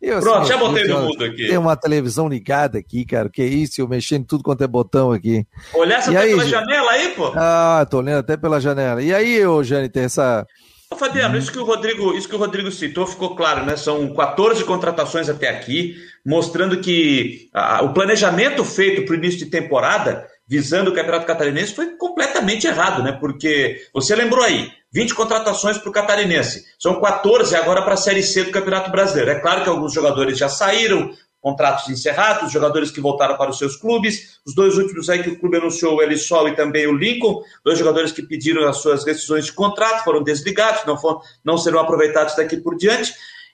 Eu, 0.00 0.20
Pronto, 0.20 0.38
assim, 0.38 0.48
já 0.48 0.56
botei 0.58 0.84
no 0.84 1.02
mudo 1.02 1.24
aqui. 1.24 1.48
Tem 1.48 1.58
uma 1.58 1.76
televisão 1.76 2.28
ligada 2.28 2.78
aqui, 2.78 3.04
cara. 3.04 3.28
Que 3.30 3.42
isso, 3.44 3.80
eu 3.80 3.88
mexendo 3.88 4.26
tudo 4.26 4.44
quanto 4.44 4.62
é 4.62 4.66
botão 4.66 5.10
aqui. 5.10 5.46
Olhasse 5.74 6.10
até 6.10 6.18
aí, 6.18 6.30
pela 6.30 6.46
janela 6.46 6.90
aí, 6.92 7.08
pô? 7.10 7.32
Ah, 7.34 7.86
tô 7.90 7.98
olhando 7.98 8.18
até 8.18 8.36
pela 8.36 8.60
janela. 8.60 9.02
E 9.02 9.14
aí, 9.14 9.44
ô, 9.46 9.62
Jane, 9.62 9.88
tem 9.88 10.04
essa 10.04 10.46
Fabiano, 10.94 11.36
isso 11.36 11.50
que 11.50 11.58
o 11.58 11.64
Rodrigo, 11.64 12.14
isso 12.14 12.28
que 12.28 12.34
o 12.36 12.38
Rodrigo 12.38 12.70
citou 12.70 13.06
ficou 13.06 13.34
claro, 13.34 13.66
né? 13.66 13.76
São 13.76 14.14
14 14.14 14.62
contratações 14.64 15.28
até 15.28 15.48
aqui, 15.48 15.96
mostrando 16.24 16.80
que 16.80 17.48
a, 17.52 17.82
o 17.82 17.92
planejamento 17.92 18.64
feito 18.64 19.04
para 19.04 19.12
o 19.12 19.16
início 19.16 19.40
de 19.40 19.46
temporada, 19.46 20.24
visando 20.48 20.90
o 20.90 20.94
Campeonato 20.94 21.26
Catarinense, 21.26 21.74
foi 21.74 21.96
completamente 21.96 22.68
errado, 22.68 23.02
né? 23.02 23.10
Porque 23.12 23.80
você 23.92 24.14
lembrou 24.14 24.44
aí, 24.44 24.70
20 24.96 25.14
contratações 25.14 25.76
para 25.76 25.90
o 25.90 25.92
Catarinense, 25.92 26.64
são 26.78 26.98
14 26.98 27.54
agora 27.54 27.82
para 27.82 27.92
a 27.92 27.98
Série 27.98 28.22
C 28.22 28.44
do 28.44 28.50
Campeonato 28.50 28.90
Brasileiro. 28.90 29.30
É 29.30 29.38
claro 29.38 29.62
que 29.62 29.68
alguns 29.68 29.92
jogadores 29.92 30.38
já 30.38 30.48
saíram, 30.48 31.12
contratos 31.38 31.86
encerrados, 31.90 32.50
jogadores 32.50 32.90
que 32.90 32.98
voltaram 32.98 33.36
para 33.36 33.50
os 33.50 33.58
seus 33.58 33.76
clubes. 33.76 34.40
Os 34.46 34.54
dois 34.54 34.78
últimos 34.78 35.10
aí 35.10 35.22
que 35.22 35.28
o 35.28 35.38
clube 35.38 35.58
anunciou, 35.58 35.96
o 35.96 36.02
Elisol 36.02 36.48
e 36.48 36.56
também 36.56 36.86
o 36.86 36.96
Lincoln, 36.96 37.42
dois 37.62 37.78
jogadores 37.78 38.10
que 38.10 38.22
pediram 38.22 38.66
as 38.66 38.78
suas 38.78 39.04
rescisões 39.04 39.44
de 39.44 39.52
contrato, 39.52 40.02
foram 40.02 40.22
desligados, 40.22 40.86
não, 40.86 40.96
foram, 40.96 41.20
não 41.44 41.58
serão 41.58 41.78
aproveitados 41.78 42.34
daqui 42.34 42.56
por 42.56 42.74
diante. 42.74 43.12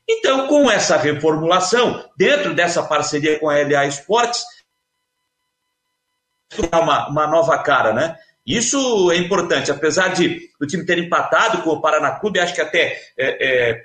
Então, 0.09 0.47
com 0.47 0.71
essa 0.71 0.97
reformulação, 0.97 2.09
dentro 2.17 2.55
dessa 2.55 2.85
parceria 2.85 3.41
com 3.41 3.51
a 3.51 3.57
LA 3.57 3.87
Esportes, 3.87 4.45
uma, 6.73 7.09
uma 7.09 7.27
nova 7.27 7.59
cara, 7.59 7.93
né? 7.93 8.17
Isso 8.47 9.11
é 9.13 9.17
importante, 9.17 9.71
apesar 9.71 10.09
de 10.09 10.51
o 10.61 10.67
time 10.67 10.85
ter 10.85 10.99
empatado 10.99 11.63
com 11.63 11.71
o 11.71 11.81
Paraná 11.81 12.13
Clube, 12.13 12.41
acho 12.41 12.55
que 12.55 12.61
até 12.61 13.01
é, 13.17 13.47
é, 13.47 13.83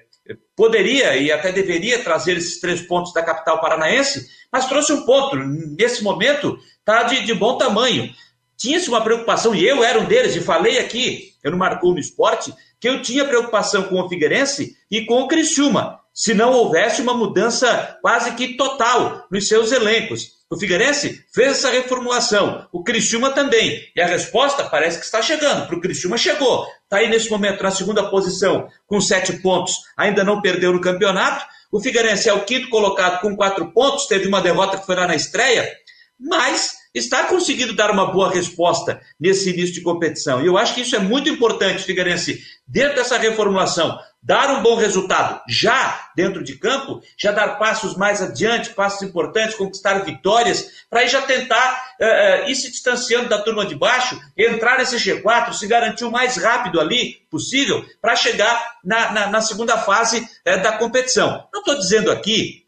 poderia 0.56 1.16
e 1.16 1.32
até 1.32 1.52
deveria 1.52 2.04
trazer 2.04 2.38
esses 2.38 2.60
três 2.60 2.82
pontos 2.82 3.14
da 3.14 3.22
capital 3.22 3.62
paranaense, 3.62 4.28
mas 4.52 4.68
trouxe 4.68 4.92
um 4.94 5.06
ponto. 5.06 5.36
Nesse 5.36 6.04
momento, 6.04 6.58
está 6.80 7.04
de, 7.04 7.24
de 7.26 7.34
bom 7.34 7.58
tamanho. 7.58 8.12
Tinha-se 8.58 8.90
uma 8.90 9.02
preocupação, 9.02 9.54
e 9.54 9.66
eu 9.66 9.84
era 9.84 10.00
um 10.00 10.06
deles, 10.06 10.36
e 10.36 10.42
falei 10.42 10.80
aqui, 10.80 11.34
eu 11.44 11.52
não 11.52 11.58
marcou 11.60 11.94
no 11.94 12.00
esporte, 12.00 12.52
que 12.80 12.90
eu 12.90 13.02
tinha 13.04 13.26
preocupação 13.26 13.84
com 13.84 14.02
o 14.02 14.10
Figueirense 14.10 14.76
e 14.90 15.06
com 15.06 15.22
o 15.22 15.28
Criciúma, 15.28 16.00
se 16.12 16.34
não 16.34 16.52
houvesse 16.52 17.02
uma 17.02 17.14
mudança 17.14 17.98
quase 18.02 18.34
que 18.34 18.56
total 18.56 19.28
nos 19.32 19.48
seus 19.48 19.72
elencos. 19.72 20.37
O 20.50 20.58
Figueirense 20.58 21.26
fez 21.34 21.52
essa 21.52 21.70
reformulação, 21.70 22.68
o 22.72 22.82
Criciúma 22.82 23.32
também. 23.32 23.86
E 23.94 24.02
a 24.02 24.08
resposta 24.08 24.64
parece 24.64 24.98
que 24.98 25.04
está 25.04 25.22
chegando. 25.22 25.68
Para 25.68 25.76
o 25.76 25.82
Criciúma 25.82 26.18
chegou. 26.18 26.66
Está 26.84 26.98
aí 26.98 27.10
nesse 27.10 27.30
momento 27.30 27.62
na 27.62 27.70
segunda 27.70 28.10
posição 28.10 28.70
com 28.86 29.02
sete 29.02 29.34
pontos, 29.42 29.74
ainda 29.98 30.24
não 30.24 30.42
perdeu 30.42 30.72
no 30.72 30.80
campeonato. 30.80 31.46
O 31.70 31.82
Figueirense 31.82 32.30
é 32.30 32.34
o 32.34 32.46
quinto 32.46 32.70
colocado 32.70 33.20
com 33.20 33.36
quatro 33.36 33.74
pontos, 33.74 34.08
teve 34.08 34.26
uma 34.26 34.42
derrota 34.42 34.78
que 34.78 34.86
foi 34.86 34.96
lá 34.96 35.06
na 35.06 35.16
estreia, 35.16 35.70
mas 36.18 36.77
está 36.98 37.26
conseguindo 37.26 37.74
dar 37.74 37.92
uma 37.92 38.12
boa 38.12 38.30
resposta 38.30 39.02
nesse 39.20 39.50
início 39.50 39.74
de 39.74 39.82
competição. 39.82 40.42
E 40.42 40.48
eu 40.48 40.58
acho 40.58 40.76
que 40.76 40.82
isso 40.82 40.96
é 40.96 41.00
muito 41.00 41.30
importante, 41.30 41.84
Figueirense, 41.84 42.42
dentro 42.68 42.96
dessa 42.96 43.18
reformulação, 43.18 43.98
dar 44.22 44.52
um 44.52 44.62
bom 44.62 44.76
resultado 44.76 45.42
já 45.48 46.10
dentro 46.16 46.44
de 46.44 46.58
campo, 46.58 47.02
já 47.18 47.32
dar 47.32 47.58
passos 47.58 47.96
mais 47.96 48.22
adiante, 48.22 48.72
passos 48.72 49.02
importantes, 49.04 49.56
conquistar 49.56 50.04
vitórias, 50.04 50.86
para 50.90 51.02
aí 51.02 51.08
já 51.08 51.22
tentar 51.22 51.96
uh, 52.00 52.50
ir 52.50 52.56
se 52.56 52.70
distanciando 52.70 53.30
da 53.30 53.42
turma 53.42 53.66
de 53.66 53.76
baixo, 53.76 54.20
entrar 54.36 54.78
nesse 54.78 54.98
G4, 54.98 55.54
se 55.54 55.66
garantir 55.66 56.04
o 56.04 56.12
mais 56.12 56.36
rápido 56.36 56.82
ali 56.82 57.22
possível, 57.30 57.86
para 58.02 58.16
chegar 58.16 58.78
na, 58.84 59.12
na, 59.12 59.28
na, 59.28 59.42
segunda 59.42 59.78
fase 59.78 60.20
uh, 60.20 60.62
da 60.62 60.74
competição. 60.74 61.48
Não 61.54 61.62
estou 61.62 61.78
dizendo 61.78 62.12
aqui 62.12 62.67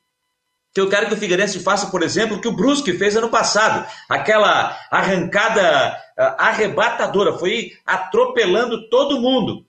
que 0.74 0.80
eu 0.80 0.89
quero 0.89 1.07
que 1.07 1.13
o 1.13 1.17
Figueirense 1.17 1.59
faça, 1.59 1.88
por 1.88 2.03
exemplo, 2.03 2.38
o 2.38 2.41
que 2.41 2.47
o 2.47 2.55
Brusque 2.55 2.97
fez 2.97 3.15
ano 3.15 3.30
passado, 3.30 3.86
aquela 4.07 4.78
arrancada 4.91 5.97
arrebatadora, 6.38 7.34
foi 7.38 7.72
atropelando 7.86 8.89
todo 8.89 9.22
mundo. 9.22 9.65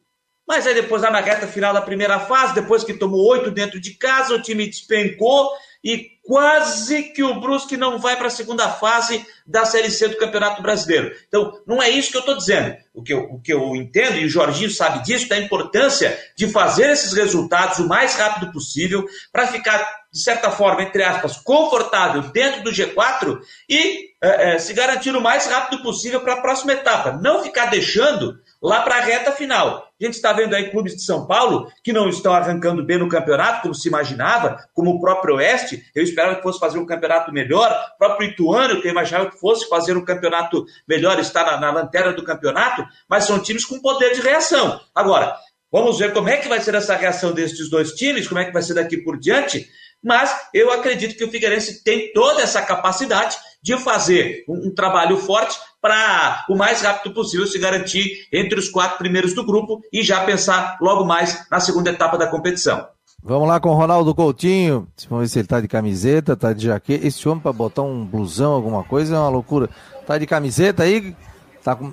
Mas 0.47 0.67
aí 0.67 0.75
depois, 0.75 1.03
lá 1.03 1.11
na 1.11 1.21
reta 1.21 1.47
final 1.47 1.73
da 1.73 1.81
primeira 1.81 2.19
fase, 2.19 2.55
depois 2.55 2.83
que 2.83 2.95
tomou 2.95 3.25
oito 3.29 3.53
dentro 3.53 3.81
de 3.81 3.95
casa, 3.95 4.35
o 4.35 4.43
time 4.43 4.67
despencou 4.67 5.49
e 5.83 6.11
quase 6.23 7.05
que 7.05 7.23
o 7.23 7.41
Brusque 7.41 7.77
não 7.77 7.99
vai 7.99 8.17
para 8.17 8.27
a 8.27 8.31
segunda 8.31 8.69
fase 8.69 9.25
da 9.47 9.65
Série 9.65 9.91
C 9.91 10.09
do 10.09 10.17
Campeonato 10.17 10.61
Brasileiro. 10.61 11.15
Então, 11.29 11.61
não 11.67 11.83
é 11.83 11.89
isso 11.89 12.11
que 12.11 12.17
eu 12.17 12.21
estou 12.21 12.37
dizendo. 12.37 12.77
O 12.93 13.03
que 13.03 13.13
eu, 13.13 13.21
o 13.31 13.41
que 13.41 13.53
eu 13.53 13.75
entendo, 13.75 14.17
e 14.19 14.27
o 14.27 14.29
Jorginho 14.29 14.71
sabe 14.71 15.03
disso, 15.05 15.29
da 15.29 15.39
importância 15.39 16.19
de 16.37 16.49
fazer 16.49 16.91
esses 16.91 17.13
resultados 17.13 17.79
o 17.79 17.89
mais 17.89 18.15
rápido 18.17 18.53
possível 18.53 19.07
para 19.33 19.47
ficar, 19.47 20.00
de 20.13 20.23
certa 20.23 20.51
forma, 20.51 20.83
entre 20.83 21.03
aspas, 21.03 21.37
confortável 21.37 22.23
dentro 22.33 22.63
do 22.63 22.71
G4 22.71 23.41
e 23.69 24.11
é, 24.23 24.55
é, 24.55 24.59
se 24.59 24.75
garantir 24.75 25.17
o 25.17 25.21
mais 25.21 25.47
rápido 25.47 25.83
possível 25.83 26.21
para 26.21 26.35
a 26.35 26.41
próxima 26.43 26.73
etapa. 26.73 27.13
Não 27.13 27.43
ficar 27.43 27.67
deixando 27.67 28.39
lá 28.63 28.83
para 28.83 28.97
a 28.97 29.01
reta 29.01 29.33
final. 29.33 29.89
A 29.99 30.05
gente 30.05 30.15
está 30.15 30.33
vendo 30.33 30.55
aí 30.55 30.71
clubes 30.71 30.95
de 30.95 31.03
São 31.03 31.27
Paulo 31.27 31.71
que 31.83 31.93
não 31.93 32.09
estão 32.09 32.33
arrancando 32.33 32.85
bem 32.85 32.99
no 32.99 33.09
campeonato, 33.09 33.63
como 33.63 33.75
se 33.75 33.89
imaginava, 33.89 34.59
como 34.75 34.91
o 34.91 35.01
próprio 35.01 35.37
Oeste. 35.37 35.83
Eu 35.95 36.03
esperava 36.03 36.37
que 36.37 36.43
fosse 36.43 36.59
fazer 36.59 36.79
um 36.79 36.87
campeonato 36.87 37.33
melhor. 37.33 37.71
O 37.95 37.99
próprio 37.99 38.29
Ituano, 38.29 38.81
que 38.81 38.89
eu 38.89 38.93
imaginava 38.93 39.31
que 39.31 39.39
fosse 39.39 39.69
fazer 39.69 39.97
um 39.97 40.05
campeonato 40.05 40.67
melhor, 40.87 41.19
está 41.19 41.45
na, 41.45 41.61
na 41.61 41.71
lanterna 41.71 42.13
do 42.13 42.25
campeonato, 42.25 42.85
mas 43.09 43.25
são 43.25 43.39
times 43.39 43.65
com 43.65 43.81
poder 43.81 44.13
de 44.13 44.21
reação. 44.21 44.81
Agora, 44.95 45.35
vamos 45.73 45.99
ver 45.99 46.13
como 46.13 46.29
é 46.29 46.37
que 46.37 46.49
vai 46.49 46.61
ser 46.61 46.75
essa 46.75 46.95
reação 46.95 47.33
destes 47.33 47.71
dois 47.71 47.93
times, 47.93 48.29
como 48.29 48.41
é 48.41 48.45
que 48.45 48.53
vai 48.53 48.63
ser 48.63 48.75
daqui 48.75 48.99
por 48.99 49.19
diante. 49.19 49.67
Mas 50.03 50.35
eu 50.55 50.73
acredito 50.73 51.17
que 51.17 51.25
o 51.25 51.31
Figueirense 51.31 51.85
tem 51.85 52.13
toda 52.13 52.43
essa 52.43 52.63
capacidade 52.63 53.37
de 53.63 53.77
fazer 53.77 54.45
um, 54.49 54.69
um 54.69 54.75
trabalho 54.75 55.17
forte 55.19 55.59
para 55.81 56.45
o 56.49 56.57
mais 56.57 56.83
rápido 56.83 57.15
possível 57.15 57.47
se 57.47 57.59
garantir 57.59 58.27
entre 58.33 58.59
os 58.59 58.69
quatro 58.69 58.99
primeiros 58.99 59.35
do 59.35 59.45
grupo 59.45 59.81
e 59.93 60.03
já 60.03 60.25
pensar 60.25 60.79
logo 60.81 61.05
mais 61.05 61.47
na 61.51 61.61
segunda 61.61 61.91
etapa 61.91 62.17
da 62.17 62.27
competição. 62.27 62.87
Vamos 63.23 63.49
lá 63.49 63.61
com 63.61 63.69
o 63.69 63.75
Ronaldo 63.75 64.15
Coutinho. 64.15 64.89
Vamos 65.09 65.25
ver 65.25 65.29
se 65.29 65.39
ele 65.41 65.49
tá 65.49 65.61
de 65.61 65.69
camiseta, 65.69 66.37
tá 66.37 66.55
de 66.55 66.67
jaqueta. 66.67 67.07
Esse 67.07 67.29
homem 67.29 67.43
para 67.43 67.53
botar 67.53 67.83
um 67.83 68.05
blusão, 68.05 68.53
alguma 68.53 68.83
coisa, 68.83 69.15
é 69.15 69.19
uma 69.19 69.29
loucura. 69.29 69.69
Tá 70.07 70.17
de 70.17 70.27
camiseta 70.27 70.85
aí? 70.85 71.15
Tá 71.63 71.77
com. 71.77 71.93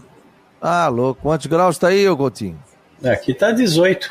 Ah, 0.62 0.88
louco. 0.88 1.22
Quantos 1.22 1.46
graus 1.48 1.78
tá 1.78 1.90
aí, 1.90 2.08
ô 2.08 2.16
Coutinho? 2.16 2.58
Aqui 3.04 3.34
tá 3.34 3.52
18. 3.52 4.10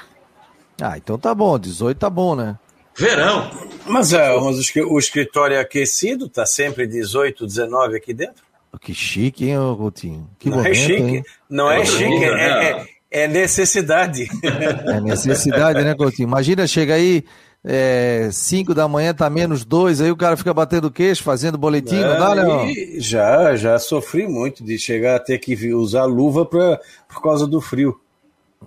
Ah, 0.81 0.99
então 0.99 1.19
tá 1.19 1.35
bom. 1.35 1.59
18 1.59 1.99
tá 1.99 2.11
bom, 2.11 2.37
né? 2.37 2.59
Verão. 2.97 3.51
Mas, 3.87 4.13
é, 4.13 4.35
mas 4.41 4.75
o 4.77 4.99
escritório 4.99 5.57
é 5.57 5.61
aquecido, 5.61 6.29
tá 6.29 6.45
sempre 6.45 6.87
18, 6.87 7.47
19 7.47 7.97
aqui 7.97 8.13
dentro. 8.13 8.43
Que 8.81 8.93
chique, 8.93 9.49
hein, 9.49 9.57
Coutinho? 9.77 10.29
Que 10.39 10.51
não 10.51 10.61
é 10.61 10.63
momento, 10.63 10.77
é 10.77 10.87
chique, 10.87 11.17
hein? 11.17 11.25
não 11.49 11.71
é, 11.71 11.81
é 11.81 11.85
chique, 11.85 12.25
é, 12.25 12.29
é, 12.31 12.87
é, 13.11 13.29
necessidade. 13.29 14.29
É 14.43 15.01
necessidade, 15.01 15.83
né, 15.83 15.95
Coutinho? 15.95 16.27
Imagina, 16.27 16.67
chega 16.67 16.95
aí, 16.95 17.25
5 18.33 18.73
é, 18.73 18.75
da 18.75 18.89
manhã, 18.89 19.15
tá 19.15 19.31
menos 19.31 19.65
2, 19.65 20.01
aí 20.01 20.11
o 20.11 20.17
cara 20.17 20.37
fica 20.37 20.53
batendo 20.53 20.91
queixo, 20.91 21.23
fazendo 21.23 21.57
boletim, 21.57 21.97
não 22.01 22.19
dá, 22.19 22.33
Leão? 22.33 22.67
Já, 22.99 23.57
já 23.57 23.79
sofri 23.79 24.27
muito 24.27 24.63
de 24.63 24.79
chegar 24.79 25.17
a 25.17 25.21
ter 25.21 25.39
que 25.39 25.73
usar 25.75 26.05
luva 26.05 26.45
pra, 26.45 26.81
por 27.09 27.23
causa 27.23 27.47
do 27.47 27.61
frio. 27.61 27.99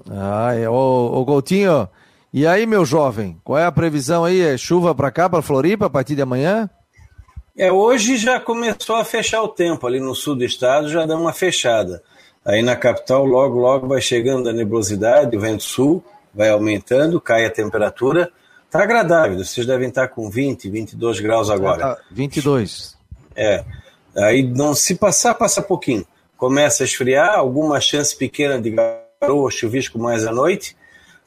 Ah, 0.09 0.53
é. 0.55 0.67
Ô, 0.69 1.19
ô 1.19 1.25
Coutinho, 1.25 1.87
e 2.33 2.45
aí, 2.45 2.65
meu 2.65 2.85
jovem, 2.85 3.39
qual 3.43 3.57
é 3.57 3.65
a 3.65 3.71
previsão 3.71 4.25
aí? 4.25 4.41
É 4.41 4.57
chuva 4.57 4.93
pra 4.93 5.11
cá, 5.11 5.29
pra 5.29 5.41
Floripa, 5.41 5.87
a 5.87 5.89
partir 5.89 6.15
de 6.15 6.21
amanhã? 6.21 6.69
É, 7.57 7.71
hoje 7.71 8.15
já 8.17 8.39
começou 8.39 8.95
a 8.95 9.03
fechar 9.03 9.41
o 9.41 9.47
tempo 9.49 9.85
ali 9.85 9.99
no 9.99 10.15
sul 10.15 10.35
do 10.35 10.45
estado, 10.45 10.87
já 10.87 11.05
dá 11.05 11.17
uma 11.17 11.33
fechada. 11.33 12.01
Aí 12.45 12.61
na 12.61 12.75
capital, 12.75 13.25
logo, 13.25 13.59
logo 13.59 13.87
vai 13.87 13.99
chegando 13.99 14.47
a 14.47 14.53
nebulosidade, 14.53 15.35
o 15.35 15.39
vento 15.39 15.63
sul 15.63 16.03
vai 16.33 16.49
aumentando, 16.49 17.19
cai 17.19 17.45
a 17.45 17.51
temperatura. 17.51 18.31
Tá 18.71 18.83
agradável, 18.83 19.43
vocês 19.43 19.65
devem 19.65 19.89
estar 19.89 20.07
com 20.07 20.29
20, 20.29 20.69
22 20.69 21.19
graus 21.19 21.49
agora. 21.49 21.85
Ah, 21.85 21.97
22. 22.11 22.95
É. 23.35 23.65
Aí 24.15 24.43
não 24.43 24.73
se 24.73 24.95
passar, 24.95 25.33
passa 25.33 25.61
pouquinho. 25.61 26.05
Começa 26.37 26.83
a 26.83 26.85
esfriar, 26.85 27.37
alguma 27.37 27.81
chance 27.81 28.15
pequena 28.15 28.61
de 28.61 28.71
garoa, 28.71 29.51
chuvisco 29.51 29.99
mais 29.99 30.25
à 30.25 30.31
noite. 30.31 30.77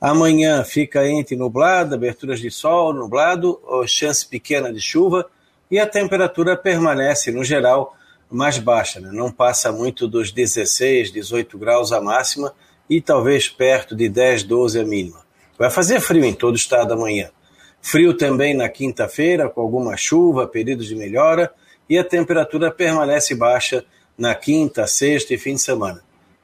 Amanhã 0.03 0.65
fica 0.65 1.09
entre 1.09 1.37
nublado, 1.37 1.95
aberturas 1.95 2.41
de 2.41 2.51
sol, 2.51 2.93
nublado, 2.93 3.61
chance 3.87 4.27
pequena 4.27 4.73
de 4.73 4.81
chuva 4.81 5.31
e 5.71 5.79
a 5.79 5.87
temperatura 5.87 6.57
permanece, 6.57 7.31
no 7.31 7.45
geral, 7.45 7.97
mais 8.29 8.59
baixa, 8.59 8.99
né? 8.99 9.11
não 9.13 9.31
passa 9.31 9.71
muito 9.71 10.09
dos 10.09 10.33
16, 10.33 11.13
18 11.13 11.57
graus 11.57 11.93
a 11.93 12.01
máxima 12.01 12.53
e 12.91 13.01
talvez 13.01 13.49
perto 13.49 13.95
de 13.95 14.09
10, 14.09 14.43
12 14.43 14.81
a 14.81 14.85
mínima. 14.85 15.21
Vai 15.57 15.71
fazer 15.71 16.01
frio 16.01 16.25
em 16.25 16.35
todo 16.35 16.55
o 16.55 16.57
estado 16.57 16.95
amanhã. 16.95 17.31
Frio 17.81 18.13
também 18.13 18.55
na 18.55 18.69
quinta-feira, 18.69 19.49
com 19.49 19.61
alguma 19.61 19.97
chuva, 19.97 20.49
períodos 20.49 20.89
de 20.89 20.97
melhora, 20.97 21.53
e 21.89 21.97
a 21.97 22.03
temperatura 22.03 22.73
permanece 22.73 23.37
baixa 23.37 23.85
na 24.19 24.35
quinta, 24.35 24.85
sexta 24.85 25.33
e 25.33 25.39
fim 25.39 25.55
de 25.55 25.61
semana. 25.61 26.03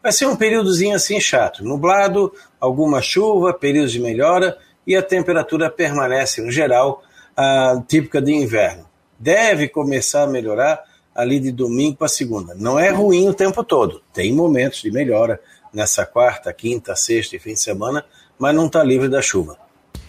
Vai 0.09 0.13
ser 0.15 0.25
um 0.25 0.37
períodozinho 0.37 0.97
assim 0.97 1.21
chato, 1.21 1.63
nublado, 1.63 2.33
alguma 2.59 3.03
chuva, 3.03 3.53
períodos 3.53 3.93
de 3.93 4.01
melhora, 4.01 4.57
e 4.87 4.97
a 4.97 5.03
temperatura 5.03 5.69
permanece, 5.69 6.41
no 6.41 6.51
geral, 6.51 7.03
a 7.37 7.79
típica 7.87 8.19
de 8.23 8.33
inverno. 8.33 8.87
Deve 9.19 9.69
começar 9.69 10.23
a 10.23 10.27
melhorar 10.27 10.83
ali 11.15 11.39
de 11.39 11.53
domingo 11.53 11.99
para 11.99 12.09
segunda. 12.09 12.55
Não 12.55 12.79
é 12.79 12.89
ruim 12.89 13.29
o 13.29 13.35
tempo 13.35 13.63
todo, 13.63 14.01
tem 14.11 14.33
momentos 14.33 14.81
de 14.81 14.91
melhora 14.91 15.39
nessa 15.75 16.07
quarta, 16.07 16.55
quinta, 16.55 16.97
sexta 16.97 17.37
e 17.37 17.39
fim 17.39 17.53
de 17.53 17.61
semana, 17.61 18.03
mas 18.39 18.57
não 18.57 18.65
está 18.65 18.83
livre 18.83 19.11
da 19.11 19.21
chuva. 19.21 19.59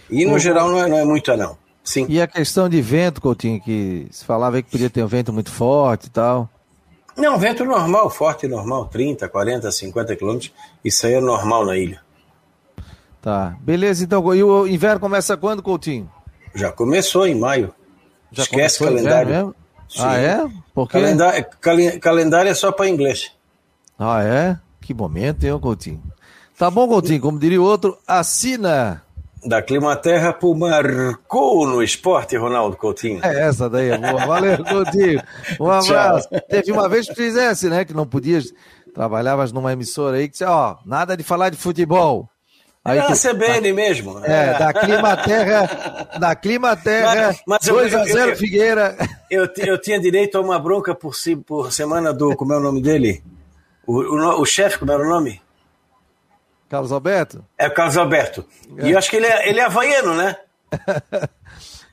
E 0.08 0.24
no 0.24 0.38
geral 0.38 0.70
não 0.70 0.82
é, 0.82 0.88
não 0.88 0.96
é 0.96 1.04
muito 1.04 1.36
não. 1.36 1.58
Sim. 1.84 2.06
E 2.08 2.22
a 2.22 2.26
questão 2.26 2.70
de 2.70 2.80
vento, 2.80 3.20
Coutinho, 3.20 3.60
que 3.60 4.08
se 4.10 4.24
falava 4.24 4.62
que 4.62 4.70
podia 4.70 4.88
ter 4.88 5.04
um 5.04 5.06
vento 5.06 5.30
muito 5.30 5.50
forte 5.50 6.06
e 6.06 6.10
tal. 6.10 6.48
Não, 7.20 7.38
vento 7.38 7.64
normal, 7.64 8.08
forte 8.08 8.48
normal, 8.48 8.86
30, 8.86 9.28
40, 9.28 9.70
50 9.70 10.16
quilômetros, 10.16 10.52
isso 10.84 11.06
aí 11.06 11.14
é 11.14 11.20
normal 11.20 11.66
na 11.66 11.76
ilha. 11.76 12.00
Tá, 13.20 13.54
beleza, 13.60 14.02
então, 14.02 14.34
e 14.34 14.42
o 14.42 14.66
inverno 14.66 14.98
começa 14.98 15.36
quando, 15.36 15.62
Coutinho? 15.62 16.10
Já 16.54 16.72
começou 16.72 17.26
em 17.26 17.34
maio. 17.34 17.74
Já 18.32 18.44
Esquece 18.44 18.78
calendário. 18.78 19.30
Mesmo? 19.30 19.54
Ah, 19.98 20.16
é? 20.18 20.48
Por 20.72 20.88
quê? 20.88 20.92
Calendário, 20.92 21.46
calendário 22.00 22.50
é 22.50 22.54
só 22.54 22.72
para 22.72 22.88
inglês. 22.88 23.32
Ah, 23.98 24.22
é? 24.22 24.58
Que 24.80 24.94
momento, 24.94 25.44
hein, 25.44 25.58
Coutinho? 25.58 26.02
Tá 26.56 26.70
bom, 26.70 26.88
Coutinho, 26.88 27.20
como 27.20 27.38
diria 27.38 27.60
o 27.60 27.64
outro, 27.64 27.98
assina. 28.06 29.02
Da 29.44 29.62
Climaterra 29.62 30.32
pro 30.32 30.54
Marcou 30.54 31.66
no 31.66 31.82
esporte, 31.82 32.36
Ronaldo 32.36 32.76
Coutinho. 32.76 33.20
É 33.24 33.48
essa 33.48 33.70
daí, 33.70 33.96
boa. 33.96 34.26
Valeu, 34.26 34.58
Coutinho. 34.64 35.22
Um 35.58 35.70
abraço. 35.70 36.28
Teve 36.48 36.72
uma 36.72 36.88
vez 36.88 37.08
que 37.08 37.14
fizesse, 37.14 37.68
né? 37.68 37.84
Que 37.84 37.94
não 37.94 38.06
podias. 38.06 38.52
Trabalhavas 38.94 39.52
numa 39.52 39.72
emissora 39.72 40.16
aí 40.16 40.26
que 40.26 40.32
disse, 40.32 40.44
ó, 40.44 40.76
nada 40.84 41.16
de 41.16 41.22
falar 41.22 41.48
de 41.50 41.56
futebol. 41.56 42.28
Aí 42.84 42.98
é 42.98 43.02
a 43.02 43.12
CBN 43.14 43.72
mesmo. 43.72 44.18
É, 44.24 44.58
da 44.58 44.72
Clima 44.72 45.16
Terra, 45.16 46.08
da 46.18 46.34
Clima 46.34 46.76
Terra, 46.76 47.36
2x0 47.46 48.36
Figueira. 48.36 48.96
Eu, 49.30 49.46
eu 49.58 49.78
tinha 49.78 50.00
direito 50.00 50.38
a 50.38 50.40
uma 50.40 50.58
bronca 50.58 50.94
por, 50.94 51.12
por 51.46 51.72
semana 51.72 52.12
do, 52.12 52.34
como 52.34 52.52
é 52.54 52.56
o 52.56 52.60
nome 52.60 52.80
dele? 52.80 53.22
O, 53.86 54.00
o, 54.00 54.40
o 54.40 54.46
chefe, 54.46 54.78
como 54.78 54.90
era 54.90 55.02
o 55.02 55.08
nome? 55.08 55.40
Carlos 56.70 56.92
Alberto? 56.92 57.44
É 57.58 57.66
o 57.66 57.74
Carlos 57.74 57.96
Alberto. 57.96 58.46
É. 58.78 58.86
E 58.86 58.92
eu 58.92 58.98
acho 58.98 59.10
que 59.10 59.16
ele 59.16 59.26
é, 59.26 59.48
ele 59.48 59.58
é 59.58 59.64
havaiano, 59.64 60.14
né? 60.14 60.36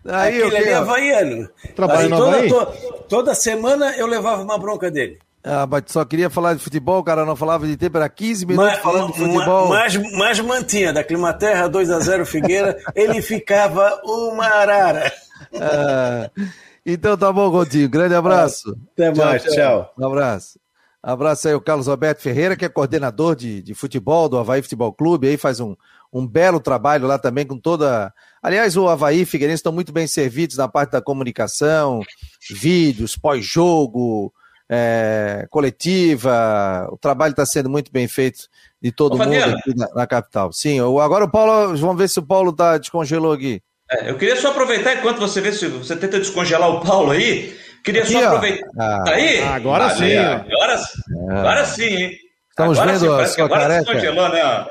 Aí, 0.06 0.42
Aquele 0.42 0.58
ali 0.58 0.70
é 0.70 0.74
havaiano. 0.76 1.50
Trabalha 1.76 2.10
toda, 2.16 2.48
toda, 2.48 2.72
toda 3.10 3.36
semana 3.36 3.94
eu 3.98 4.06
levava 4.06 4.42
uma 4.44 4.58
bronca 4.58 4.90
dele. 4.90 5.18
Ah, 5.44 5.66
mas 5.66 5.84
só 5.88 6.06
queria 6.06 6.30
falar 6.30 6.54
de 6.54 6.64
futebol, 6.64 7.00
o 7.00 7.04
cara 7.04 7.26
não 7.26 7.36
falava 7.36 7.66
de 7.66 7.76
tempo, 7.76 7.98
era 7.98 8.08
15 8.08 8.46
minutos 8.46 8.72
mas, 8.72 8.82
falando 8.82 9.12
de 9.12 9.20
futebol. 9.20 9.68
Mas, 9.70 9.98
mas 10.14 10.40
mantinha, 10.40 10.94
da 10.94 11.04
Climaterra 11.04 11.70
2x0 11.70 12.26
Figueira, 12.26 12.78
ele 12.96 13.22
ficava 13.22 14.00
uma 14.06 14.46
arara. 14.46 15.12
Ah, 15.60 16.30
então 16.86 17.18
tá 17.18 17.32
bom, 17.34 17.50
Godinho. 17.50 17.90
Grande 17.90 18.14
abraço. 18.14 18.78
Até 18.94 19.14
mais, 19.14 19.44
tchau. 19.44 19.54
tchau. 19.54 19.94
Um 19.98 20.06
abraço. 20.06 20.60
Abraço 21.02 21.48
aí 21.48 21.54
o 21.54 21.62
Carlos 21.62 21.88
Alberto 21.88 22.22
Ferreira, 22.22 22.56
que 22.56 22.66
é 22.66 22.70
coordenador 22.70 23.36
de, 23.36 23.62
de 23.62 23.74
futebol 23.74 24.28
do 24.28 24.38
Havaí 24.38 24.62
Futebol 24.62 24.92
Clube, 24.92 25.28
aí 25.28 25.38
faz 25.38 25.60
um, 25.60 25.76
um 26.12 26.26
belo 26.26 26.60
trabalho 26.60 27.08
lá 27.08 27.18
também 27.20 27.46
com 27.46 27.58
toda. 27.58 28.14
Aliás, 28.42 28.76
o 28.76 28.88
Havaí 28.88 29.22
e 29.22 29.26
Figueirense 29.26 29.60
estão 29.60 29.72
muito 29.72 29.94
bem 29.94 30.08
servidos 30.08 30.58
na 30.58 30.68
parte 30.68 30.92
da 30.92 31.02
comunicação, 31.02 32.02
vídeos, 32.50 33.16
pós-jogo, 33.16 34.34
é, 34.70 35.48
coletiva, 35.50 36.88
o 36.92 36.98
trabalho 36.98 37.32
está 37.32 37.46
sendo 37.46 37.70
muito 37.70 37.92
bem 37.92 38.08
feito 38.08 38.48
de 38.82 38.92
todo 38.92 39.14
Ô, 39.14 39.18
mundo 39.18 39.34
aqui 39.34 39.76
na, 39.76 39.88
na, 39.94 40.08
capital. 40.08 40.52
Sim, 40.52 40.80
agora 40.80 41.26
o 41.26 41.32
Paulo, 41.32 41.76
vamos 41.78 41.98
ver 41.98 42.10
se 42.10 42.20
o 42.20 42.24
Paulo 42.24 42.52
tá, 42.52 42.78
descongelou 42.78 43.32
aqui. 43.32 43.62
É, 43.90 44.10
eu 44.10 44.18
queria 44.18 44.36
só 44.36 44.50
aproveitar 44.50 44.96
enquanto 44.96 45.20
você 45.20 45.40
vê 45.40 45.54
se 45.54 45.68
você 45.68 45.96
tenta 45.96 46.20
descongelar 46.20 46.70
o 46.70 46.82
Paulo 46.82 47.12
aí. 47.12 47.56
Queria 47.88 48.04
aqui, 48.04 48.12
só 48.12 48.26
aproveitar. 48.26 48.68
Ah, 48.78 49.04
tá 49.06 49.12
aí? 49.14 49.42
Agora 49.44 49.86
ah, 49.86 49.90
sim. 49.92 50.18
Agora, 50.18 50.84
agora 51.40 51.66
sim, 51.66 51.84
hein? 51.84 52.12
Estamos 52.50 52.78
agora 52.78 52.98
vendo 52.98 53.16
sim, 53.16 53.22
a 53.22 53.28
sua 53.28 53.46
agora 53.46 53.62
careca. 53.62 53.94
descongelou, 53.94 54.30
né? 54.30 54.66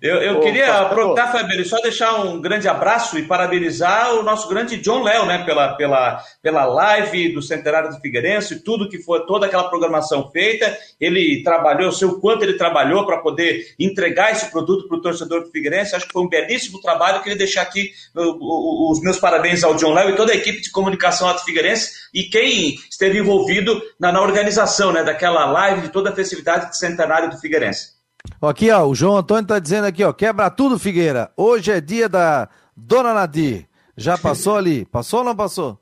Eu, 0.00 0.16
eu 0.22 0.40
queria 0.40 0.72
aproveitar, 0.78 1.32
Fabio, 1.32 1.64
só 1.64 1.80
deixar 1.80 2.20
um 2.20 2.40
grande 2.40 2.68
abraço 2.68 3.18
e 3.18 3.24
parabenizar 3.24 4.14
o 4.14 4.22
nosso 4.22 4.48
grande 4.48 4.76
John 4.76 5.02
Léo, 5.02 5.26
né, 5.26 5.44
pela, 5.44 5.74
pela, 5.74 6.22
pela 6.40 6.64
live 6.66 7.32
do 7.32 7.42
Centenário 7.42 7.90
do 7.90 8.00
Figueirense, 8.00 8.62
tudo 8.62 8.88
que 8.88 8.98
foi, 8.98 9.26
toda 9.26 9.46
aquela 9.46 9.68
programação 9.68 10.30
feita. 10.30 10.76
Ele 11.00 11.42
trabalhou, 11.42 11.86
eu 11.88 11.92
sei 11.92 12.06
o 12.06 12.20
quanto 12.20 12.44
ele 12.44 12.54
trabalhou 12.54 13.04
para 13.04 13.18
poder 13.18 13.74
entregar 13.76 14.30
esse 14.30 14.48
produto 14.52 14.86
para 14.86 14.98
o 14.98 15.00
torcedor 15.02 15.42
do 15.42 15.50
Figueirense. 15.50 15.96
Acho 15.96 16.06
que 16.06 16.12
foi 16.12 16.22
um 16.22 16.28
belíssimo 16.28 16.80
trabalho. 16.80 17.16
Eu 17.16 17.22
queria 17.22 17.38
deixar 17.38 17.62
aqui 17.62 17.90
os 18.14 19.00
meus 19.02 19.18
parabéns 19.18 19.64
ao 19.64 19.74
John 19.74 19.94
Léo 19.94 20.10
e 20.10 20.16
toda 20.16 20.32
a 20.32 20.36
equipe 20.36 20.60
de 20.60 20.70
comunicação 20.70 21.32
do 21.32 21.40
Figueirense 21.40 21.90
e 22.14 22.24
quem 22.24 22.76
esteve 22.88 23.18
envolvido 23.18 23.82
na, 23.98 24.12
na 24.12 24.22
organização 24.22 24.92
né, 24.92 25.02
daquela 25.02 25.46
live, 25.50 25.82
de 25.82 25.88
toda 25.88 26.10
a 26.10 26.14
festividade 26.14 26.68
do 26.68 26.76
Centenário 26.76 27.30
do 27.30 27.38
Figueirense. 27.38 27.97
Aqui, 28.40 28.70
ó, 28.70 28.86
o 28.86 28.94
João 28.94 29.16
Antônio 29.16 29.46
tá 29.46 29.58
dizendo 29.58 29.86
aqui, 29.86 30.04
ó, 30.04 30.12
quebra 30.12 30.50
tudo, 30.50 30.78
Figueira. 30.78 31.32
Hoje 31.36 31.72
é 31.72 31.80
dia 31.80 32.08
da 32.08 32.48
Dona 32.76 33.14
Nadir. 33.14 33.68
Já 33.96 34.16
passou 34.16 34.56
ali? 34.56 34.84
Passou 34.84 35.20
ou 35.20 35.24
não 35.24 35.36
passou? 35.36 35.80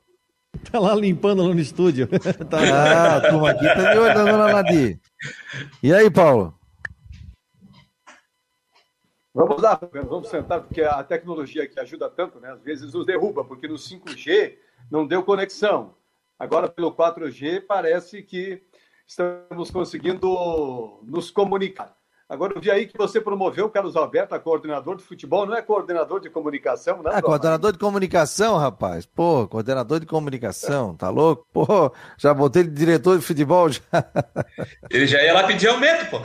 Tá 0.71 0.79
lá 0.79 0.95
limpando 0.95 1.43
lá 1.43 1.53
no 1.53 1.59
estúdio. 1.59 2.07
tá... 2.49 2.57
Ah, 2.59 3.17
a 3.17 3.21
turma 3.29 3.51
aqui 3.51 3.65
tá 3.65 3.93
de 3.93 3.99
olho 3.99 4.13
da 4.13 4.23
Dona 4.23 4.53
Nadir. 4.53 4.99
E 5.83 5.93
aí, 5.93 6.09
Paulo? 6.09 6.57
Vamos 9.35 9.61
lá, 9.61 9.79
vamos 10.09 10.29
sentar, 10.29 10.61
porque 10.61 10.81
a 10.81 11.03
tecnologia 11.03 11.63
aqui 11.63 11.79
ajuda 11.79 12.09
tanto, 12.09 12.39
né? 12.39 12.51
Às 12.51 12.63
vezes 12.63 12.91
nos 12.91 13.05
derruba, 13.05 13.45
porque 13.45 13.67
no 13.67 13.75
5G 13.75 14.57
não 14.89 15.05
deu 15.05 15.21
conexão. 15.21 15.93
Agora, 16.39 16.67
pelo 16.67 16.91
4G, 16.91 17.61
parece 17.67 18.23
que 18.23 18.63
estamos 19.05 19.69
conseguindo 19.69 20.99
nos 21.03 21.29
comunicar. 21.29 21.96
Agora 22.29 22.53
eu 22.53 22.61
vi 22.61 22.69
aí 22.69 22.85
que 22.85 22.97
você 22.97 23.21
promoveu 23.21 23.67
o 23.67 23.69
Carlos 23.69 23.95
Alberto 23.95 24.35
a 24.35 24.39
coordenador 24.39 24.97
de 24.97 25.03
futebol, 25.03 25.45
não 25.45 25.55
é 25.55 25.61
coordenador 25.61 26.19
de 26.19 26.29
comunicação, 26.29 27.01
não? 27.01 27.11
É, 27.11 27.21
coordenador 27.21 27.71
de 27.71 27.79
comunicação, 27.79 28.57
rapaz. 28.57 29.05
Pô, 29.05 29.47
coordenador 29.47 30.01
de 30.01 30.05
comunicação, 30.05 30.93
tá 30.93 31.09
louco? 31.09 31.47
Pô, 31.53 31.93
já 32.17 32.33
botei 32.33 32.63
ele 32.63 32.69
de 32.69 32.75
diretor 32.75 33.17
de 33.17 33.25
futebol 33.25 33.69
já. 33.69 33.81
Ele 34.91 35.07
já 35.07 35.23
ia 35.23 35.33
lá 35.33 35.47
pedir 35.47 35.69
aumento, 35.69 36.09
pô. 36.09 36.21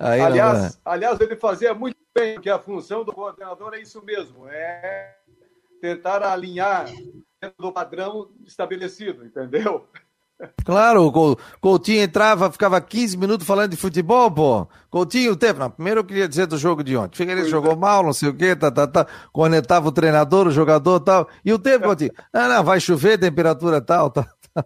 Aí, 0.00 0.20
aliás, 0.20 0.74
não, 0.74 0.92
aliás, 0.92 1.20
ele 1.20 1.36
fazia 1.36 1.72
muito 1.72 1.96
bem, 2.12 2.34
porque 2.34 2.50
a 2.50 2.58
função 2.58 3.04
do 3.04 3.12
coordenador 3.12 3.74
é 3.74 3.80
isso 3.80 4.04
mesmo, 4.04 4.48
é 4.48 5.14
tentar 5.80 6.20
alinhar 6.24 6.86
dentro 7.40 7.56
do 7.58 7.72
padrão 7.72 8.28
estabelecido, 8.44 9.24
entendeu? 9.24 9.88
Claro, 10.64 11.06
o 11.06 11.36
Coutinho 11.60 12.02
entrava, 12.02 12.50
ficava 12.52 12.80
15 12.80 13.16
minutos 13.16 13.46
falando 13.46 13.72
de 13.72 13.76
futebol, 13.76 14.30
pô. 14.30 14.68
Coutinho, 14.88 15.32
o 15.32 15.36
tempo. 15.36 15.58
Não, 15.58 15.70
primeiro 15.70 16.00
eu 16.00 16.04
queria 16.04 16.28
dizer 16.28 16.46
do 16.46 16.56
jogo 16.56 16.84
de 16.84 16.96
ontem. 16.96 17.16
Figueiredo 17.16 17.48
jogou 17.48 17.72
é. 17.72 17.76
mal, 17.76 18.04
não 18.04 18.12
sei 18.12 18.28
o 18.28 18.34
quê, 18.34 18.54
tá, 18.54 18.70
tá, 18.70 18.86
tá. 18.86 19.06
Conectava 19.32 19.88
o 19.88 19.92
treinador, 19.92 20.46
o 20.46 20.52
jogador 20.52 21.00
tal. 21.00 21.28
E 21.44 21.52
o 21.52 21.58
tempo, 21.58 21.86
Coutinho? 21.86 22.12
Não, 22.32 22.48
não, 22.48 22.64
vai 22.64 22.78
chover, 22.78 23.18
temperatura 23.18 23.80
tal, 23.80 24.10
tal, 24.10 24.26
tal. 24.54 24.64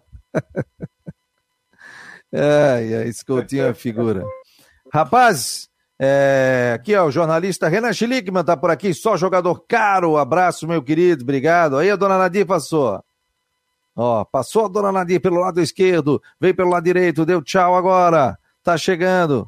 É, 2.31 2.81
é, 2.81 3.07
esse 3.07 3.23
Coutinho 3.23 3.65
é 3.65 3.73
figura. 3.73 4.23
Rapaz, 4.91 5.69
é, 5.99 6.73
aqui 6.75 6.95
ó, 6.95 7.05
o 7.05 7.11
jornalista 7.11 7.67
Renan 7.67 7.93
Schlickman 7.93 8.43
tá 8.43 8.57
por 8.57 8.69
aqui, 8.69 8.93
só 8.93 9.15
jogador 9.15 9.65
caro. 9.67 10.17
Abraço, 10.17 10.67
meu 10.67 10.83
querido, 10.83 11.23
obrigado. 11.23 11.77
Aí 11.77 11.89
a 11.89 11.95
dona 11.95 12.17
Nadir 12.17 12.45
passou. 12.45 13.03
Ó, 13.95 14.25
passou 14.25 14.65
a 14.65 14.67
dona 14.67 14.91
Nadir 14.91 15.21
pelo 15.21 15.39
lado 15.39 15.61
esquerdo, 15.61 16.21
veio 16.39 16.55
pelo 16.55 16.69
lado 16.69 16.83
direito, 16.83 17.25
deu 17.25 17.41
tchau 17.41 17.75
agora. 17.75 18.37
Tá 18.63 18.77
chegando. 18.77 19.47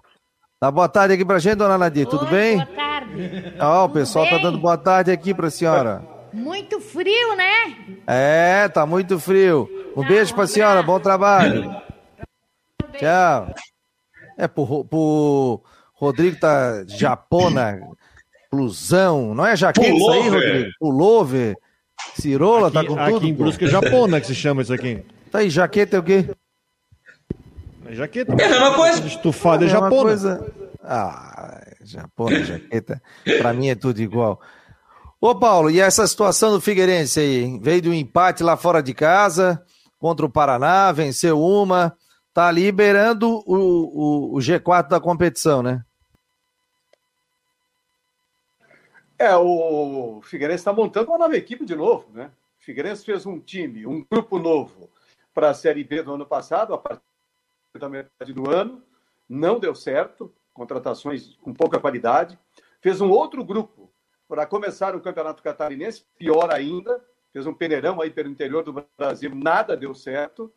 Tá 0.59 0.69
boa 0.69 0.87
tarde 0.87 1.13
aqui 1.13 1.25
pra 1.25 1.39
gente, 1.39 1.55
dona 1.55 1.77
Nadir, 1.77 2.07
tudo 2.07 2.25
Oi, 2.25 2.31
bem? 2.31 2.55
Boa 2.57 2.67
tarde. 2.67 3.55
Ó, 3.59 3.85
o 3.85 3.89
pessoal 3.89 4.25
tá 4.25 4.31
bem? 4.31 4.39
tá 4.41 4.45
dando 4.47 4.59
boa 4.59 4.77
tarde 4.77 5.11
aqui 5.11 5.33
pra 5.33 5.49
senhora. 5.49 6.03
Muito 6.31 6.79
frio, 6.81 7.35
né? 7.35 7.75
É, 8.05 8.67
tá 8.67 8.85
muito 8.85 9.17
frio. 9.19 9.69
Um 9.95 10.01
Não, 10.01 10.07
beijo 10.07 10.35
pra 10.35 10.45
senhora, 10.45 10.83
bom 10.83 10.99
trabalho. 10.99 11.73
Tchau. 12.97 13.53
É, 14.37 14.47
pro, 14.47 14.83
pro 14.85 15.61
Rodrigo 15.93 16.37
tá 16.37 16.83
japona, 16.87 17.79
blusão. 18.51 19.33
Não 19.33 19.45
é 19.45 19.55
jaqueta 19.55 19.87
isso 19.87 20.11
aí, 20.11 20.29
Rodrigo? 20.29 20.69
Pullover. 20.79 21.55
Cirola, 22.13 22.71
tá 22.71 22.81
aqui, 22.81 22.89
tá 22.89 22.95
com 22.95 23.05
tudo? 23.05 23.17
Aqui 23.17 23.27
em 23.27 23.33
Brusque 23.33 23.65
é 23.65 23.67
japona 23.67 24.21
que 24.21 24.27
se 24.27 24.35
chama 24.35 24.61
isso 24.61 24.73
aqui. 24.73 25.03
Tá 25.31 25.39
aí, 25.39 25.49
jaqueta 25.49 25.97
é 25.97 25.99
o 25.99 26.03
quê? 26.03 26.29
É 27.85 27.93
jaqueta. 27.93 28.33
É 28.39 28.45
a 28.45 28.49
mesma 28.49 28.73
coisa. 28.73 29.05
Estufada 29.05 29.65
é, 29.65 29.67
é 29.67 29.69
japona. 29.71 30.03
Coisa... 30.03 30.53
Ah, 30.83 31.61
japona, 31.83 32.43
jaqueta. 32.43 33.01
pra 33.39 33.53
mim 33.53 33.69
é 33.69 33.75
tudo 33.75 34.01
igual. 34.01 34.39
Ô 35.19 35.33
Paulo, 35.33 35.71
e 35.71 35.79
essa 35.79 36.05
situação 36.05 36.51
do 36.51 36.61
Figueirense 36.61 37.19
aí? 37.19 37.59
Veio 37.61 37.81
de 37.81 37.89
um 37.89 37.93
empate 37.93 38.43
lá 38.43 38.55
fora 38.55 38.81
de 38.81 38.93
casa 38.93 39.61
contra 39.97 40.25
o 40.25 40.29
Paraná, 40.29 40.91
venceu 40.91 41.41
uma, 41.41 41.95
tá 42.33 42.51
liberando 42.51 43.41
o, 43.47 43.55
o, 43.55 44.35
o 44.35 44.39
G4 44.39 44.89
da 44.89 44.99
competição, 44.99 45.63
né? 45.63 45.81
É, 49.17 49.35
o 49.35 50.21
Figueirense 50.23 50.61
está 50.61 50.73
montando 50.73 51.09
uma 51.11 51.17
nova 51.17 51.37
equipe 51.37 51.65
de 51.65 51.75
novo, 51.75 52.11
né? 52.11 52.31
O 52.59 52.63
Figueirense 52.63 53.05
fez 53.05 53.25
um 53.25 53.39
time, 53.39 53.85
um 53.85 54.05
grupo 54.11 54.37
novo 54.37 54.89
para 55.33 55.49
a 55.49 55.53
Série 55.53 55.83
B 55.83 56.01
do 56.03 56.13
ano 56.13 56.25
passado, 56.25 56.73
a 56.73 56.77
partir 56.77 57.01
da 57.79 57.87
metade 57.87 58.33
do 58.33 58.49
ano, 58.49 58.83
não 59.27 59.59
deu 59.59 59.73
certo, 59.73 60.33
contratações 60.53 61.35
com 61.37 61.53
pouca 61.53 61.79
qualidade. 61.79 62.37
Fez 62.81 62.99
um 62.99 63.09
outro 63.09 63.43
grupo 63.43 63.91
para 64.27 64.45
começar 64.45 64.95
o 64.95 65.01
Campeonato 65.01 65.41
Catarinense, 65.41 66.05
pior 66.17 66.51
ainda, 66.51 67.03
fez 67.31 67.45
um 67.45 67.53
peneirão 67.53 68.01
aí 68.01 68.09
pelo 68.09 68.29
interior 68.29 68.63
do 68.63 68.85
Brasil, 68.97 69.33
nada 69.33 69.77
deu 69.77 69.93
certo. 69.93 70.51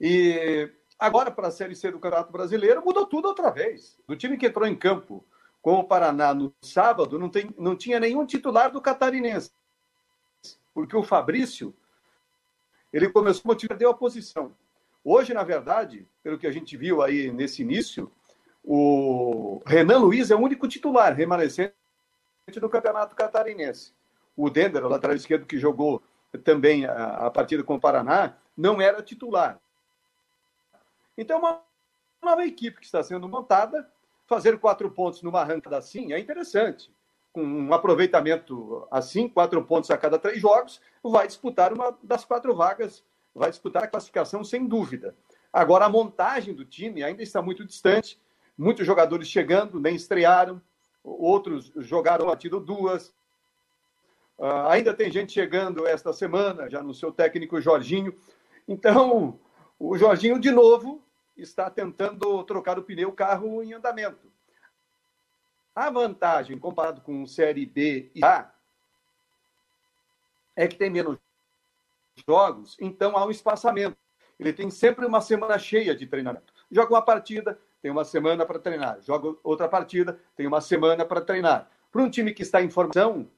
E 0.00 0.70
agora, 0.98 1.30
para 1.30 1.48
a 1.48 1.52
Série 1.52 1.76
C 1.76 1.90
do 1.90 2.00
Campeonato 2.00 2.32
Brasileiro, 2.32 2.84
mudou 2.84 3.06
tudo 3.06 3.28
outra 3.28 3.50
vez. 3.50 4.00
Do 4.08 4.16
time 4.16 4.36
que 4.36 4.46
entrou 4.46 4.66
em 4.66 4.74
campo 4.74 5.24
com 5.62 5.74
o 5.74 5.84
Paraná 5.84 6.32
no 6.32 6.54
sábado, 6.62 7.18
não, 7.18 7.28
tem, 7.28 7.54
não 7.58 7.76
tinha 7.76 8.00
nenhum 8.00 8.24
titular 8.24 8.70
do 8.70 8.80
Catarinense. 8.80 9.52
Porque 10.72 10.96
o 10.96 11.02
Fabrício, 11.02 11.74
ele 12.92 13.10
começou 13.10 13.52
a 13.52 13.56
perder 13.56 13.86
a 13.86 13.94
posição. 13.94 14.54
Hoje, 15.04 15.34
na 15.34 15.42
verdade, 15.42 16.06
pelo 16.22 16.38
que 16.38 16.46
a 16.46 16.52
gente 16.52 16.76
viu 16.76 17.02
aí 17.02 17.30
nesse 17.32 17.62
início, 17.62 18.10
o 18.64 19.62
Renan 19.66 19.98
Luiz 19.98 20.30
é 20.30 20.34
o 20.34 20.40
único 20.40 20.68
titular 20.68 21.14
remanescente 21.14 21.74
do 22.60 22.68
Campeonato 22.68 23.14
Catarinense. 23.14 23.92
O 24.36 24.48
Dender, 24.48 24.84
o 24.84 24.88
lateral 24.88 25.16
esquerdo 25.16 25.46
que 25.46 25.58
jogou 25.58 26.02
também 26.44 26.86
a, 26.86 27.26
a 27.26 27.30
partida 27.30 27.62
com 27.62 27.74
o 27.74 27.80
Paraná, 27.80 28.36
não 28.56 28.80
era 28.80 29.02
titular. 29.02 29.60
Então, 31.16 31.38
uma 31.38 31.62
nova 32.22 32.46
equipe 32.46 32.78
que 32.78 32.86
está 32.86 33.02
sendo 33.02 33.28
montada. 33.28 33.90
Fazer 34.30 34.60
quatro 34.60 34.88
pontos 34.88 35.22
numa 35.22 35.40
arrancada 35.40 35.76
assim 35.78 36.12
é 36.12 36.18
interessante. 36.20 36.88
Com 37.32 37.42
um 37.42 37.74
aproveitamento 37.74 38.86
assim, 38.88 39.28
quatro 39.28 39.60
pontos 39.64 39.90
a 39.90 39.98
cada 39.98 40.20
três 40.20 40.40
jogos, 40.40 40.80
vai 41.02 41.26
disputar 41.26 41.72
uma 41.72 41.98
das 42.00 42.24
quatro 42.24 42.54
vagas, 42.54 43.04
vai 43.34 43.50
disputar 43.50 43.82
a 43.82 43.88
classificação 43.88 44.44
sem 44.44 44.68
dúvida. 44.68 45.16
Agora, 45.52 45.86
a 45.86 45.88
montagem 45.88 46.54
do 46.54 46.64
time 46.64 47.02
ainda 47.02 47.24
está 47.24 47.42
muito 47.42 47.64
distante. 47.64 48.20
Muitos 48.56 48.86
jogadores 48.86 49.26
chegando, 49.26 49.80
nem 49.80 49.96
estrearam 49.96 50.62
outros 51.02 51.72
jogaram 51.78 52.26
batido 52.26 52.60
duas. 52.60 53.08
Uh, 54.38 54.68
ainda 54.68 54.94
tem 54.94 55.10
gente 55.10 55.32
chegando 55.32 55.88
esta 55.88 56.12
semana, 56.12 56.70
já 56.70 56.80
no 56.84 56.94
seu 56.94 57.10
técnico 57.10 57.60
Jorginho. 57.60 58.14
Então, 58.68 59.40
o 59.76 59.98
Jorginho, 59.98 60.38
de 60.38 60.52
novo, 60.52 61.02
está 61.40 61.70
tentando 61.70 62.42
trocar 62.44 62.78
o 62.78 62.82
pneu 62.82 63.12
carro 63.12 63.62
em 63.62 63.72
andamento. 63.72 64.30
A 65.74 65.90
vantagem, 65.90 66.58
comparado 66.58 67.00
com 67.00 67.26
Série 67.26 67.64
B 67.64 68.10
e 68.14 68.24
A, 68.24 68.52
é 70.56 70.66
que 70.66 70.76
tem 70.76 70.90
menos 70.90 71.16
jogos, 72.28 72.76
então 72.80 73.16
há 73.16 73.24
um 73.24 73.30
espaçamento. 73.30 73.96
Ele 74.38 74.52
tem 74.52 74.70
sempre 74.70 75.06
uma 75.06 75.20
semana 75.20 75.58
cheia 75.58 75.94
de 75.94 76.06
treinamento. 76.06 76.52
Joga 76.70 76.94
uma 76.94 77.02
partida, 77.02 77.58
tem 77.82 77.90
uma 77.90 78.04
semana 78.04 78.44
para 78.46 78.58
treinar. 78.58 79.00
Joga 79.02 79.36
outra 79.42 79.68
partida, 79.68 80.18
tem 80.36 80.46
uma 80.46 80.60
semana 80.60 81.04
para 81.04 81.20
treinar. 81.20 81.70
Para 81.90 82.02
um 82.02 82.10
time 82.10 82.32
que 82.32 82.42
está 82.42 82.62
em 82.62 82.70
formação, 82.70 83.30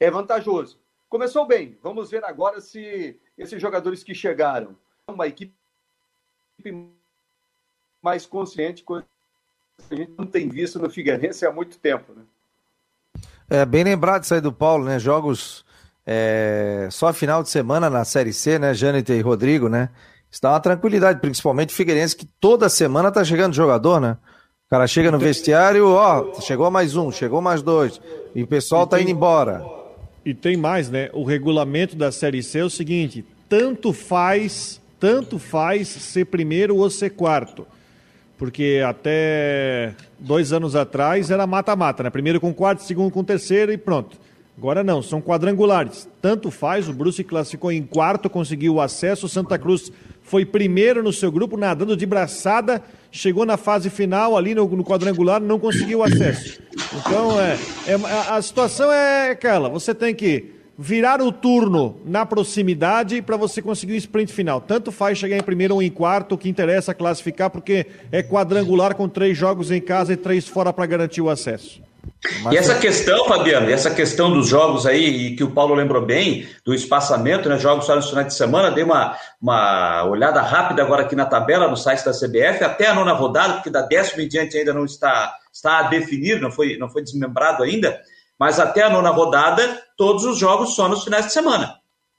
é 0.00 0.10
vantajoso. 0.10 0.80
Começou 1.08 1.46
bem. 1.46 1.78
Vamos 1.82 2.10
ver 2.10 2.24
agora 2.24 2.60
se 2.60 3.20
esses 3.36 3.60
jogadores 3.60 4.02
que 4.02 4.14
chegaram, 4.14 4.76
uma 5.06 5.26
equipe 5.26 5.54
mais 8.02 8.26
consciente, 8.26 8.82
coisa 8.82 9.06
que 9.88 9.94
a 9.94 9.96
gente 9.96 10.12
não 10.18 10.26
tem 10.26 10.48
visto 10.48 10.78
no 10.78 10.90
Figueirense 10.90 11.46
há 11.46 11.52
muito 11.52 11.78
tempo. 11.78 12.12
Né? 12.12 12.22
É 13.48 13.64
bem 13.64 13.84
lembrado 13.84 14.24
isso 14.24 14.34
aí 14.34 14.40
do 14.40 14.52
Paulo, 14.52 14.84
né? 14.84 14.98
Jogos 14.98 15.64
é, 16.06 16.88
só 16.90 17.12
final 17.12 17.42
de 17.42 17.48
semana 17.48 17.88
na 17.88 18.04
Série 18.04 18.32
C, 18.32 18.58
né? 18.58 18.74
Jâniter 18.74 19.16
e 19.16 19.20
Rodrigo, 19.20 19.68
né? 19.68 19.90
está 20.30 20.50
uma 20.52 20.60
tranquilidade, 20.60 21.20
principalmente 21.20 21.72
o 21.72 21.76
Figueirense, 21.76 22.16
que 22.16 22.26
toda 22.40 22.68
semana 22.68 23.10
tá 23.10 23.24
chegando 23.24 23.54
jogador, 23.54 24.00
né? 24.00 24.16
O 24.66 24.70
cara 24.70 24.86
chega 24.86 25.10
no 25.10 25.18
vestiário, 25.18 25.88
ó, 25.88 26.40
chegou 26.42 26.70
mais 26.70 26.94
um, 26.94 27.10
chegou 27.10 27.40
mais 27.40 27.62
dois, 27.62 28.00
e 28.34 28.42
o 28.42 28.46
pessoal 28.46 28.84
e 28.84 28.88
tá 28.88 28.96
tem... 28.96 29.04
indo 29.04 29.12
embora. 29.12 29.64
E 30.24 30.34
tem 30.34 30.56
mais, 30.56 30.90
né? 30.90 31.08
O 31.14 31.24
regulamento 31.24 31.96
da 31.96 32.12
Série 32.12 32.42
C 32.42 32.58
é 32.58 32.64
o 32.64 32.68
seguinte: 32.68 33.24
tanto 33.48 33.94
faz, 33.94 34.80
tanto 35.00 35.38
faz 35.38 35.88
ser 35.88 36.26
primeiro 36.26 36.76
ou 36.76 36.90
ser 36.90 37.10
quarto. 37.10 37.66
Porque 38.38 38.80
até 38.86 39.94
dois 40.18 40.52
anos 40.52 40.76
atrás 40.76 41.30
era 41.30 41.46
mata-mata, 41.46 42.04
né? 42.04 42.10
Primeiro 42.10 42.40
com 42.40 42.54
quarto, 42.54 42.84
segundo 42.84 43.10
com 43.10 43.24
terceiro 43.24 43.72
e 43.72 43.76
pronto. 43.76 44.16
Agora 44.56 44.82
não, 44.82 45.02
são 45.02 45.20
quadrangulares. 45.20 46.08
Tanto 46.20 46.50
faz, 46.50 46.88
o 46.88 46.92
Bruce 46.92 47.22
classificou 47.22 47.70
em 47.70 47.82
quarto, 47.82 48.30
conseguiu 48.30 48.74
o 48.74 48.80
acesso, 48.80 49.26
o 49.26 49.28
Santa 49.28 49.56
Cruz 49.56 49.92
foi 50.20 50.44
primeiro 50.44 51.02
no 51.02 51.12
seu 51.12 51.30
grupo, 51.30 51.56
nadando 51.56 51.96
de 51.96 52.04
braçada, 52.04 52.82
chegou 53.10 53.46
na 53.46 53.56
fase 53.56 53.88
final 53.88 54.36
ali 54.36 54.54
no, 54.54 54.68
no 54.68 54.84
quadrangular, 54.84 55.40
não 55.40 55.58
conseguiu 55.58 56.02
acesso. 56.02 56.60
Então, 56.92 57.40
é, 57.40 57.56
é, 57.86 57.94
a 58.30 58.42
situação 58.42 58.92
é 58.92 59.30
aquela: 59.30 59.68
você 59.68 59.94
tem 59.94 60.14
que 60.14 60.57
virar 60.78 61.20
o 61.20 61.32
turno 61.32 62.00
na 62.04 62.24
proximidade 62.24 63.20
para 63.20 63.36
você 63.36 63.60
conseguir 63.60 63.94
o 63.94 63.96
sprint 63.96 64.32
final. 64.32 64.60
Tanto 64.60 64.92
faz 64.92 65.18
chegar 65.18 65.36
em 65.36 65.42
primeiro 65.42 65.74
ou 65.74 65.82
em 65.82 65.90
quarto, 65.90 66.36
o 66.36 66.38
que 66.38 66.48
interessa 66.48 66.92
é 66.92 66.94
classificar, 66.94 67.50
porque 67.50 67.84
é 68.12 68.22
quadrangular 68.22 68.94
com 68.94 69.08
três 69.08 69.36
jogos 69.36 69.72
em 69.72 69.80
casa 69.80 70.12
e 70.12 70.16
três 70.16 70.46
fora 70.46 70.72
para 70.72 70.86
garantir 70.86 71.20
o 71.20 71.28
acesso. 71.28 71.82
Mas... 72.42 72.54
E 72.54 72.56
essa 72.56 72.78
questão, 72.78 73.26
Fabiano, 73.26 73.68
essa 73.68 73.90
questão 73.90 74.32
dos 74.32 74.48
jogos 74.48 74.86
aí, 74.86 75.26
e 75.26 75.36
que 75.36 75.42
o 75.42 75.50
Paulo 75.50 75.74
lembrou 75.74 76.04
bem, 76.04 76.48
do 76.64 76.72
espaçamento, 76.72 77.48
né? 77.48 77.58
Jogos 77.58 77.84
só 77.84 77.96
nos 77.96 78.08
finais 78.08 78.28
de 78.28 78.34
semana, 78.34 78.70
dei 78.70 78.84
uma, 78.84 79.16
uma 79.42 80.04
olhada 80.04 80.40
rápida 80.40 80.82
agora 80.82 81.02
aqui 81.02 81.16
na 81.16 81.26
tabela, 81.26 81.68
no 81.68 81.76
site 81.76 82.04
da 82.04 82.12
CBF, 82.12 82.62
até 82.62 82.86
a 82.86 82.94
nona 82.94 83.12
rodada, 83.12 83.54
porque 83.54 83.70
da 83.70 83.82
décima 83.82 84.22
em 84.22 84.28
diante 84.28 84.56
ainda 84.56 84.72
não 84.72 84.84
está, 84.84 85.34
está 85.52 85.80
a 85.80 85.82
definir, 85.84 86.40
não 86.40 86.50
foi, 86.50 86.76
não 86.76 86.88
foi 86.88 87.02
desmembrado 87.02 87.62
ainda, 87.62 88.00
mas 88.38 88.60
até 88.60 88.82
a 88.82 88.90
nona 88.90 89.10
rodada, 89.10 89.82
todos 89.96 90.24
os 90.24 90.38
jogos 90.38 90.74
só 90.74 90.88
nos 90.88 91.04
finais 91.04 91.26
de 91.26 91.32
semana. 91.32 91.76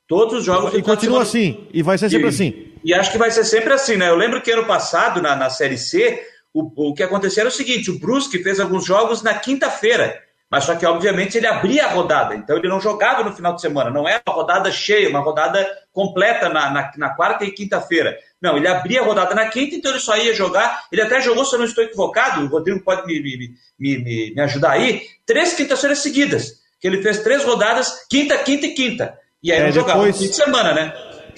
Todos 0.08 0.40
os 0.40 0.44
jogos. 0.44 0.74
E 0.74 0.82
continua 0.82 1.22
assim, 1.22 1.68
e 1.72 1.82
vai 1.82 1.98
ser 1.98 2.10
sempre 2.10 2.26
e, 2.26 2.30
assim. 2.30 2.74
E 2.84 2.94
acho 2.94 3.12
que 3.12 3.18
vai 3.18 3.32
ser 3.32 3.46
sempre 3.46 3.72
assim, 3.72 3.96
né? 3.96 4.10
Eu 4.10 4.16
lembro 4.16 4.42
que 4.42 4.52
ano 4.52 4.66
passado, 4.66 5.22
na, 5.22 5.36
na 5.36 5.50
Série 5.50 5.78
C, 5.78 6.22
o, 6.54 6.90
o 6.90 6.94
que 6.94 7.04
aconteceu 7.04 7.42
era 7.42 7.50
o 7.50 7.54
seguinte: 7.54 7.92
o 7.92 8.00
Brusque 8.00 8.44
fez 8.44 8.60
alguns 8.60 8.86
jogos 8.86 9.22
na 9.22 9.36
quinta-feira, 9.36 10.20
mas 10.50 10.64
só 10.64 10.76
que, 10.76 10.86
obviamente, 10.86 11.38
ele 11.38 11.46
abria 11.46 11.86
a 11.86 11.92
rodada, 11.92 12.36
então 12.36 12.58
ele 12.58 12.68
não 12.68 12.82
jogava 12.82 13.24
no 13.24 13.36
final 13.36 13.54
de 13.54 13.62
semana, 13.62 13.92
não 13.92 14.08
era 14.08 14.22
uma 14.28 14.36
rodada 14.36 14.72
cheia, 14.72 15.10
uma 15.10 15.20
rodada 15.20 15.68
completa 15.94 16.50
na, 16.50 16.72
na, 16.72 16.92
na 16.98 17.10
quarta 17.12 17.46
e 17.46 17.52
quinta-feira. 17.52 18.18
Não, 18.42 18.56
ele 18.56 18.68
abria 18.68 19.02
a 19.02 19.06
rodada 19.06 19.36
na 19.36 19.48
quinta, 19.48 19.76
então 19.76 19.92
ele 19.92 20.00
só 20.00 20.16
ia 20.18 20.34
jogar. 20.34 20.84
Ele 20.92 21.02
até 21.02 21.20
jogou, 21.20 21.44
se 21.44 21.56
eu 21.56 21.60
não 21.60 21.66
estou 21.66 21.84
equivocado, 21.84 22.42
o 22.42 22.48
Rodrigo 22.48 22.82
pode 22.84 23.06
me, 23.06 23.22
me, 23.22 23.56
me, 23.78 24.34
me 24.34 24.42
ajudar 24.42 24.72
aí, 24.72 25.02
três 25.26 25.54
quintas-feiras 25.54 26.00
seguidas. 26.00 26.60
Que 26.80 26.88
ele 26.88 27.02
fez 27.02 27.20
três 27.22 27.44
rodadas, 27.44 28.08
quinta, 28.10 28.38
quinta 28.38 28.66
e 28.66 28.74
quinta. 28.74 29.18
E 29.44 29.52
aí 29.52 29.60
é, 29.60 29.64
não 29.66 29.72
jogava 29.72 30.00
depois... 30.00 30.18
fim 30.18 30.30
de 30.30 30.36
semana, 30.36 30.74
né? 30.74 30.94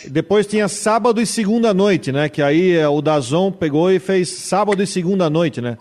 Depois 0.08 0.48
tinha 0.48 0.68
sábado 0.68 1.22
e 1.22 1.26
segunda 1.26 1.74
noite, 1.74 2.12
né? 2.12 2.30
Que 2.30 2.42
aí 2.42 2.76
é, 2.76 2.88
o 2.88 3.02
Dazon 3.02 3.52
pegou 3.52 3.92
e 3.92 4.00
fez 4.00 4.30
sábado 4.30 4.82
e 4.82 4.88
segunda 4.88 5.30
noite, 5.30 5.62
né? 5.62 5.78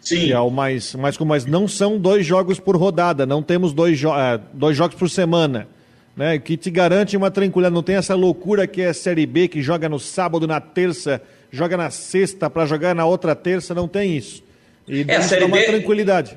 Sim. 0.00 0.20
Que 0.20 0.32
é 0.32 0.40
o 0.40 0.50
mais, 0.50 0.94
mais 0.94 1.16
mas 1.18 1.46
não 1.46 1.68
são 1.68 1.98
dois 1.98 2.26
jogos 2.26 2.58
por 2.58 2.76
rodada, 2.76 3.24
não 3.24 3.42
temos 3.42 3.72
dois, 3.72 3.98
jo 3.98 4.12
é, 4.12 4.40
dois 4.52 4.76
jogos 4.76 4.96
por 4.96 5.08
semana. 5.08 5.68
Né, 6.14 6.38
que 6.38 6.58
te 6.58 6.70
garante 6.70 7.16
uma 7.16 7.30
tranquilidade, 7.30 7.74
não 7.74 7.82
tem 7.82 7.96
essa 7.96 8.14
loucura 8.14 8.66
que 8.66 8.82
é 8.82 8.88
a 8.88 8.94
Série 8.94 9.24
B, 9.24 9.48
que 9.48 9.62
joga 9.62 9.88
no 9.88 9.98
sábado, 9.98 10.46
na 10.46 10.60
terça, 10.60 11.22
joga 11.50 11.74
na 11.74 11.90
sexta 11.90 12.50
para 12.50 12.66
jogar 12.66 12.94
na 12.94 13.06
outra 13.06 13.34
terça, 13.34 13.74
não 13.74 13.88
tem 13.88 14.16
isso. 14.16 14.44
E 14.86 15.04
é, 15.08 15.16
a 15.16 15.22
série 15.22 15.44
uma 15.44 15.56
B, 15.56 15.64
tranquilidade. 15.64 16.36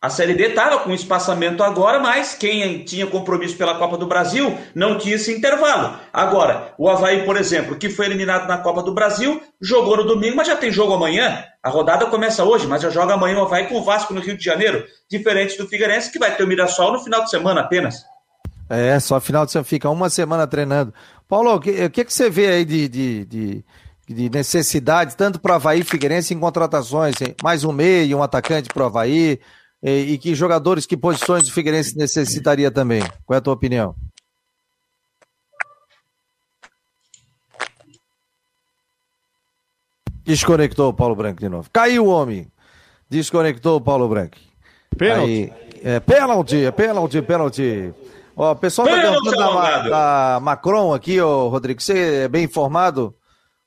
A 0.00 0.10
Série 0.10 0.34
D 0.34 0.48
estava 0.48 0.78
com 0.80 0.92
espaçamento 0.92 1.64
agora, 1.64 1.98
mas 1.98 2.34
quem 2.34 2.84
tinha 2.84 3.06
compromisso 3.06 3.56
pela 3.56 3.76
Copa 3.76 3.96
do 3.96 4.06
Brasil 4.06 4.56
não 4.74 4.98
tinha 4.98 5.16
esse 5.16 5.32
intervalo. 5.32 5.98
Agora, 6.12 6.74
o 6.78 6.88
Havaí, 6.88 7.24
por 7.24 7.36
exemplo, 7.36 7.76
que 7.76 7.88
foi 7.88 8.06
eliminado 8.06 8.46
na 8.46 8.58
Copa 8.58 8.82
do 8.82 8.94
Brasil, 8.94 9.42
jogou 9.60 9.96
no 9.96 10.04
domingo, 10.04 10.36
mas 10.36 10.46
já 10.46 10.54
tem 10.54 10.70
jogo 10.70 10.92
amanhã. 10.92 11.42
A 11.62 11.70
rodada 11.70 12.06
começa 12.06 12.44
hoje, 12.44 12.66
mas 12.66 12.82
já 12.82 12.90
joga 12.90 13.14
amanhã 13.14 13.38
o 13.38 13.42
Havaí 13.42 13.66
com 13.66 13.78
o 13.78 13.82
Vasco 13.82 14.14
no 14.14 14.20
Rio 14.20 14.36
de 14.36 14.44
Janeiro. 14.44 14.84
Diferente 15.10 15.58
do 15.58 15.66
Figueirense, 15.66 16.12
que 16.12 16.18
vai 16.18 16.36
ter 16.36 16.44
o 16.44 16.46
Mirassol 16.46 16.92
no 16.92 17.02
final 17.02 17.24
de 17.24 17.30
semana 17.30 17.62
apenas. 17.62 18.04
É, 18.68 18.98
só 18.98 19.20
final 19.20 19.46
de 19.46 19.52
semana, 19.52 19.64
fica 19.64 19.88
uma 19.88 20.10
semana 20.10 20.46
treinando. 20.46 20.92
Paulo, 21.28 21.54
o 21.54 21.60
que, 21.60 21.88
que, 21.88 22.04
que 22.04 22.12
você 22.12 22.28
vê 22.28 22.48
aí 22.48 22.64
de, 22.64 22.88
de, 22.88 23.24
de, 23.24 23.64
de 24.08 24.30
necessidade, 24.30 25.16
tanto 25.16 25.40
para 25.40 25.54
Havaí 25.54 25.80
e 25.80 25.84
Figueirense 25.84 26.34
em 26.34 26.38
contratações? 26.40 27.20
Hein? 27.20 27.34
Mais 27.42 27.64
um 27.64 27.72
meio, 27.72 28.18
um 28.18 28.22
atacante 28.22 28.68
para 28.68 28.82
o 28.82 28.86
Havaí, 28.86 29.40
e, 29.82 29.90
e 30.12 30.18
que 30.18 30.34
jogadores, 30.34 30.86
que 30.86 30.96
posições 30.96 31.48
o 31.48 31.52
Figueirense 31.52 31.96
necessitaria 31.96 32.70
também? 32.70 33.02
Qual 33.24 33.34
é 33.34 33.38
a 33.38 33.40
tua 33.40 33.54
opinião? 33.54 33.94
Desconectou 40.24 40.90
o 40.90 40.94
Paulo 40.94 41.14
Branco 41.14 41.38
de 41.38 41.48
novo. 41.48 41.70
Caiu 41.72 42.06
o 42.06 42.08
homem. 42.08 42.50
Desconectou 43.08 43.76
o 43.76 43.80
Paulo 43.80 44.08
Branco. 44.08 44.36
Pênalti. 44.98 45.52
é, 45.84 46.00
pênalti, 46.00 46.64
é 46.64 46.70
pênalti, 46.72 47.22
pênalti. 47.22 47.94
Ó, 48.38 48.52
o 48.52 48.56
pessoal 48.56 48.86
tá 48.86 49.00
perguntando 49.00 49.34
da, 49.34 49.88
da, 49.88 50.40
Macron 50.40 50.92
aqui, 50.92 51.18
ó, 51.18 51.48
Rodrigo, 51.48 51.80
você 51.80 52.24
é 52.24 52.28
bem 52.28 52.44
informado? 52.44 53.16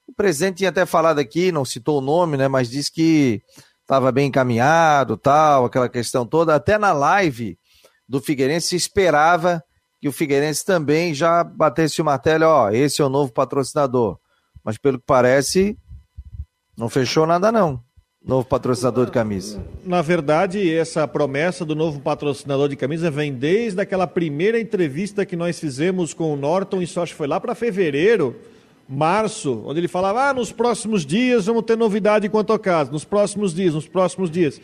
O 0.08 0.14
presidente 0.14 0.58
tinha 0.58 0.70
até 0.70 0.86
falado 0.86 1.18
aqui, 1.18 1.52
não 1.52 1.66
citou 1.66 1.98
o 1.98 2.02
nome, 2.02 2.38
né, 2.38 2.48
mas 2.48 2.70
disse 2.70 2.92
que 2.92 3.42
estava 3.82 4.12
bem 4.12 4.28
encaminhado, 4.28 5.18
tal, 5.18 5.66
aquela 5.66 5.90
questão 5.90 6.24
toda. 6.24 6.54
Até 6.54 6.78
na 6.78 6.94
live 6.94 7.58
do 8.08 8.22
Figueirense 8.22 8.68
se 8.68 8.76
esperava 8.76 9.64
que 10.00 10.08
o 10.08 10.12
Figueirense 10.12 10.64
também 10.64 11.16
já 11.16 11.44
batesse 11.44 12.00
o 12.00 12.06
martelo, 12.06 12.46
ó, 12.46 12.70
esse 12.70 13.02
é 13.02 13.06
o 13.06 13.10
novo 13.10 13.34
patrocinador. 13.34 14.20
Mas 14.64 14.78
pelo 14.78 15.00
que 15.00 15.06
parece, 15.06 15.76
não 16.78 16.90
fechou 16.90 17.26
nada 17.26 17.52
não. 17.52 17.84
Novo 18.26 18.46
patrocinador 18.46 19.06
de 19.06 19.12
camisa. 19.14 19.64
Na 19.86 20.02
verdade, 20.02 20.72
essa 20.72 21.08
promessa 21.08 21.64
do 21.64 21.74
novo 21.74 22.02
patrocinador 22.02 22.68
de 22.68 22.76
camisa 22.76 23.10
vem 23.10 23.34
desde 23.34 23.80
aquela 23.80 24.06
primeira 24.06 24.60
entrevista 24.60 25.26
que 25.26 25.38
nós 25.38 25.58
fizemos 25.58 26.14
com 26.14 26.34
o 26.34 26.36
Norton, 26.36 26.82
isso 26.82 27.00
acho 27.00 27.14
que 27.14 27.18
foi 27.18 27.28
lá 27.28 27.40
para 27.40 27.56
fevereiro, 27.56 28.36
março, 28.88 29.64
onde 29.66 29.80
ele 29.80 29.88
falava: 29.88 30.30
ah, 30.30 30.34
nos 30.34 30.52
próximos 30.52 31.06
dias 31.06 31.46
vamos 31.46 31.64
ter 31.64 31.78
novidade 31.78 32.28
quanto 32.28 32.52
ao 32.52 32.60
caso, 32.60 32.92
nos 32.92 33.06
próximos 33.06 33.54
dias, 33.54 33.74
nos 33.74 33.88
próximos 33.88 34.30
dias. 34.30 34.62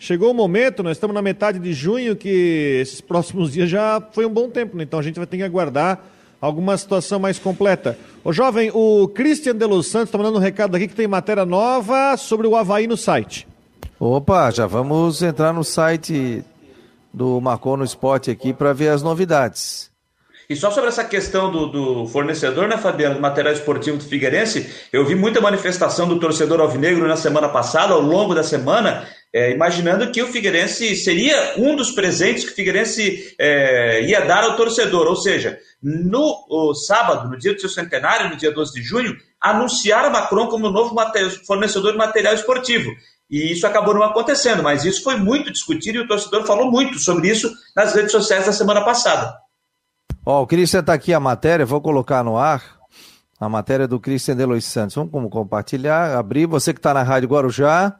Chegou 0.00 0.32
o 0.32 0.34
momento, 0.34 0.82
nós 0.82 0.96
estamos 0.96 1.14
na 1.14 1.22
metade 1.22 1.60
de 1.60 1.72
junho, 1.72 2.16
que 2.16 2.78
esses 2.82 3.00
próximos 3.00 3.52
dias 3.52 3.70
já 3.70 4.02
foi 4.12 4.26
um 4.26 4.30
bom 4.30 4.50
tempo, 4.50 4.76
né? 4.76 4.82
então 4.82 4.98
a 4.98 5.02
gente 5.02 5.16
vai 5.16 5.26
ter 5.26 5.38
que 5.38 5.42
aguardar 5.44 6.04
alguma 6.40 6.76
situação 6.76 7.18
mais 7.18 7.38
completa. 7.38 7.98
Ô 8.24 8.32
jovem, 8.32 8.70
o 8.74 9.08
Christian 9.08 9.54
de 9.54 9.66
Los 9.66 9.88
Santos 9.88 10.08
está 10.08 10.18
mandando 10.18 10.38
um 10.38 10.42
recado 10.42 10.76
aqui 10.76 10.88
que 10.88 10.94
tem 10.94 11.06
matéria 11.06 11.44
nova 11.44 12.16
sobre 12.16 12.46
o 12.46 12.56
Havaí 12.56 12.86
no 12.86 12.96
site. 12.96 13.46
Opa, 13.98 14.50
já 14.50 14.66
vamos 14.66 15.22
entrar 15.22 15.52
no 15.52 15.64
site 15.64 16.44
do 17.12 17.40
Marcou 17.40 17.76
no 17.76 17.84
Esporte 17.84 18.30
aqui 18.30 18.52
para 18.52 18.72
ver 18.72 18.88
as 18.88 19.02
novidades. 19.02 19.90
E 20.48 20.54
só 20.54 20.70
sobre 20.70 20.88
essa 20.88 21.02
questão 21.02 21.50
do, 21.50 21.66
do, 21.66 22.06
fornecedor, 22.06 22.68
né, 22.68 22.78
Fabiano, 22.78 23.16
do 23.16 23.20
material 23.20 23.52
esportivo 23.52 23.96
do 23.96 24.04
Figueirense, 24.04 24.70
eu 24.92 25.04
vi 25.04 25.16
muita 25.16 25.40
manifestação 25.40 26.06
do 26.06 26.20
torcedor 26.20 26.60
alvinegro 26.60 27.08
na 27.08 27.16
semana 27.16 27.48
passada, 27.48 27.94
ao 27.94 28.00
longo 28.00 28.32
da 28.32 28.44
semana, 28.44 29.08
é, 29.32 29.50
imaginando 29.52 30.10
que 30.10 30.22
o 30.22 30.28
Figueirense 30.28 30.96
seria 30.96 31.54
um 31.58 31.76
dos 31.76 31.90
presentes 31.90 32.44
que 32.44 32.52
o 32.52 32.54
Figueirense 32.54 33.34
é, 33.38 34.02
ia 34.06 34.20
dar 34.24 34.44
ao 34.44 34.56
torcedor. 34.56 35.06
Ou 35.06 35.16
seja, 35.16 35.58
no 35.82 36.74
sábado, 36.74 37.28
no 37.28 37.38
dia 37.38 37.54
do 37.54 37.60
seu 37.60 37.68
centenário, 37.68 38.30
no 38.30 38.36
dia 38.36 38.50
12 38.50 38.72
de 38.72 38.82
junho, 38.82 39.16
anunciar 39.40 40.04
a 40.04 40.10
Macron 40.10 40.48
como 40.48 40.70
novo 40.70 40.94
fornecedor 41.46 41.92
de 41.92 41.98
material 41.98 42.34
esportivo. 42.34 42.90
E 43.30 43.52
isso 43.52 43.66
acabou 43.66 43.92
não 43.92 44.02
acontecendo, 44.02 44.62
mas 44.62 44.84
isso 44.84 45.02
foi 45.02 45.16
muito 45.16 45.52
discutido 45.52 45.98
e 45.98 46.00
o 46.02 46.08
torcedor 46.08 46.44
falou 46.46 46.70
muito 46.70 46.98
sobre 46.98 47.28
isso 47.28 47.52
nas 47.74 47.92
redes 47.92 48.12
sociais 48.12 48.46
da 48.46 48.52
semana 48.52 48.84
passada. 48.84 49.36
Ó, 50.24 50.40
oh, 50.40 50.42
o 50.42 50.46
Cristian 50.46 50.80
está 50.80 50.94
aqui 50.94 51.12
a 51.12 51.20
matéria, 51.20 51.66
vou 51.66 51.80
colocar 51.80 52.22
no 52.22 52.36
ar 52.36 52.76
a 53.38 53.48
matéria 53.48 53.86
do 53.86 54.00
Cristian 54.00 54.36
Delois 54.36 54.64
Santos. 54.64 54.94
Vamos 54.94 55.30
compartilhar, 55.30 56.16
abrir. 56.16 56.46
Você 56.46 56.72
que 56.72 56.78
está 56.78 56.94
na 56.94 57.02
Rádio 57.02 57.28
Guarujá 57.28 57.96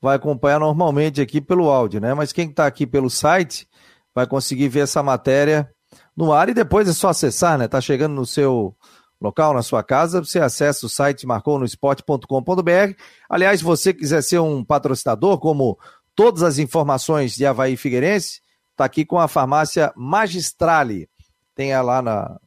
vai 0.00 0.16
acompanhar 0.16 0.60
normalmente 0.60 1.20
aqui 1.20 1.40
pelo 1.40 1.70
áudio, 1.70 2.00
né? 2.00 2.14
Mas 2.14 2.32
quem 2.32 2.48
está 2.48 2.66
aqui 2.66 2.86
pelo 2.86 3.10
site 3.10 3.68
vai 4.14 4.26
conseguir 4.26 4.68
ver 4.68 4.80
essa 4.80 5.02
matéria 5.02 5.70
no 6.16 6.32
ar 6.32 6.48
e 6.48 6.54
depois 6.54 6.88
é 6.88 6.92
só 6.92 7.08
acessar, 7.08 7.58
né? 7.58 7.68
Tá 7.68 7.80
chegando 7.80 8.14
no 8.14 8.26
seu 8.26 8.74
local, 9.20 9.52
na 9.52 9.62
sua 9.62 9.82
casa, 9.82 10.24
você 10.24 10.40
acessa 10.40 10.86
o 10.86 10.88
site 10.88 11.26
marconosport.com.br. 11.26 12.94
Aliás, 13.28 13.60
se 13.60 13.64
você 13.64 13.92
quiser 13.92 14.22
ser 14.22 14.38
um 14.38 14.64
patrocinador, 14.64 15.38
como 15.38 15.78
todas 16.14 16.42
as 16.42 16.58
informações 16.58 17.34
de 17.34 17.44
Havaí 17.44 17.76
Figueirense, 17.76 18.40
está 18.70 18.86
aqui 18.86 19.04
com 19.04 19.18
a 19.18 19.28
farmácia 19.28 19.92
Magistrale 19.94 21.08
tem 21.60 21.78
lá 21.82 22.00
na, 22.00 22.40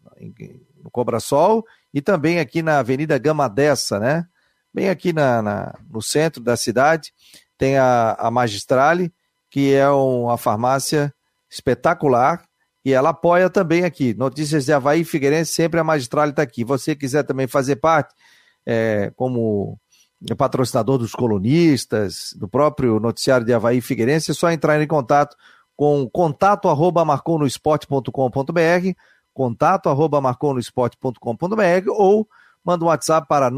no 0.84 0.90
Cobra 0.90 1.20
Sol 1.20 1.64
e 1.94 2.02
também 2.02 2.40
aqui 2.40 2.64
na 2.64 2.80
Avenida 2.80 3.16
Gama 3.20 3.48
Dessa, 3.48 4.00
né? 4.00 4.26
Bem 4.74 4.90
aqui 4.90 5.14
na, 5.14 5.40
na, 5.40 5.76
no 5.88 6.02
centro 6.02 6.42
da 6.42 6.58
cidade, 6.58 7.14
tem 7.58 7.78
a, 7.78 8.16
a 8.18 8.32
Magistrale, 8.32 9.14
que 9.50 9.74
é 9.74 9.90
uma 9.90 10.38
farmácia 10.38 11.14
espetacular, 11.50 12.44
e 12.84 12.92
ela 12.92 13.10
apoia 13.10 13.50
também 13.50 13.86
aqui. 13.86 14.14
Notícias 14.14 14.66
de 14.66 14.74
Havaí 14.74 15.04
Figueirense, 15.04 15.54
sempre 15.54 15.80
a 15.80 15.84
Magistrale 15.84 16.32
está 16.32 16.42
aqui. 16.42 16.64
Você 16.64 16.96
quiser 16.96 17.24
também 17.24 17.48
fazer 17.48 17.78
parte, 17.78 18.14
é, 18.66 19.12
como 19.16 19.80
patrocinador 20.38 20.98
dos 20.98 21.12
colunistas, 21.14 22.34
do 22.38 22.48
próprio 22.48 23.00
noticiário 23.00 23.46
de 23.46 23.54
Havaí 23.54 23.82
Figueirense, 23.82 24.32
é 24.32 24.34
só 24.34 24.50
entrar 24.50 24.82
em 24.82 24.88
contato 24.88 25.36
com 25.76 26.10
contato 26.10 26.70
arroba 26.70 27.04
marconosport.com.br, 27.04 28.92
contato 29.34 29.90
arroba 29.90 30.22
marconosport.com.br 30.22 31.90
ou 31.90 32.28
manda 32.64 32.86
um 32.86 32.88
WhatsApp 32.88 33.28
para 33.28 33.52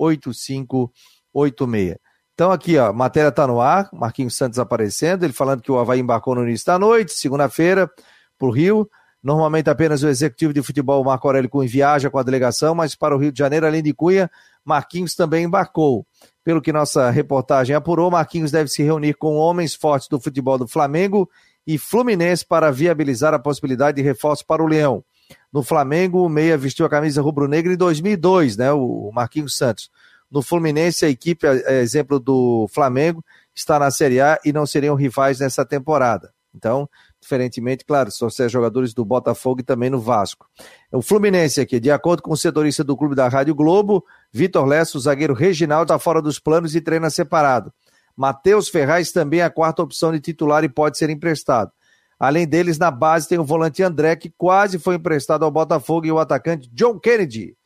98812-8586. 0.00 0.90
98812-8586. 1.34 1.96
Então 2.34 2.50
aqui, 2.50 2.76
ó, 2.76 2.86
a 2.88 2.92
matéria 2.92 3.28
está 3.28 3.46
no 3.46 3.60
ar, 3.60 3.88
Marquinhos 3.92 4.34
Santos 4.34 4.58
aparecendo, 4.58 5.22
ele 5.22 5.32
falando 5.32 5.62
que 5.62 5.70
o 5.70 5.78
Havaí 5.78 6.00
embarcou 6.00 6.34
no 6.34 6.42
início 6.42 6.66
da 6.66 6.76
noite, 6.78 7.12
segunda-feira, 7.12 7.88
para 8.36 8.48
o 8.48 8.50
Rio. 8.50 8.90
Normalmente 9.22 9.70
apenas 9.70 10.02
o 10.02 10.08
executivo 10.08 10.52
de 10.52 10.60
futebol 10.60 11.02
Marco 11.04 11.26
Aurélio 11.28 11.48
Cunha 11.48 11.68
viaja 11.68 12.10
com 12.10 12.18
a 12.18 12.22
delegação, 12.22 12.74
mas 12.74 12.96
para 12.96 13.14
o 13.14 13.18
Rio 13.18 13.30
de 13.30 13.38
Janeiro, 13.38 13.66
além 13.66 13.82
de 13.82 13.94
Cunha, 13.94 14.28
Marquinhos 14.64 15.14
também 15.14 15.44
embarcou. 15.44 16.04
Pelo 16.42 16.60
que 16.60 16.72
nossa 16.72 17.08
reportagem 17.08 17.74
apurou, 17.74 18.10
Marquinhos 18.10 18.50
deve 18.50 18.68
se 18.68 18.82
reunir 18.82 19.14
com 19.14 19.36
homens 19.36 19.74
fortes 19.74 20.08
do 20.08 20.20
futebol 20.20 20.58
do 20.58 20.66
Flamengo 20.66 21.30
e 21.66 21.78
Fluminense 21.78 22.44
para 22.44 22.70
viabilizar 22.70 23.32
a 23.32 23.38
possibilidade 23.38 23.96
de 23.96 24.02
reforço 24.02 24.44
para 24.44 24.62
o 24.62 24.66
Leão. 24.66 25.04
No 25.52 25.62
Flamengo, 25.62 26.24
o 26.24 26.28
Meia 26.28 26.56
vestiu 26.58 26.84
a 26.84 26.88
camisa 26.88 27.22
rubro-negra 27.22 27.72
em 27.72 27.76
2002, 27.76 28.56
né, 28.56 28.72
o 28.72 29.10
Marquinhos 29.12 29.56
Santos. 29.56 29.90
No 30.30 30.42
Fluminense, 30.42 31.04
a 31.04 31.08
equipe, 31.08 31.46
exemplo 31.46 32.18
do 32.18 32.66
Flamengo, 32.72 33.24
está 33.54 33.78
na 33.78 33.90
Série 33.90 34.20
A 34.20 34.38
e 34.44 34.52
não 34.52 34.66
seriam 34.66 34.96
rivais 34.96 35.38
nessa 35.38 35.64
temporada. 35.64 36.32
Então, 36.54 36.88
diferentemente, 37.20 37.84
claro, 37.84 38.10
são 38.10 38.30
ser 38.30 38.48
jogadores 38.48 38.94
do 38.94 39.04
Botafogo 39.04 39.60
e 39.60 39.64
também 39.64 39.90
no 39.90 40.00
Vasco. 40.00 40.46
O 40.92 41.02
Fluminense 41.02 41.60
aqui, 41.60 41.80
de 41.80 41.90
acordo 41.90 42.22
com 42.22 42.32
o 42.32 42.36
setorista 42.36 42.84
do 42.84 42.96
clube 42.96 43.14
da 43.14 43.28
Rádio 43.28 43.54
Globo, 43.54 44.04
Vitor 44.32 44.64
Lessa, 44.64 44.96
o 44.96 45.00
zagueiro 45.00 45.34
Reginaldo, 45.34 45.84
está 45.84 45.98
fora 45.98 46.22
dos 46.22 46.38
planos 46.38 46.74
e 46.74 46.80
treina 46.80 47.10
separado. 47.10 47.72
Matheus 48.16 48.68
Ferraz 48.68 49.10
também 49.10 49.40
é 49.40 49.44
a 49.44 49.50
quarta 49.50 49.82
opção 49.82 50.12
de 50.12 50.20
titular 50.20 50.62
e 50.62 50.68
pode 50.68 50.96
ser 50.96 51.10
emprestado. 51.10 51.72
Além 52.18 52.46
deles, 52.46 52.78
na 52.78 52.90
base 52.90 53.28
tem 53.28 53.38
o 53.38 53.44
volante 53.44 53.82
André, 53.82 54.16
que 54.16 54.32
quase 54.36 54.78
foi 54.78 54.96
emprestado 54.96 55.44
ao 55.44 55.50
Botafogo, 55.50 56.06
e 56.06 56.12
o 56.12 56.18
atacante 56.18 56.68
John 56.72 56.98
Kennedy, 56.98 57.56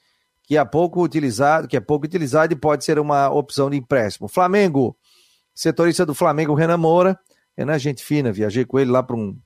que 0.42 0.56
é 0.56 0.64
pouco 0.64 1.02
utilizado, 1.02 1.68
que 1.68 1.76
é 1.76 1.80
pouco 1.80 2.06
utilizado 2.06 2.52
e 2.52 2.56
pode 2.56 2.84
ser 2.84 2.98
uma 2.98 3.28
opção 3.28 3.68
de 3.68 3.76
empréstimo. 3.76 4.28
Flamengo, 4.28 4.96
setorista 5.54 6.06
do 6.06 6.14
Flamengo, 6.14 6.54
Renan 6.54 6.78
Moura, 6.78 7.18
Renan, 7.56 7.78
gente 7.78 8.04
fina, 8.04 8.32
viajei 8.32 8.64
com 8.64 8.78
ele 8.78 8.90
lá 8.90 9.02
para 9.02 9.16
um 9.16 9.36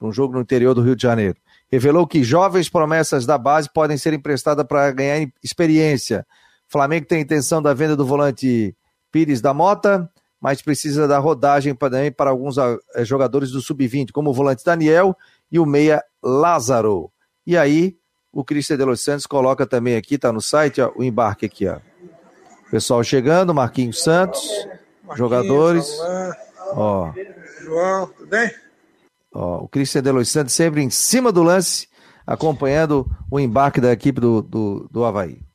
um 0.00 0.12
jogo 0.12 0.34
no 0.34 0.40
interior 0.40 0.74
do 0.74 0.82
Rio 0.82 0.96
de 0.96 1.02
Janeiro. 1.02 1.36
Revelou 1.70 2.06
que 2.06 2.22
jovens 2.22 2.68
promessas 2.68 3.26
da 3.26 3.38
base 3.38 3.68
podem 3.72 3.96
ser 3.96 4.12
emprestadas 4.12 4.64
para 4.66 4.90
ganhar 4.92 5.26
experiência. 5.42 6.26
Flamengo 6.68 7.06
tem 7.06 7.20
intenção 7.20 7.62
da 7.62 7.72
venda 7.72 7.96
do 7.96 8.04
volante 8.04 8.76
Pires 9.10 9.40
da 9.40 9.54
Mota, 9.54 10.10
mas 10.40 10.62
precisa 10.62 11.08
da 11.08 11.18
rodagem 11.18 11.74
também 11.74 12.12
para 12.12 12.30
alguns 12.30 12.56
eh, 12.58 13.04
jogadores 13.04 13.50
do 13.50 13.60
sub-20, 13.60 14.12
como 14.12 14.30
o 14.30 14.34
volante 14.34 14.64
Daniel 14.64 15.16
e 15.50 15.58
o 15.58 15.66
meia 15.66 16.02
Lázaro. 16.22 17.10
E 17.46 17.56
aí, 17.56 17.96
o 18.32 18.44
Cristian 18.44 18.76
de 18.76 18.84
Los 18.84 19.02
Santos 19.02 19.26
coloca 19.26 19.66
também 19.66 19.96
aqui, 19.96 20.16
está 20.16 20.32
no 20.32 20.40
site, 20.40 20.80
ó, 20.80 20.92
o 20.94 21.02
embarque 21.02 21.46
aqui, 21.46 21.66
ó. 21.66 21.78
Pessoal 22.70 23.02
chegando, 23.02 23.54
Marquinhos 23.54 24.02
Santos, 24.02 24.42
Marquinhos, 25.04 25.18
jogadores. 25.18 25.98
Ó. 26.72 27.12
João, 27.62 28.06
tudo 28.08 28.28
bem? 28.28 28.50
Ó, 29.32 29.64
o 29.64 29.68
Cristian 29.68 30.02
Delois 30.02 30.28
Santos 30.28 30.52
sempre 30.52 30.82
em 30.82 30.90
cima 30.90 31.30
do 31.30 31.42
lance, 31.42 31.88
acompanhando 32.26 33.08
o 33.30 33.38
embarque 33.38 33.80
da 33.80 33.92
equipe 33.92 34.20
do, 34.20 34.42
do, 34.42 34.88
do 34.90 35.04
Havaí. 35.04 35.45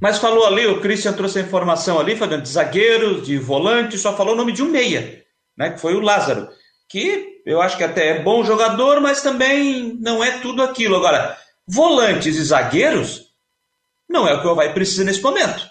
Mas 0.00 0.18
falou 0.18 0.46
ali, 0.46 0.66
o 0.66 0.80
Christian 0.80 1.12
trouxe 1.12 1.38
a 1.38 1.42
informação 1.42 2.00
ali, 2.00 2.16
falando 2.16 2.42
de 2.42 2.48
zagueiro, 2.48 3.20
de 3.20 3.36
volante, 3.36 3.98
só 3.98 4.16
falou 4.16 4.34
o 4.34 4.36
nome 4.36 4.52
de 4.52 4.62
um 4.62 4.70
meia, 4.70 5.22
né? 5.56 5.70
Que 5.70 5.80
foi 5.80 5.94
o 5.94 6.00
Lázaro. 6.00 6.48
Que 6.88 7.42
eu 7.44 7.60
acho 7.60 7.76
que 7.76 7.84
até 7.84 8.08
é 8.08 8.22
bom 8.22 8.42
jogador, 8.42 9.00
mas 9.00 9.22
também 9.22 9.96
não 10.00 10.24
é 10.24 10.38
tudo 10.38 10.62
aquilo. 10.62 10.96
Agora, 10.96 11.36
volantes 11.66 12.36
e 12.36 12.42
zagueiros 12.42 13.30
não 14.08 14.26
é 14.26 14.34
o 14.34 14.40
que 14.40 14.46
o 14.46 14.50
Havaí 14.50 14.72
precisa 14.72 15.04
nesse 15.04 15.22
momento. 15.22 15.68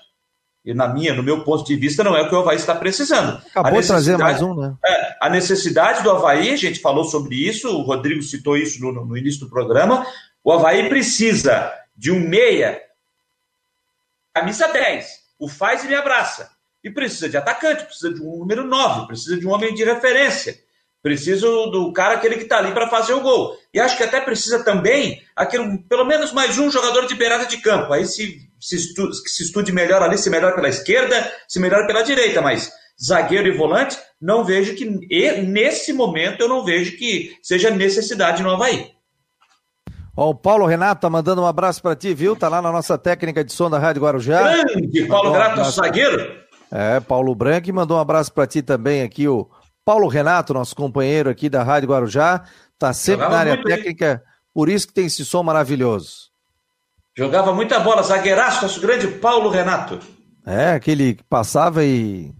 E 0.63 0.73
na 0.73 0.87
minha, 0.87 1.13
no 1.13 1.23
meu 1.23 1.43
ponto 1.43 1.65
de 1.65 1.75
vista, 1.75 2.03
não 2.03 2.15
é 2.15 2.21
o 2.21 2.29
que 2.29 2.35
o 2.35 2.39
Havaí 2.39 2.57
está 2.57 2.75
precisando. 2.75 3.41
Acabou 3.49 3.81
de 3.81 3.87
trazer 3.87 4.17
mais 4.17 4.41
um, 4.41 4.53
né? 4.53 4.75
É, 4.85 5.15
a 5.21 5.29
necessidade 5.29 6.03
do 6.03 6.11
Havaí, 6.11 6.51
a 6.51 6.55
gente 6.55 6.79
falou 6.79 7.03
sobre 7.05 7.35
isso, 7.35 7.69
o 7.69 7.81
Rodrigo 7.81 8.21
citou 8.21 8.55
isso 8.55 8.79
no, 8.79 8.91
no 9.05 9.17
início 9.17 9.39
do 9.41 9.49
programa. 9.49 10.05
O 10.43 10.51
Havaí 10.51 10.87
precisa 10.87 11.73
de 11.95 12.11
um 12.11 12.19
meia 12.19 12.79
camisa 14.39 14.67
10, 14.67 15.05
o 15.37 15.49
faz 15.49 15.83
e 15.83 15.87
me 15.87 15.95
abraça. 15.95 16.49
E 16.81 16.89
precisa 16.89 17.27
de 17.27 17.35
atacante, 17.35 17.83
precisa 17.83 18.13
de 18.13 18.21
um 18.21 18.39
número 18.39 18.63
9, 18.63 19.07
precisa 19.07 19.37
de 19.37 19.45
um 19.45 19.51
homem 19.51 19.73
de 19.73 19.83
referência. 19.83 20.57
Precisa 21.01 21.45
do 21.47 21.93
cara 21.93 22.15
aquele 22.15 22.35
que 22.35 22.43
está 22.43 22.57
ali 22.57 22.73
para 22.73 22.89
fazer 22.89 23.13
o 23.13 23.21
gol. 23.21 23.57
E 23.73 23.79
acho 23.79 23.95
que 23.95 24.03
até 24.03 24.19
precisa 24.19 24.63
também 24.63 25.21
aquele, 25.35 25.77
pelo 25.89 26.05
menos 26.05 26.33
mais 26.33 26.57
um 26.57 26.69
jogador 26.69 27.05
de 27.05 27.15
beirada 27.15 27.45
de 27.45 27.57
campo. 27.57 27.93
Aí 27.93 28.05
se, 28.05 28.49
se, 28.59 28.75
estude, 28.75 29.15
se 29.29 29.43
estude 29.43 29.71
melhor 29.71 30.01
ali, 30.01 30.17
se 30.17 30.29
melhor 30.29 30.55
pela 30.55 30.67
esquerda, 30.67 31.33
se 31.47 31.59
melhor 31.59 31.87
pela 31.87 32.01
direita. 32.01 32.41
Mas 32.41 32.71
zagueiro 33.01 33.47
e 33.47 33.57
volante, 33.57 33.97
não 34.21 34.43
vejo 34.43 34.75
que, 34.75 34.83
e, 35.09 35.41
nesse 35.41 35.93
momento, 35.93 36.41
eu 36.41 36.49
não 36.49 36.65
vejo 36.65 36.97
que 36.97 37.37
seja 37.41 37.69
necessidade 37.69 38.43
no 38.43 38.51
Havaí. 38.51 38.91
Ó, 40.15 40.29
o 40.31 40.35
Paulo 40.35 40.65
Renato 40.65 41.01
tá 41.01 41.09
mandando 41.09 41.41
um 41.41 41.45
abraço 41.45 41.81
para 41.81 41.95
ti, 41.95 42.13
viu? 42.13 42.35
Tá 42.35 42.49
lá 42.49 42.61
na 42.61 42.71
nossa 42.71 42.97
técnica 42.97 43.43
de 43.43 43.53
som 43.53 43.69
da 43.69 43.79
Rádio 43.79 44.01
Guarujá. 44.01 44.41
Grande 44.63 45.07
Paulo 45.07 45.31
um 45.31 45.63
zagueiro. 45.65 46.39
É, 46.71 46.99
Paulo 46.99 47.33
Branco 47.33 47.73
mandou 47.73 47.97
um 47.97 48.01
abraço 48.01 48.31
para 48.31 48.45
ti 48.45 48.61
também 48.61 49.01
aqui, 49.01 49.27
o 49.27 49.49
Paulo 49.83 50.07
Renato, 50.07 50.53
nosso 50.53 50.75
companheiro 50.75 51.29
aqui 51.29 51.49
da 51.49 51.63
Rádio 51.63 51.89
Guarujá. 51.89 52.43
Tá 52.77 52.93
sempre 52.93 53.23
Jogava 53.23 53.33
na 53.33 53.39
área 53.39 53.63
técnica, 53.63 54.23
aí. 54.23 54.31
por 54.53 54.69
isso 54.69 54.87
que 54.87 54.93
tem 54.93 55.05
esse 55.05 55.25
som 55.25 55.41
maravilhoso. 55.41 56.29
Jogava 57.17 57.53
muita 57.53 57.79
bola, 57.79 58.03
zagueiraço, 58.03 58.61
nosso 58.61 58.79
grande 58.79 59.07
Paulo 59.07 59.49
Renato. 59.49 59.99
É, 60.45 60.73
aquele 60.73 61.15
que 61.15 61.23
passava 61.23 61.83
e 61.83 62.31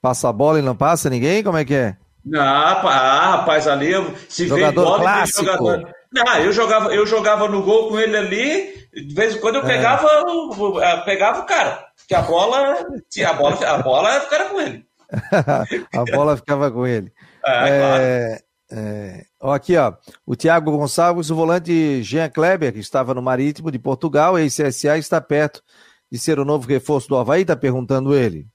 passa 0.00 0.28
a 0.28 0.32
bola 0.32 0.58
e 0.58 0.62
não 0.62 0.76
passa 0.76 1.10
ninguém, 1.10 1.42
como 1.42 1.56
é 1.58 1.64
que 1.64 1.74
é? 1.74 1.96
Ah, 2.36 3.30
rapaz, 3.38 3.66
ali 3.66 3.92
se 4.28 4.46
jogador 4.46 4.82
vê 4.82 4.86
bola, 4.86 5.00
clássico. 5.00 5.44
jogador 5.44 5.97
não, 6.12 6.38
eu 6.38 6.52
jogava, 6.52 6.94
eu 6.94 7.06
jogava 7.06 7.48
no 7.48 7.62
gol 7.62 7.88
com 7.88 7.98
ele 7.98 8.16
ali, 8.16 8.88
de 8.92 9.14
vez 9.14 9.34
em 9.36 9.40
quando 9.40 9.56
eu 9.56 9.62
é. 9.62 9.66
pegava, 9.66 10.08
é. 10.08 10.22
o, 10.22 11.04
pegava 11.04 11.40
o 11.40 11.46
cara. 11.46 11.86
Que 12.06 12.14
a 12.14 12.22
bola, 12.22 12.86
a 13.26 13.32
bola, 13.34 13.66
a 13.66 13.78
bola 13.82 14.20
ficava 14.20 14.48
com 14.50 14.60
ele. 14.60 14.86
a 15.94 16.04
bola 16.04 16.36
ficava 16.36 16.70
com 16.70 16.86
ele. 16.86 17.12
É, 17.44 17.68
é, 17.68 17.78
claro. 17.78 18.48
É, 18.70 19.24
ó, 19.40 19.52
aqui, 19.52 19.76
ó, 19.76 19.94
o 20.26 20.36
Thiago 20.36 20.70
Gonçalves, 20.70 21.30
o 21.30 21.34
volante 21.34 22.02
Jean 22.02 22.28
Kleber, 22.28 22.72
que 22.72 22.80
estava 22.80 23.14
no 23.14 23.22
Marítimo 23.22 23.70
de 23.70 23.78
Portugal, 23.78 24.38
ex-CSA, 24.38 24.98
está 24.98 25.20
perto 25.20 25.62
de 26.10 26.18
ser 26.18 26.38
o 26.38 26.44
novo 26.44 26.68
reforço 26.68 27.08
do 27.08 27.16
Havaí, 27.16 27.42
está 27.42 27.56
perguntando 27.56 28.14
ele. 28.14 28.46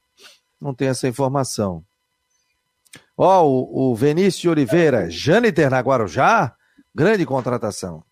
Não 0.61 0.73
tem 0.73 0.87
essa 0.87 1.07
informação. 1.07 1.83
Ó, 3.17 3.45
o, 3.45 3.91
o 3.91 3.95
Vinícius 3.95 4.51
Oliveira, 4.51 5.09
Jâniter 5.09 5.69
na 5.69 5.79
Guarujá, 5.79 6.55
Grande 6.95 7.25
contratação. 7.25 8.03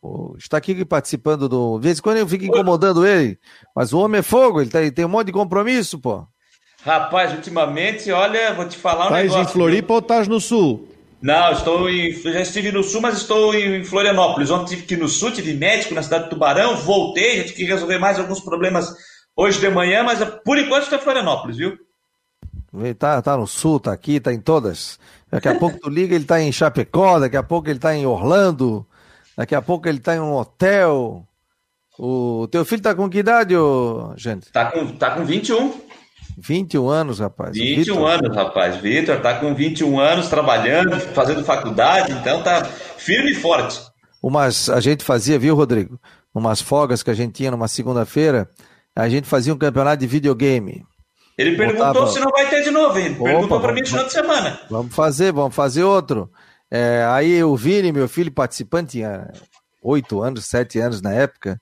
Pô, 0.00 0.34
está 0.38 0.56
aqui 0.56 0.84
participando 0.84 1.48
do. 1.48 1.78
De 1.78 1.84
vez 1.84 1.98
em 1.98 2.02
quando 2.02 2.16
eu 2.16 2.28
fico 2.28 2.44
incomodando 2.44 3.06
ele, 3.06 3.38
mas 3.76 3.92
o 3.92 3.98
homem 3.98 4.20
é 4.20 4.22
fogo, 4.22 4.60
ele, 4.60 4.70
tá, 4.70 4.80
ele 4.80 4.90
tem 4.90 5.04
um 5.04 5.08
monte 5.08 5.26
de 5.26 5.32
compromisso, 5.32 5.98
pô. 5.98 6.26
Rapaz, 6.82 7.34
ultimamente, 7.34 8.10
olha, 8.10 8.54
vou 8.54 8.66
te 8.66 8.78
falar 8.78 9.06
um 9.06 9.10
Tás 9.10 9.24
negócio. 9.24 9.42
em 9.42 9.52
Floripa 9.52 9.92
ou 9.92 9.98
estás 9.98 10.26
no 10.26 10.40
sul? 10.40 10.88
Não, 11.20 11.52
estou 11.52 11.90
em. 11.90 12.12
Já 12.12 12.40
estive 12.40 12.72
no 12.72 12.82
sul, 12.82 13.02
mas 13.02 13.18
estou 13.18 13.54
em 13.54 13.84
Florianópolis. 13.84 14.50
Ontem 14.50 14.70
tive 14.70 14.82
que 14.86 14.94
ir 14.94 14.96
no 14.96 15.08
sul, 15.08 15.30
tive 15.30 15.52
médico 15.52 15.94
na 15.94 16.02
cidade 16.02 16.24
do 16.24 16.30
Tubarão, 16.30 16.76
voltei, 16.76 17.36
já 17.36 17.44
tive 17.44 17.56
que 17.56 17.64
resolver 17.64 17.98
mais 17.98 18.18
alguns 18.18 18.40
problemas 18.40 18.90
hoje 19.36 19.60
de 19.60 19.68
manhã, 19.68 20.02
mas 20.02 20.24
por 20.44 20.56
enquanto 20.56 20.84
estou 20.84 20.98
em 20.98 21.02
Florianópolis, 21.02 21.58
viu? 21.58 21.76
Tá, 22.98 23.20
tá 23.20 23.36
no 23.36 23.46
sul, 23.46 23.80
tá 23.80 23.92
aqui, 23.92 24.20
tá 24.20 24.32
em 24.32 24.40
todas. 24.40 24.98
Daqui 25.30 25.48
a 25.48 25.54
pouco 25.54 25.78
tu 25.78 25.88
liga, 25.88 26.14
ele 26.14 26.24
está 26.24 26.40
em 26.40 26.50
Chapecó, 26.50 27.20
daqui 27.20 27.36
a 27.36 27.42
pouco 27.42 27.68
ele 27.68 27.78
está 27.78 27.94
em 27.94 28.04
Orlando, 28.04 28.86
daqui 29.36 29.54
a 29.54 29.62
pouco 29.62 29.88
ele 29.88 29.98
está 29.98 30.16
em 30.16 30.20
um 30.20 30.34
hotel. 30.34 31.24
O 31.98 32.48
teu 32.50 32.64
filho 32.64 32.80
está 32.80 32.94
com 32.94 33.08
que 33.08 33.18
idade, 33.18 33.56
ô, 33.56 34.12
gente? 34.16 34.44
Está 34.44 34.70
com, 34.70 34.86
tá 34.96 35.10
com 35.10 35.24
21. 35.24 35.72
21 36.38 36.88
anos, 36.88 37.18
rapaz. 37.18 37.52
21 37.56 37.76
Victor. 37.76 38.10
anos, 38.10 38.36
rapaz. 38.36 38.76
Vitor 38.76 39.16
está 39.16 39.34
com 39.38 39.54
21 39.54 40.00
anos 40.00 40.28
trabalhando, 40.28 40.98
fazendo 40.98 41.44
faculdade, 41.44 42.12
então 42.12 42.42
tá 42.42 42.64
firme 42.64 43.32
e 43.32 43.34
forte. 43.34 43.80
Umas, 44.22 44.68
a 44.68 44.80
gente 44.80 45.04
fazia, 45.04 45.38
viu, 45.38 45.54
Rodrigo? 45.54 46.00
Umas 46.34 46.60
folgas 46.60 47.02
que 47.02 47.10
a 47.10 47.14
gente 47.14 47.34
tinha 47.34 47.50
numa 47.50 47.68
segunda-feira, 47.68 48.48
a 48.94 49.08
gente 49.08 49.26
fazia 49.26 49.52
um 49.52 49.58
campeonato 49.58 49.98
de 49.98 50.06
videogame. 50.06 50.84
Ele 51.40 51.56
perguntou 51.56 52.06
se 52.06 52.20
não 52.20 52.30
vai 52.30 52.50
ter 52.50 52.62
de 52.62 52.70
novo, 52.70 52.98
hein? 52.98 53.14
Perguntou 53.14 53.60
para 53.60 53.72
mim 53.72 53.80
no 53.80 53.86
final 53.86 54.04
de 54.04 54.12
semana. 54.12 54.60
Vamos 54.68 54.94
fazer, 54.94 55.32
vamos 55.32 55.54
fazer 55.54 55.82
outro. 55.82 56.30
É, 56.70 57.02
aí 57.08 57.42
o 57.42 57.56
Vini, 57.56 57.90
meu 57.90 58.06
filho 58.06 58.30
participante, 58.30 58.92
tinha 58.92 59.26
oito 59.82 60.20
anos, 60.20 60.44
sete 60.44 60.78
anos 60.78 61.00
na 61.00 61.14
época. 61.14 61.58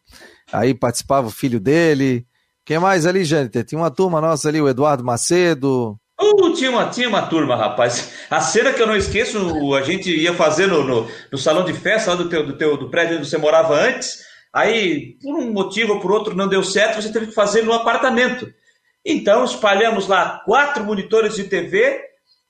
Aí 0.52 0.74
participava 0.74 1.28
o 1.28 1.30
filho 1.30 1.60
dele. 1.60 2.26
Quem 2.64 2.80
mais 2.80 3.06
ali, 3.06 3.24
gente? 3.24 3.62
Tinha 3.62 3.80
uma 3.80 3.90
turma 3.90 4.20
nossa 4.20 4.48
ali, 4.48 4.60
o 4.60 4.68
Eduardo 4.68 5.04
Macedo. 5.04 5.96
Uh, 6.20 6.52
tinha, 6.54 6.72
uma, 6.72 6.86
tinha 6.86 7.08
uma 7.08 7.22
turma, 7.22 7.54
rapaz. 7.54 8.12
A 8.28 8.40
cena 8.40 8.72
que 8.72 8.82
eu 8.82 8.86
não 8.88 8.96
esqueço, 8.96 9.76
a 9.76 9.82
gente 9.82 10.10
ia 10.10 10.34
fazer 10.34 10.66
no, 10.66 10.82
no, 10.82 11.06
no 11.30 11.38
salão 11.38 11.64
de 11.64 11.72
festa 11.72 12.10
lá 12.10 12.16
do, 12.16 12.28
teu, 12.28 12.44
do, 12.44 12.58
teu, 12.58 12.76
do 12.76 12.90
prédio 12.90 13.18
onde 13.18 13.28
você 13.28 13.38
morava 13.38 13.74
antes. 13.74 14.26
Aí, 14.52 15.16
por 15.22 15.36
um 15.36 15.52
motivo 15.52 15.94
ou 15.94 16.00
por 16.00 16.10
outro, 16.10 16.34
não 16.34 16.48
deu 16.48 16.64
certo, 16.64 17.00
você 17.00 17.12
teve 17.12 17.28
que 17.28 17.32
fazer 17.32 17.62
no 17.62 17.72
apartamento. 17.72 18.52
Então 19.10 19.42
espalhamos 19.42 20.06
lá 20.06 20.42
quatro 20.44 20.84
monitores 20.84 21.34
de 21.34 21.44
TV 21.44 21.98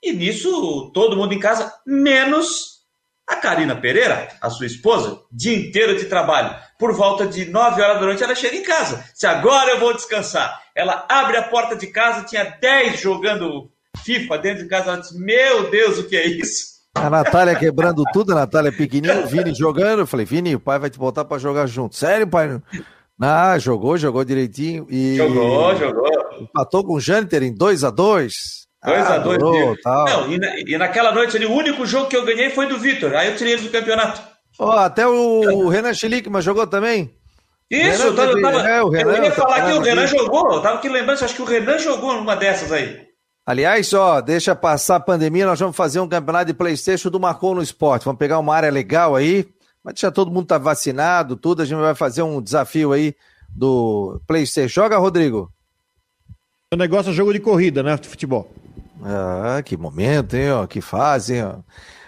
e 0.03 0.11
nisso 0.11 0.91
todo 0.93 1.15
mundo 1.15 1.33
em 1.33 1.39
casa, 1.39 1.73
menos 1.87 2.79
a 3.25 3.37
Karina 3.37 3.77
Pereira, 3.77 4.27
a 4.41 4.49
sua 4.49 4.65
esposa, 4.65 5.21
dia 5.31 5.55
inteiro 5.55 5.97
de 5.97 6.05
trabalho. 6.05 6.53
Por 6.77 6.93
volta 6.93 7.25
de 7.25 7.45
9 7.45 7.81
horas 7.81 7.99
da 8.01 8.05
noite 8.05 8.23
ela 8.23 8.35
chega 8.35 8.57
em 8.57 8.63
casa. 8.63 9.05
Se 9.13 9.25
agora 9.25 9.71
eu 9.71 9.79
vou 9.79 9.93
descansar. 9.93 10.61
Ela 10.75 11.05
abre 11.07 11.37
a 11.37 11.43
porta 11.43 11.77
de 11.77 11.87
casa, 11.87 12.25
tinha 12.25 12.43
10 12.43 12.99
jogando 12.99 13.71
FIFA 14.03 14.37
dentro 14.39 14.63
de 14.63 14.69
casa. 14.69 14.91
Ela 14.91 14.99
disse: 14.99 15.17
Meu 15.17 15.69
Deus, 15.69 15.97
o 15.97 16.09
que 16.09 16.17
é 16.17 16.27
isso? 16.27 16.79
A 16.93 17.09
Natália 17.09 17.55
quebrando 17.55 18.03
tudo, 18.11 18.33
a 18.33 18.35
Natália 18.35 18.71
pequenininha, 18.71 19.23
o 19.23 19.27
Vini 19.27 19.53
jogando. 19.53 19.99
Eu 19.99 20.07
falei: 20.07 20.25
Vini, 20.25 20.55
o 20.55 20.59
pai 20.59 20.77
vai 20.77 20.89
te 20.89 20.99
botar 20.99 21.23
para 21.23 21.37
jogar 21.37 21.67
junto. 21.67 21.95
Sério, 21.95 22.27
pai? 22.27 22.61
Ah, 23.21 23.59
jogou, 23.59 23.97
jogou 23.97 24.23
direitinho. 24.23 24.87
E... 24.89 25.17
Jogou, 25.17 25.75
jogou. 25.75 26.09
Empatou 26.39 26.83
com 26.83 26.93
o 26.93 26.99
Jâniter 26.99 27.43
em 27.43 27.53
2x2. 27.53 28.31
2x2. 28.85 29.77
Ah, 29.85 30.05
Não, 30.07 30.31
e, 30.31 30.37
na, 30.37 30.59
e, 30.59 30.77
naquela 30.77 31.11
noite 31.11 31.35
ali, 31.35 31.45
o 31.45 31.51
único 31.51 31.85
jogo 31.85 32.07
que 32.07 32.15
eu 32.15 32.23
ganhei 32.23 32.49
foi 32.49 32.67
do 32.67 32.77
Vitor. 32.77 33.13
Aí 33.13 33.27
eu 33.27 33.35
tirei 33.35 33.53
ele 33.53 33.63
do 33.63 33.69
campeonato. 33.69 34.21
Oh, 34.57 34.71
até 34.71 35.05
o, 35.05 35.67
Renan 35.67 35.91
mas 36.29 36.45
jogou 36.45 36.65
também. 36.65 37.13
Isso, 37.69 38.03
eu, 38.03 38.15
tava, 38.15 38.31
é, 38.67 38.83
Renan, 38.83 39.17
eu 39.17 39.23
ia 39.23 39.31
falar 39.31 39.65
que 39.65 39.71
o 39.73 39.81
Renan 39.81 40.07
jogou. 40.07 40.53
Eu 40.53 40.61
tava 40.61 40.77
aqui 40.77 40.89
lembrando, 40.89 41.23
acho 41.23 41.35
que 41.35 41.41
o 41.41 41.45
Renan 41.45 41.77
jogou 41.77 42.15
numa 42.15 42.35
dessas 42.35 42.71
aí. 42.71 43.09
Aliás, 43.45 43.93
ó, 43.93 44.21
deixa 44.21 44.55
passar 44.55 44.97
a 44.97 44.99
pandemia, 44.99 45.45
nós 45.45 45.59
vamos 45.59 45.75
fazer 45.75 45.99
um 45.99 46.07
campeonato 46.07 46.45
de 46.45 46.53
Playstation 46.53 47.09
do 47.09 47.19
Marcou 47.19 47.55
no 47.55 47.61
Esporte. 47.61 48.05
Vamos 48.05 48.19
pegar 48.19 48.39
uma 48.39 48.55
área 48.55 48.71
legal 48.71 49.15
aí, 49.15 49.45
mas 49.83 49.93
deixa 49.93 50.11
todo 50.11 50.31
mundo 50.31 50.47
tá 50.47 50.57
vacinado, 50.57 51.35
tudo, 51.35 51.61
a 51.61 51.65
gente 51.65 51.79
vai 51.79 51.95
fazer 51.95 52.21
um 52.21 52.41
desafio 52.41 52.91
aí 52.91 53.15
do 53.49 54.21
PlayStation. 54.27 54.81
Joga, 54.81 54.97
Rodrigo? 54.97 55.51
O 56.71 56.77
negócio 56.77 57.11
é 57.11 57.13
jogo 57.13 57.33
de 57.33 57.39
corrida, 57.39 57.81
né? 57.81 57.95
De 57.97 58.07
futebol. 58.07 58.51
Ah, 59.03 59.61
que 59.63 59.77
momento, 59.77 60.35
hein? 60.35 60.51
Ó, 60.51 60.67
que 60.67 60.81
fase, 60.81 61.35
hein? 61.35 61.43
Ó. 61.43 61.55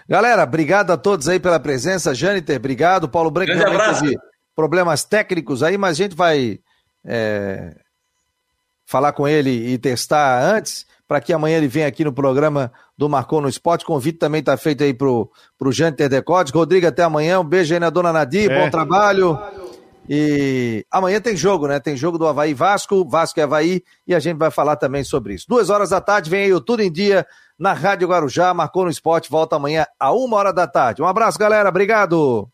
Galera, 0.08 0.42
obrigado 0.42 0.90
a 0.90 0.96
todos 0.96 1.28
aí 1.28 1.40
pela 1.40 1.58
presença. 1.58 2.14
Jâniter, 2.14 2.56
obrigado. 2.56 3.08
Paulo 3.08 3.30
Branco, 3.30 3.52
Grande 3.52 3.64
abraço. 3.64 4.04
problemas 4.54 5.04
técnicos 5.04 5.62
aí, 5.62 5.78
mas 5.78 5.92
a 5.92 6.02
gente 6.02 6.14
vai 6.14 6.60
é, 7.04 7.74
falar 8.84 9.12
com 9.12 9.26
ele 9.26 9.50
e 9.50 9.78
testar 9.78 10.42
antes, 10.42 10.86
para 11.08 11.20
que 11.20 11.32
amanhã 11.32 11.56
ele 11.56 11.68
venha 11.68 11.86
aqui 11.86 12.04
no 12.04 12.12
programa 12.12 12.70
do 13.02 13.08
Marcou 13.08 13.40
no 13.40 13.48
Esporte. 13.48 13.84
Convite 13.84 14.18
também 14.18 14.38
está 14.38 14.56
feito 14.56 14.84
aí 14.84 14.94
pro, 14.94 15.28
pro 15.58 15.72
Jâniter 15.72 16.08
Decotes. 16.08 16.52
Rodrigo, 16.52 16.86
até 16.86 17.02
amanhã. 17.02 17.40
Um 17.40 17.44
beijo 17.44 17.74
aí 17.74 17.80
na 17.80 17.90
dona 17.90 18.12
Nadir, 18.12 18.48
é. 18.48 18.62
bom 18.62 18.70
trabalho. 18.70 19.36
E 20.08 20.86
amanhã 20.88 21.20
tem 21.20 21.36
jogo, 21.36 21.66
né? 21.66 21.80
Tem 21.80 21.96
jogo 21.96 22.16
do 22.16 22.28
Havaí 22.28 22.54
Vasco, 22.54 23.04
Vasco 23.08 23.40
e 23.40 23.42
Havaí, 23.42 23.82
e 24.06 24.14
a 24.14 24.20
gente 24.20 24.36
vai 24.36 24.50
falar 24.52 24.76
também 24.76 25.02
sobre 25.02 25.34
isso. 25.34 25.46
Duas 25.48 25.68
horas 25.68 25.90
da 25.90 26.00
tarde, 26.00 26.30
vem 26.30 26.44
aí 26.44 26.52
o 26.52 26.60
Tudo 26.60 26.82
em 26.82 26.92
Dia 26.92 27.26
na 27.58 27.72
Rádio 27.72 28.08
Guarujá, 28.08 28.52
marcou 28.54 28.84
no 28.84 28.90
esporte, 28.90 29.30
volta 29.30 29.56
amanhã 29.56 29.84
a 29.98 30.12
uma 30.12 30.36
hora 30.36 30.52
da 30.52 30.66
tarde. 30.66 31.02
Um 31.02 31.06
abraço, 31.06 31.38
galera, 31.38 31.68
obrigado! 31.68 32.52